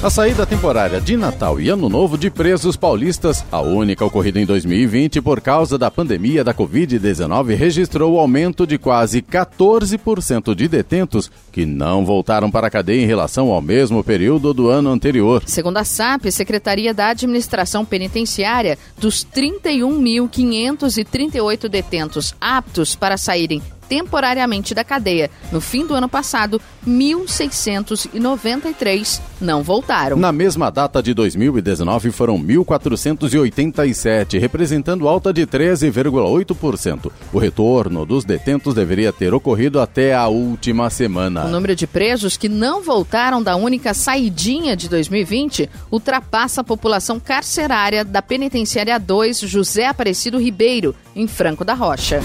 A 0.01 0.09
saída 0.09 0.45
temporária 0.45 1.01
de 1.01 1.17
Natal 1.17 1.59
e 1.59 1.67
Ano 1.67 1.89
Novo 1.89 2.17
de 2.17 2.29
presos 2.29 2.77
paulistas, 2.77 3.43
a 3.51 3.59
única 3.59 4.05
ocorrida 4.05 4.39
em 4.39 4.45
2020 4.45 5.19
por 5.19 5.41
causa 5.41 5.77
da 5.77 5.91
pandemia 5.91 6.41
da 6.41 6.53
Covid-19, 6.53 7.53
registrou 7.53 8.17
aumento 8.17 8.65
de 8.65 8.77
quase 8.77 9.21
14% 9.21 10.55
de 10.55 10.69
detentos 10.69 11.29
que 11.51 11.65
não 11.65 12.05
voltaram 12.05 12.49
para 12.49 12.67
a 12.67 12.69
cadeia 12.69 13.03
em 13.03 13.05
relação 13.05 13.51
ao 13.51 13.61
mesmo 13.61 14.01
período 14.01 14.53
do 14.53 14.69
ano 14.69 14.89
anterior. 14.89 15.43
Segundo 15.45 15.75
a 15.75 15.83
SAP, 15.83 16.31
Secretaria 16.31 16.93
da 16.93 17.09
Administração 17.09 17.83
Penitenciária, 17.83 18.77
dos 18.97 19.25
31.538 19.25 21.67
detentos 21.67 22.33
aptos 22.39 22.95
para 22.95 23.17
saírem 23.17 23.61
temporariamente 23.89 24.75
da 24.75 24.83
cadeia 24.83 25.31
no 25.51 25.59
fim 25.59 25.83
do 25.85 25.93
ano 25.95 26.07
passado, 26.07 26.61
1.693 26.87 29.19
não 29.41 29.63
voltaram. 29.63 30.15
Na 30.15 30.31
mesma 30.31 30.69
data 30.69 31.01
de 31.01 31.11
2019 31.13 32.11
foram 32.11 32.37
1.487, 32.37 34.39
representando 34.39 35.07
alta 35.07 35.33
de 35.33 35.47
13,8%. 35.47 37.11
O 37.33 37.39
retorno 37.39 38.05
dos 38.05 38.23
detentos 38.23 38.75
deveria 38.75 39.11
ter 39.11 39.33
ocorrido 39.33 39.79
até 39.79 40.13
a 40.13 40.27
última 40.27 40.91
semana. 40.91 41.45
O 41.45 41.49
número 41.49 41.75
de 41.75 41.87
presos 41.87 42.37
que 42.37 42.47
não 42.47 42.83
voltaram 42.83 43.41
da 43.41 43.55
única 43.55 43.95
saidinha 43.95 44.75
de 44.75 44.87
2020 44.87 45.67
ultrapassa 45.91 46.61
a 46.61 46.63
população 46.63 47.19
carcerária 47.19 48.05
da 48.05 48.21
Penitenciária 48.21 48.99
2 48.99 49.39
José 49.39 49.87
Aparecido 49.87 50.37
Ribeiro, 50.37 50.93
em 51.15 51.25
Franco 51.27 51.65
da 51.65 51.73
Rocha. 51.73 52.21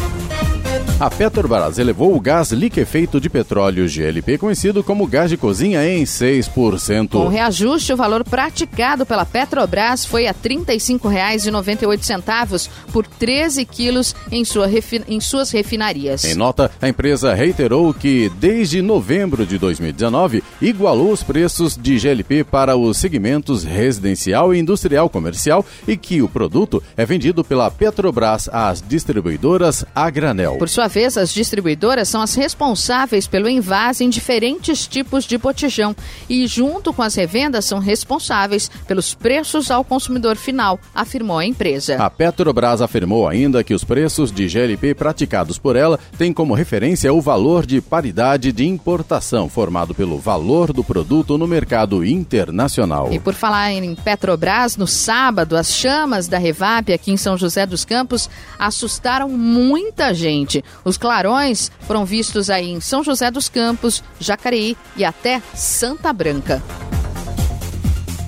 A 0.99 1.11
Petrobras 1.11 1.79
elevou 1.79 2.17
o 2.17 2.21
gás 2.21 2.51
liquefeito 2.53 3.21
de 3.21 3.29
petróleo 3.29 3.87
GLP, 3.89 4.39
conhecido 4.39 4.83
como 4.83 5.07
gás 5.07 5.29
de 5.29 5.37
cozinha, 5.37 5.87
em 5.87 6.05
6%. 6.05 7.11
Com 7.11 7.29
reajuste, 7.29 7.93
o 7.93 7.97
valor 7.97 8.25
praticado 8.25 9.05
pela 9.05 9.27
Petrobras 9.27 10.05
foi 10.05 10.27
a 10.27 10.31
R$ 10.31 10.37
35,98 10.43 12.69
por 12.93 13.05
13 13.07 13.65
quilos 13.65 14.15
em, 14.31 14.45
sua 14.45 14.69
em 15.09 15.21
suas 15.21 15.51
refinarias. 15.51 16.25
Em 16.25 16.35
nota, 16.35 16.71
a 16.81 16.89
empresa 16.89 17.35
reiterou 17.35 17.93
que, 17.93 18.31
desde 18.39 18.81
novembro 18.81 19.45
de 19.45 19.59
2019, 19.59 20.45
igualou 20.61 21.11
os 21.13 21.23
preços 21.23 21.77
de 21.77 21.99
GLP 21.99 22.45
para 22.45 22.77
os 22.77 22.99
segmentos 22.99 23.65
residencial 23.65 24.55
e 24.55 24.59
industrial 24.59 25.11
comercial 25.11 25.65
e 25.87 25.97
que 25.97 26.23
o 26.23 26.29
produto 26.29 26.83
é 26.97 27.05
vendido 27.05 27.45
pela 27.45 27.71
Petrobras 27.71 28.49
às 28.53 28.81
distribuidoras 28.81 29.85
a 29.95 30.09
granel. 30.09 30.57
Por 30.65 30.71
sua 30.71 30.89
vez, 30.89 31.19
as 31.19 31.31
distribuidoras 31.31 32.09
são 32.09 32.23
as 32.23 32.35
responsáveis 32.35 33.27
pelo 33.27 33.51
envase 33.51 34.03
em 34.03 34.09
diferentes 34.09 34.87
tipos 34.87 35.27
de 35.27 35.37
botijão 35.37 35.95
e, 36.27 36.47
junto 36.47 36.91
com 36.91 37.03
as 37.03 37.15
revendas, 37.15 37.67
são 37.67 37.79
responsáveis 37.79 38.71
pelos 38.87 39.13
preços 39.13 39.71
ao 39.71 39.85
consumidor 39.85 40.37
final, 40.37 40.81
afirmou 40.95 41.39
a 41.39 41.45
empresa. 41.45 41.97
A 41.97 42.09
Petrobras 42.09 42.81
afirmou 42.81 43.29
ainda 43.29 43.63
que 43.63 43.75
os 43.75 43.85
preços 43.85 44.33
de 44.33 44.49
GLP 44.49 44.95
praticados 44.95 45.59
por 45.59 45.77
ela 45.77 46.01
têm 46.17 46.33
como 46.33 46.55
referência 46.55 47.13
o 47.13 47.21
valor 47.21 47.67
de 47.67 47.83
paridade 47.83 48.51
de 48.51 48.67
importação, 48.67 49.51
formado 49.51 49.95
pelo 49.95 50.17
valor 50.17 50.73
do 50.73 50.83
produto 50.83 51.37
no 51.37 51.47
mercado 51.47 52.03
internacional. 52.03 53.13
E 53.13 53.19
por 53.19 53.35
falar 53.35 53.71
em 53.71 53.95
Petrobras, 53.95 54.79
no 54.79 54.87
sábado, 54.87 55.59
as 55.59 55.75
chamas 55.75 56.27
da 56.27 56.39
Revap 56.39 56.91
aqui 56.91 57.13
em 57.13 57.19
São 57.19 57.37
José 57.37 57.67
dos 57.67 57.85
Campos 57.85 58.31
assustaram 58.59 59.29
muita 59.29 60.15
gente. 60.15 60.54
Os 60.85 60.97
clarões 60.97 61.73
foram 61.87 62.05
vistos 62.05 62.51
aí 62.51 62.71
em 62.71 62.81
São 62.81 63.03
José 63.03 63.31
dos 63.31 63.49
Campos, 63.49 64.05
Jacareí 64.21 64.77
e 64.97 65.05
até 65.05 65.43
Santa 65.55 66.13
Branca. 66.13 66.63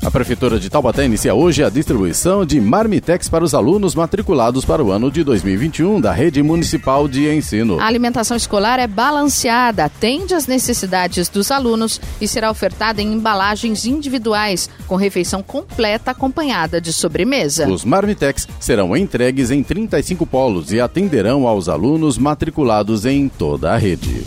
A 0.06 0.10
Prefeitura 0.10 0.60
de 0.60 0.70
Taubaté 0.70 1.04
inicia 1.04 1.34
hoje 1.34 1.64
a 1.64 1.68
distribuição 1.68 2.46
de 2.46 2.60
marmitex 2.60 3.28
para 3.28 3.42
os 3.42 3.54
alunos 3.54 3.92
matriculados 3.92 4.64
para 4.64 4.80
o 4.80 4.92
ano 4.92 5.10
de 5.10 5.24
2021 5.24 6.00
da 6.00 6.12
Rede 6.12 6.40
Municipal 6.44 7.08
de 7.08 7.28
Ensino. 7.28 7.80
A 7.80 7.86
alimentação 7.86 8.36
escolar 8.36 8.78
é 8.78 8.86
balanceada, 8.86 9.84
atende 9.84 10.32
às 10.32 10.46
necessidades 10.46 11.28
dos 11.28 11.50
alunos 11.50 12.00
e 12.20 12.28
será 12.28 12.52
ofertada 12.52 13.02
em 13.02 13.14
embalagens 13.14 13.84
individuais, 13.84 14.70
com 14.86 14.94
refeição 14.94 15.42
completa 15.42 16.12
acompanhada 16.12 16.80
de 16.80 16.92
sobremesa. 16.92 17.68
Os 17.68 17.84
marmitex 17.84 18.46
serão 18.60 18.96
entregues 18.96 19.50
em 19.50 19.60
35 19.60 20.24
polos 20.24 20.72
e 20.72 20.80
atenderão 20.80 21.48
aos 21.48 21.68
alunos 21.68 22.16
matriculados 22.16 23.04
em 23.04 23.28
toda 23.28 23.72
a 23.72 23.76
rede. 23.76 24.22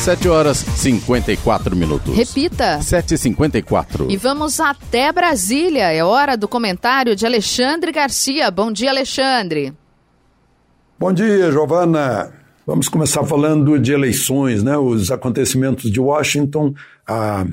7 0.00 0.30
horas 0.30 0.56
54 0.56 1.76
minutos. 1.76 2.16
Repita. 2.16 2.78
7h54. 2.78 4.06
E 4.08 4.16
vamos 4.16 4.58
até 4.58 5.12
Brasília. 5.12 5.92
É 5.92 6.02
hora 6.02 6.38
do 6.38 6.48
comentário 6.48 7.14
de 7.14 7.26
Alexandre 7.26 7.92
Garcia. 7.92 8.50
Bom 8.50 8.72
dia, 8.72 8.88
Alexandre. 8.88 9.74
Bom 10.98 11.12
dia, 11.12 11.52
Giovana. 11.52 12.32
Vamos 12.66 12.88
começar 12.88 13.24
falando 13.24 13.78
de 13.78 13.92
eleições, 13.92 14.62
né? 14.62 14.74
Os 14.78 15.10
acontecimentos 15.10 15.90
de 15.90 16.00
Washington, 16.00 16.72
a, 17.06 17.44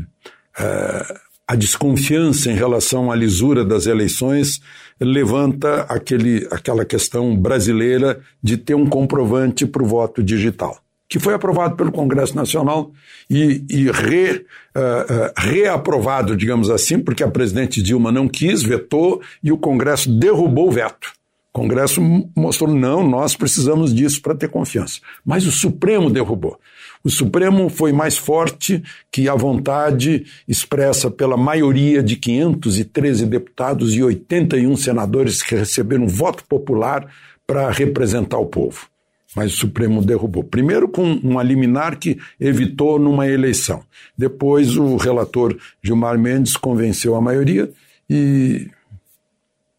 a, 0.58 1.16
a 1.50 1.56
desconfiança 1.56 2.50
em 2.50 2.56
relação 2.56 3.12
à 3.12 3.16
lisura 3.16 3.66
das 3.66 3.88
eleições 3.88 4.62
levanta 5.02 5.82
aquele, 5.90 6.48
aquela 6.50 6.86
questão 6.86 7.36
brasileira 7.36 8.22
de 8.42 8.56
ter 8.56 8.74
um 8.74 8.88
comprovante 8.88 9.66
para 9.66 9.84
o 9.84 9.86
voto 9.86 10.24
digital 10.24 10.82
que 11.10 11.20
foi 11.20 11.34
aprovado 11.34 11.76
pelo 11.76 11.92
Congresso 11.92 12.36
Nacional 12.36 12.92
e, 13.30 13.64
e 13.70 13.92
re, 13.92 14.32
uh, 14.34 14.40
uh, 14.40 15.34
reaprovado, 15.38 16.36
digamos 16.36 16.70
assim, 16.70 17.00
porque 17.00 17.24
a 17.24 17.30
presidente 17.30 17.82
Dilma 17.82 18.12
não 18.12 18.28
quis, 18.28 18.62
vetou, 18.62 19.22
e 19.42 19.52
o 19.52 19.58
Congresso 19.58 20.12
derrubou 20.12 20.68
o 20.68 20.72
veto. 20.72 21.14
O 21.54 21.60
Congresso 21.60 22.02
mostrou, 22.36 22.70
não, 22.70 23.08
nós 23.08 23.36
precisamos 23.36 23.94
disso 23.94 24.22
para 24.22 24.36
ter 24.36 24.50
confiança. 24.50 25.00
Mas 25.26 25.48
o 25.48 25.52
Supremo 25.52 26.10
derrubou. 26.10 26.60
O 27.04 27.10
Supremo 27.10 27.70
foi 27.70 27.94
mais 27.94 28.18
forte 28.18 28.84
que 29.12 29.30
a 29.30 29.34
vontade 29.34 30.26
expressa 30.48 31.10
pela 31.10 31.38
maioria 31.38 32.04
de 32.04 32.16
513 32.18 33.26
deputados 33.26 33.96
e 33.96 34.04
81 34.04 34.76
senadores 34.76 35.42
que 35.42 35.56
receberam 35.56 36.08
voto 36.08 36.44
popular 36.46 37.08
para 37.48 37.72
representar 37.72 38.38
o 38.38 38.46
povo 38.46 38.88
mas 39.36 39.54
o 39.54 39.58
Supremo 39.58 40.04
derrubou. 40.04 40.44
Primeiro 40.44 40.88
com 40.88 41.20
um 41.24 41.42
liminar 41.42 41.98
que 41.98 42.18
evitou 42.40 42.98
numa 42.98 43.28
eleição. 43.28 43.84
Depois 44.18 44.78
o 44.78 44.96
relator 44.98 45.58
Gilmar 45.82 46.18
Mendes 46.18 46.56
convenceu 46.56 47.16
a 47.16 47.22
maioria 47.22 47.70
e 48.10 48.70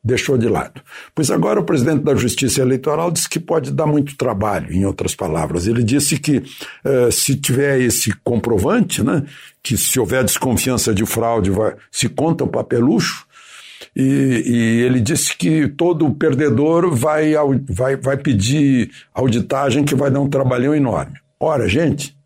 deixou 0.03 0.39
de 0.39 0.49
lado. 0.49 0.81
Pois 1.15 1.31
agora 1.31 1.61
o 1.61 1.65
presidente 1.65 2.03
da 2.03 2.15
Justiça 2.15 2.63
Eleitoral 2.63 3.11
disse 3.11 3.29
que 3.29 3.39
pode 3.39 3.71
dar 3.73 3.87
muito 3.87 4.17
trabalho, 4.17 4.73
em 4.73 4.85
outras 4.87 5.15
palavras. 5.15 5.67
Ele 5.67 5.83
disse 5.83 6.19
que 6.19 6.39
uh, 6.39 7.13
se 7.13 7.37
tiver 7.37 7.81
esse 7.81 8.13
comprovante, 8.25 9.03
né, 9.03 9.25
que 9.63 9.77
se 9.77 10.01
houver 10.01 10.25
desconfiança 10.25 10.95
de 10.95 11.05
fraude, 11.05 11.51
vai, 11.51 11.75
se 11.91 12.09
conta 12.09 12.45
o 12.45 12.49
papelucho, 12.49 13.27
e, 13.99 14.43
e, 14.47 14.83
ele 14.83 15.01
disse 15.01 15.37
que 15.37 15.67
todo 15.67 16.09
perdedor 16.15 16.95
vai, 16.95 17.33
vai, 17.69 17.97
vai 17.97 18.17
pedir 18.17 18.93
auditagem 19.13 19.85
que 19.85 19.97
vai 19.97 20.09
dar 20.09 20.21
um 20.21 20.29
trabalhão 20.29 20.73
enorme. 20.73 21.15
Ora, 21.41 21.69
gente, 21.69 22.17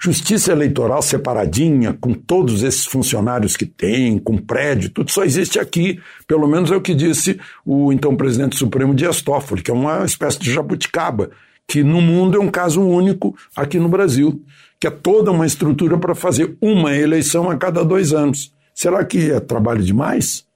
justiça 0.00 0.52
eleitoral 0.52 1.02
separadinha, 1.02 1.92
com 1.92 2.14
todos 2.14 2.62
esses 2.62 2.86
funcionários 2.86 3.58
que 3.58 3.66
tem, 3.66 4.18
com 4.18 4.38
prédio, 4.38 4.88
tudo 4.88 5.10
só 5.10 5.22
existe 5.22 5.58
aqui. 5.58 6.00
Pelo 6.26 6.48
menos 6.48 6.70
é 6.70 6.76
o 6.76 6.80
que 6.80 6.94
disse 6.94 7.38
o 7.62 7.92
então 7.92 8.16
presidente 8.16 8.56
supremo 8.56 8.94
Dias 8.94 9.20
Toffoli, 9.20 9.62
que 9.62 9.70
é 9.70 9.74
uma 9.74 10.06
espécie 10.06 10.38
de 10.38 10.50
jabuticaba, 10.50 11.30
que 11.66 11.82
no 11.82 12.00
mundo 12.00 12.38
é 12.38 12.40
um 12.40 12.50
caso 12.50 12.80
único 12.80 13.36
aqui 13.54 13.78
no 13.78 13.90
Brasil, 13.90 14.42
que 14.80 14.86
é 14.86 14.90
toda 14.90 15.30
uma 15.30 15.44
estrutura 15.44 15.98
para 15.98 16.14
fazer 16.14 16.56
uma 16.58 16.96
eleição 16.96 17.50
a 17.50 17.56
cada 17.58 17.84
dois 17.84 18.14
anos. 18.14 18.50
Será 18.74 19.04
que 19.04 19.30
é 19.30 19.40
trabalho 19.40 19.82
demais? 19.82 20.47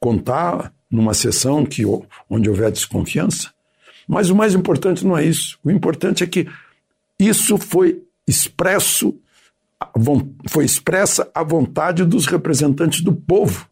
Contar 0.00 0.72
numa 0.90 1.14
sessão 1.14 1.64
que, 1.64 1.82
onde 2.28 2.48
houver 2.48 2.70
desconfiança. 2.70 3.50
Mas 4.06 4.30
o 4.30 4.36
mais 4.36 4.54
importante 4.54 5.04
não 5.04 5.16
é 5.16 5.24
isso. 5.24 5.58
O 5.64 5.70
importante 5.70 6.22
é 6.22 6.26
que 6.26 6.46
isso 7.18 7.56
foi 7.58 8.02
expresso, 8.26 9.18
foi 10.48 10.64
expressa 10.64 11.30
a 11.34 11.42
vontade 11.42 12.04
dos 12.04 12.26
representantes 12.26 13.00
do 13.00 13.14
povo, 13.14 13.68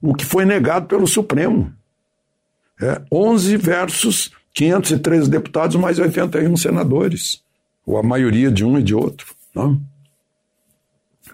o 0.00 0.14
que 0.14 0.24
foi 0.24 0.44
negado 0.44 0.86
pelo 0.86 1.06
Supremo. 1.06 1.72
É, 2.80 3.00
11 3.10 3.56
versus 3.56 4.30
513 4.52 5.30
deputados, 5.30 5.76
mais 5.76 5.98
81 5.98 6.56
senadores, 6.56 7.42
ou 7.86 7.98
a 7.98 8.02
maioria 8.02 8.50
de 8.50 8.64
um 8.64 8.78
e 8.78 8.82
de 8.82 8.94
outro. 8.94 9.34
Não? 9.54 9.80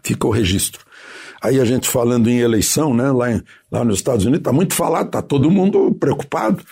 Fica 0.03 0.27
o 0.27 0.31
registro. 0.31 0.85
Aí 1.43 1.61
a 1.61 1.65
gente 1.65 1.89
falando 1.89 2.31
em 2.31 2.39
eleição, 2.39 2.95
né, 2.95 3.11
lá, 3.11 3.33
em, 3.33 3.43
lá 3.71 3.85
nos 3.85 3.97
Estados 3.97 4.25
Unidos, 4.25 4.41
está 4.41 4.53
muito 4.53 4.75
falado, 4.75 5.07
está 5.07 5.21
todo 5.21 5.51
mundo 5.51 5.93
preocupado 5.99 6.63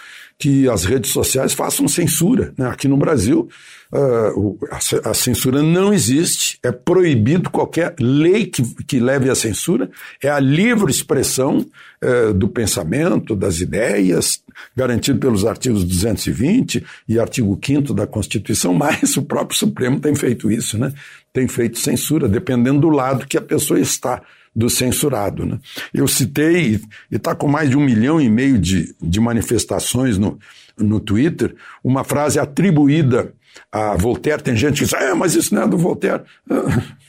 que 0.40 0.66
as 0.70 0.84
redes 0.84 1.10
sociais 1.10 1.52
façam 1.52 1.86
censura. 1.86 2.54
Né? 2.56 2.66
Aqui 2.66 2.88
no 2.88 2.96
Brasil, 2.96 3.46
uh, 3.92 4.58
a, 5.04 5.12
censura 5.12 5.62
não 5.62 5.92
existe, 5.92 6.58
é 6.62 6.72
proibido 6.72 7.50
qualquer 7.50 7.94
lei 8.00 8.46
que, 8.46 8.62
que 8.84 8.98
leve 8.98 9.28
à 9.28 9.34
censura, 9.34 9.90
é 10.22 10.30
a 10.30 10.40
livre 10.40 10.90
expressão 10.90 11.58
uh, 12.02 12.32
do 12.32 12.48
pensamento, 12.48 13.36
das 13.36 13.60
ideias, 13.60 14.42
garantido 14.74 15.18
pelos 15.18 15.44
artigos 15.44 15.84
220 15.84 16.86
e 17.06 17.20
artigo 17.20 17.58
5 17.62 17.92
da 17.92 18.06
Constituição, 18.06 18.72
mas 18.72 19.18
o 19.18 19.22
próprio 19.22 19.58
Supremo 19.58 20.00
tem 20.00 20.14
feito 20.14 20.50
isso, 20.50 20.78
né? 20.78 20.90
tem 21.34 21.46
feito 21.46 21.78
censura, 21.78 22.26
dependendo 22.26 22.80
do 22.80 22.88
lado 22.88 23.26
que 23.26 23.36
a 23.36 23.42
pessoa 23.42 23.78
está 23.78 24.22
do 24.54 24.68
censurado. 24.68 25.46
Né? 25.46 25.58
Eu 25.92 26.06
citei, 26.08 26.80
e 27.10 27.16
está 27.16 27.34
com 27.34 27.48
mais 27.48 27.70
de 27.70 27.76
um 27.76 27.84
milhão 27.84 28.20
e 28.20 28.28
meio 28.28 28.58
de, 28.58 28.94
de 29.00 29.20
manifestações 29.20 30.18
no, 30.18 30.38
no 30.76 31.00
Twitter, 31.00 31.54
uma 31.82 32.04
frase 32.04 32.38
atribuída 32.38 33.32
a 33.70 33.96
Voltaire. 33.96 34.42
Tem 34.42 34.56
gente 34.56 34.78
que 34.78 34.84
diz, 34.84 34.94
ah, 34.94 35.14
mas 35.14 35.34
isso 35.34 35.54
não 35.54 35.62
é 35.62 35.68
do 35.68 35.78
Voltaire. 35.78 36.22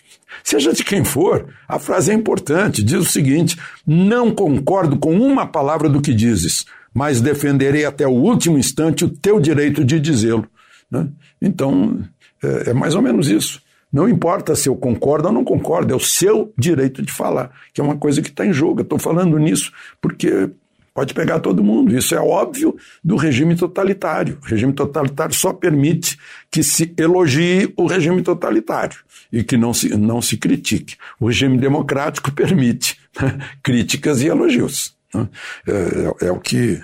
Seja 0.43 0.73
de 0.73 0.83
quem 0.83 1.03
for, 1.03 1.47
a 1.67 1.77
frase 1.77 2.11
é 2.11 2.13
importante. 2.13 2.81
Diz 2.81 2.99
o 2.99 3.05
seguinte: 3.05 3.57
Não 3.85 4.33
concordo 4.33 4.97
com 4.97 5.13
uma 5.19 5.45
palavra 5.45 5.89
do 5.89 6.01
que 6.01 6.13
dizes, 6.13 6.65
mas 6.93 7.21
defenderei 7.21 7.85
até 7.85 8.07
o 8.07 8.11
último 8.11 8.57
instante 8.57 9.03
o 9.03 9.09
teu 9.09 9.39
direito 9.39 9.83
de 9.83 9.99
dizê-lo. 9.99 10.47
Né? 10.89 11.07
Então, 11.41 12.01
é, 12.41 12.69
é 12.69 12.73
mais 12.73 12.95
ou 12.95 13.01
menos 13.01 13.27
isso. 13.27 13.61
Não 13.91 14.07
importa 14.07 14.55
se 14.55 14.69
eu 14.69 14.75
concordo 14.75 15.27
ou 15.27 15.33
não 15.33 15.43
concordo, 15.43 15.93
é 15.93 15.95
o 15.95 15.99
seu 15.99 16.53
direito 16.57 17.01
de 17.01 17.11
falar, 17.11 17.51
que 17.73 17.81
é 17.81 17.83
uma 17.83 17.97
coisa 17.97 18.21
que 18.21 18.29
está 18.29 18.45
em 18.45 18.53
jogo. 18.53 18.81
Estou 18.81 18.97
falando 18.97 19.37
nisso 19.37 19.71
porque 19.99 20.49
Pode 20.93 21.13
pegar 21.13 21.39
todo 21.39 21.63
mundo. 21.63 21.95
Isso 21.95 22.13
é 22.13 22.19
óbvio 22.19 22.75
do 23.01 23.15
regime 23.15 23.55
totalitário. 23.55 24.37
O 24.43 24.45
regime 24.45 24.73
totalitário 24.73 25.33
só 25.33 25.53
permite 25.53 26.19
que 26.49 26.61
se 26.63 26.93
elogie 26.97 27.73
o 27.77 27.85
regime 27.85 28.21
totalitário 28.21 28.99
e 29.31 29.41
que 29.41 29.55
não 29.55 29.73
se, 29.73 29.95
não 29.95 30.21
se 30.21 30.35
critique. 30.35 30.97
O 31.17 31.27
regime 31.27 31.57
democrático 31.57 32.29
permite 32.35 32.99
né, 33.21 33.39
críticas 33.63 34.21
e 34.21 34.27
elogios. 34.27 34.93
Né? 35.13 35.29
É, 35.65 36.25
é, 36.27 36.31
o 36.31 36.39
que 36.39 36.81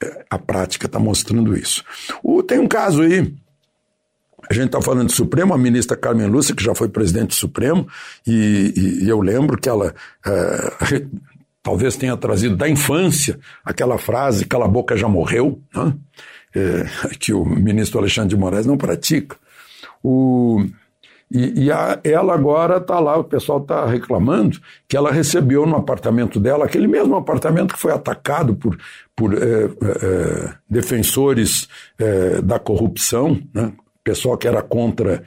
é, 0.00 0.24
a 0.30 0.38
prática 0.38 0.86
está 0.86 1.00
mostrando 1.00 1.56
isso. 1.56 1.82
O, 2.22 2.44
tem 2.44 2.60
um 2.60 2.68
caso 2.68 3.02
aí 3.02 3.34
a 4.50 4.54
gente 4.54 4.66
está 4.66 4.82
falando 4.82 5.06
do 5.06 5.12
Supremo, 5.12 5.54
a 5.54 5.58
ministra 5.58 5.96
Carmen 5.96 6.26
Lúcia, 6.26 6.54
que 6.54 6.62
já 6.62 6.74
foi 6.74 6.88
presidente 6.88 7.28
do 7.28 7.34
Supremo, 7.34 7.86
e, 8.26 8.72
e, 8.76 9.04
e 9.04 9.08
eu 9.08 9.20
lembro 9.20 9.56
que 9.56 9.68
ela 9.68 9.94
é, 10.26 11.02
talvez 11.62 11.96
tenha 11.96 12.16
trazido 12.16 12.56
da 12.56 12.68
infância 12.68 13.38
aquela 13.64 13.96
frase, 13.96 14.44
cala 14.44 14.64
a 14.64 14.68
boca 14.68 14.96
já 14.96 15.08
morreu, 15.08 15.60
né? 15.74 15.94
é, 16.54 16.84
que 17.18 17.32
o 17.32 17.44
ministro 17.44 17.98
Alexandre 17.98 18.30
de 18.30 18.36
Moraes 18.36 18.66
não 18.66 18.76
pratica. 18.76 19.36
O, 20.02 20.64
e, 21.30 21.64
e 21.64 21.72
a, 21.72 21.98
ela 22.04 22.34
agora 22.34 22.76
está 22.76 22.98
lá, 22.98 23.16
o 23.16 23.24
pessoal 23.24 23.60
está 23.60 23.86
reclamando 23.86 24.58
que 24.88 24.96
ela 24.96 25.10
recebeu 25.10 25.64
no 25.64 25.76
apartamento 25.76 26.38
dela, 26.38 26.64
aquele 26.64 26.88
mesmo 26.88 27.16
apartamento 27.16 27.74
que 27.74 27.80
foi 27.80 27.92
atacado 27.92 28.54
por, 28.54 28.76
por 29.16 29.32
é, 29.34 29.64
é, 29.64 30.54
defensores 30.68 31.68
é, 31.98 32.42
da 32.42 32.58
corrupção, 32.58 33.40
né? 33.54 33.72
Pessoal 34.02 34.36
que 34.36 34.48
era 34.48 34.62
contra 34.62 35.22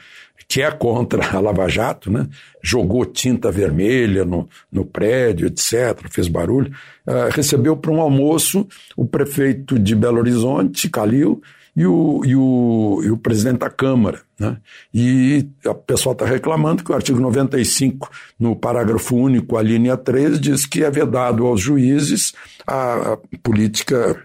que 0.47 0.61
é 0.61 0.69
contra 0.69 1.25
a 1.35 1.39
Lava 1.39 1.67
Jato, 1.67 2.11
né? 2.11 2.27
jogou 2.61 3.05
tinta 3.05 3.51
vermelha 3.51 4.23
no, 4.23 4.47
no 4.71 4.85
prédio, 4.85 5.47
etc., 5.47 6.07
fez 6.09 6.27
barulho, 6.27 6.71
uh, 7.07 7.29
recebeu 7.31 7.75
para 7.75 7.91
um 7.91 7.99
almoço 7.99 8.67
o 8.95 9.05
prefeito 9.05 9.79
de 9.79 9.95
Belo 9.95 10.19
Horizonte, 10.19 10.89
Calil, 10.89 11.41
e 11.75 11.85
o, 11.85 12.21
e 12.23 12.35
o, 12.35 13.01
e 13.03 13.11
o 13.11 13.17
presidente 13.17 13.59
da 13.59 13.69
Câmara. 13.69 14.21
Né? 14.39 14.57
E 14.93 15.49
o 15.65 15.75
pessoal 15.75 16.13
está 16.13 16.25
reclamando 16.25 16.83
que 16.83 16.91
o 16.91 16.95
artigo 16.95 17.19
95, 17.19 18.09
no 18.39 18.55
parágrafo 18.55 19.15
único, 19.15 19.57
a 19.57 19.61
linha 19.61 19.97
3, 19.97 20.39
diz 20.39 20.65
que 20.65 20.83
é 20.83 20.89
vedado 20.89 21.45
aos 21.45 21.59
juízes 21.59 22.33
a, 22.65 23.13
a 23.13 23.17
política 23.43 24.23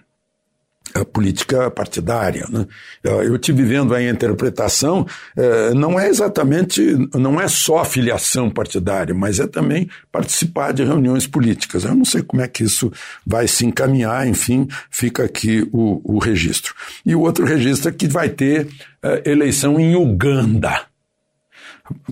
a 0.95 1.05
política 1.05 1.71
partidária. 1.71 2.47
Né? 2.51 2.67
Eu 3.03 3.39
tive 3.39 3.63
vendo 3.63 3.95
a 3.95 4.03
interpretação, 4.03 5.07
é, 5.37 5.75
não 5.75 5.99
é 5.99 6.09
exatamente, 6.09 6.81
não 7.15 7.41
é 7.41 7.49
só 7.49 7.85
filiação 7.85 8.51
partidária, 8.51 9.15
mas 9.15 9.39
é 9.39 9.47
também 9.47 9.89
participar 10.11 10.73
de 10.73 10.85
reuniões 10.85 11.27
políticas. 11.27 11.85
Eu 11.85 11.95
não 11.95 12.05
sei 12.05 12.23
como 12.23 12.43
é 12.43 12.49
que 12.49 12.65
isso 12.65 12.93
vai 13.27 13.47
se 13.47 13.65
encaminhar, 13.65 14.27
enfim, 14.27 14.69
fica 14.91 15.25
aqui 15.25 15.69
o, 15.73 16.01
o 16.17 16.19
registro. 16.19 16.75
E 17.05 17.15
o 17.15 17.21
outro 17.21 17.45
registro 17.45 17.89
é 17.89 17.93
que 17.93 18.09
vai 18.09 18.29
ter 18.29 18.69
é, 19.03 19.31
eleição 19.31 19.79
em 19.79 19.95
Uganda. 19.95 20.87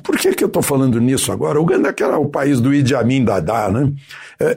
Por 0.02 0.16
que, 0.18 0.34
que 0.34 0.42
eu 0.42 0.48
estou 0.48 0.62
falando 0.62 1.00
nisso 1.00 1.30
agora? 1.30 1.60
Uganda 1.60 1.94
é 1.96 2.02
era 2.02 2.18
o 2.18 2.28
país 2.28 2.60
do 2.60 2.74
Idi 2.74 2.94
Amin 2.94 3.24
Dada, 3.24 3.68
né? 3.68 3.92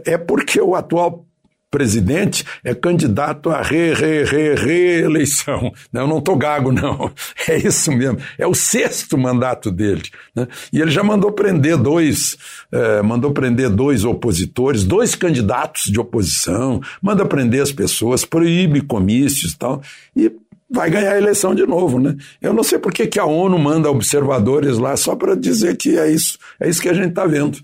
É 0.06 0.18
porque 0.18 0.60
o 0.60 0.76
atual 0.76 1.26
presidente 1.72 2.46
é 2.64 2.76
candidato 2.76 3.50
a 3.50 3.62
re, 3.62 3.94
re, 3.94 4.26
re, 4.26 4.56
reeleição. 4.56 5.72
Eu 5.94 6.06
não 6.06 6.18
estou 6.20 6.36
gago, 6.36 6.72
não. 6.72 7.12
É 7.48 7.58
isso 7.58 7.92
mesmo. 7.92 8.20
É 8.38 8.46
o 8.46 8.54
sexto 8.54 9.18
mandato 9.18 9.72
dele. 9.72 10.04
Né? 10.36 10.48
E 10.72 10.80
ele 10.80 10.92
já 10.92 11.02
mandou 11.02 11.32
prender 11.32 11.78
dois, 11.78 12.38
é, 12.72 13.02
mandou 13.02 13.32
prender 13.32 13.70
dois 13.70 14.04
opositores, 14.04 14.84
dois 14.84 15.16
candidatos 15.16 15.86
de 15.86 16.00
oposição, 16.00 16.82
manda 17.02 17.26
prender 17.26 17.62
as 17.62 17.72
pessoas, 17.72 18.26
proíbe 18.26 18.82
comícios 18.82 19.54
e 19.54 19.58
tal. 19.58 19.82
E 20.16 20.32
vai 20.72 20.90
ganhar 20.90 21.12
a 21.12 21.18
eleição 21.18 21.54
de 21.54 21.66
novo, 21.66 22.00
né? 22.00 22.16
Eu 22.42 22.54
não 22.54 22.64
sei 22.64 22.80
por 22.80 22.94
que, 22.94 23.06
que 23.06 23.20
a 23.20 23.26
ONU 23.26 23.60
manda 23.60 23.92
observadores 23.92 24.78
lá 24.78 24.96
só 24.96 25.16
para 25.16 25.36
dizer 25.36 25.76
que 25.76 25.98
é 25.98 26.10
isso, 26.10 26.38
é 26.60 26.70
isso 26.70 26.82
que 26.82 26.90
a 26.90 26.94
gente 26.94 27.10
está 27.10 27.26
vendo 27.26 27.60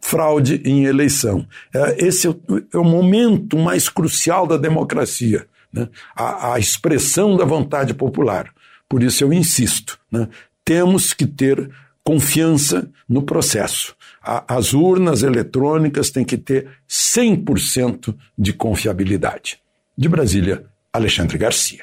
fraude 0.00 0.60
em 0.64 0.84
eleição. 0.84 1.46
É, 1.74 2.06
esse 2.06 2.28
é, 2.28 2.34
é 2.74 2.78
o 2.78 2.84
momento 2.84 3.56
mais 3.56 3.88
crucial 3.88 4.46
da 4.46 4.56
democracia, 4.56 5.46
né? 5.72 5.88
a, 6.14 6.54
a, 6.54 6.58
expressão 6.58 7.36
da 7.36 7.44
vontade 7.44 7.94
popular. 7.94 8.50
Por 8.88 9.02
isso 9.02 9.24
eu 9.24 9.32
insisto, 9.32 9.98
né? 10.10 10.28
temos 10.64 11.12
que 11.12 11.26
ter 11.26 11.70
confiança 12.02 12.90
no 13.08 13.22
processo. 13.22 13.94
A, 14.22 14.56
as 14.56 14.74
urnas 14.74 15.22
eletrônicas 15.22 16.10
têm 16.10 16.24
que 16.24 16.36
ter 16.36 16.68
100% 16.88 18.14
de 18.36 18.52
confiabilidade. 18.52 19.58
De 19.96 20.08
Brasília, 20.08 20.64
Alexandre 20.92 21.38
Garcia. 21.38 21.82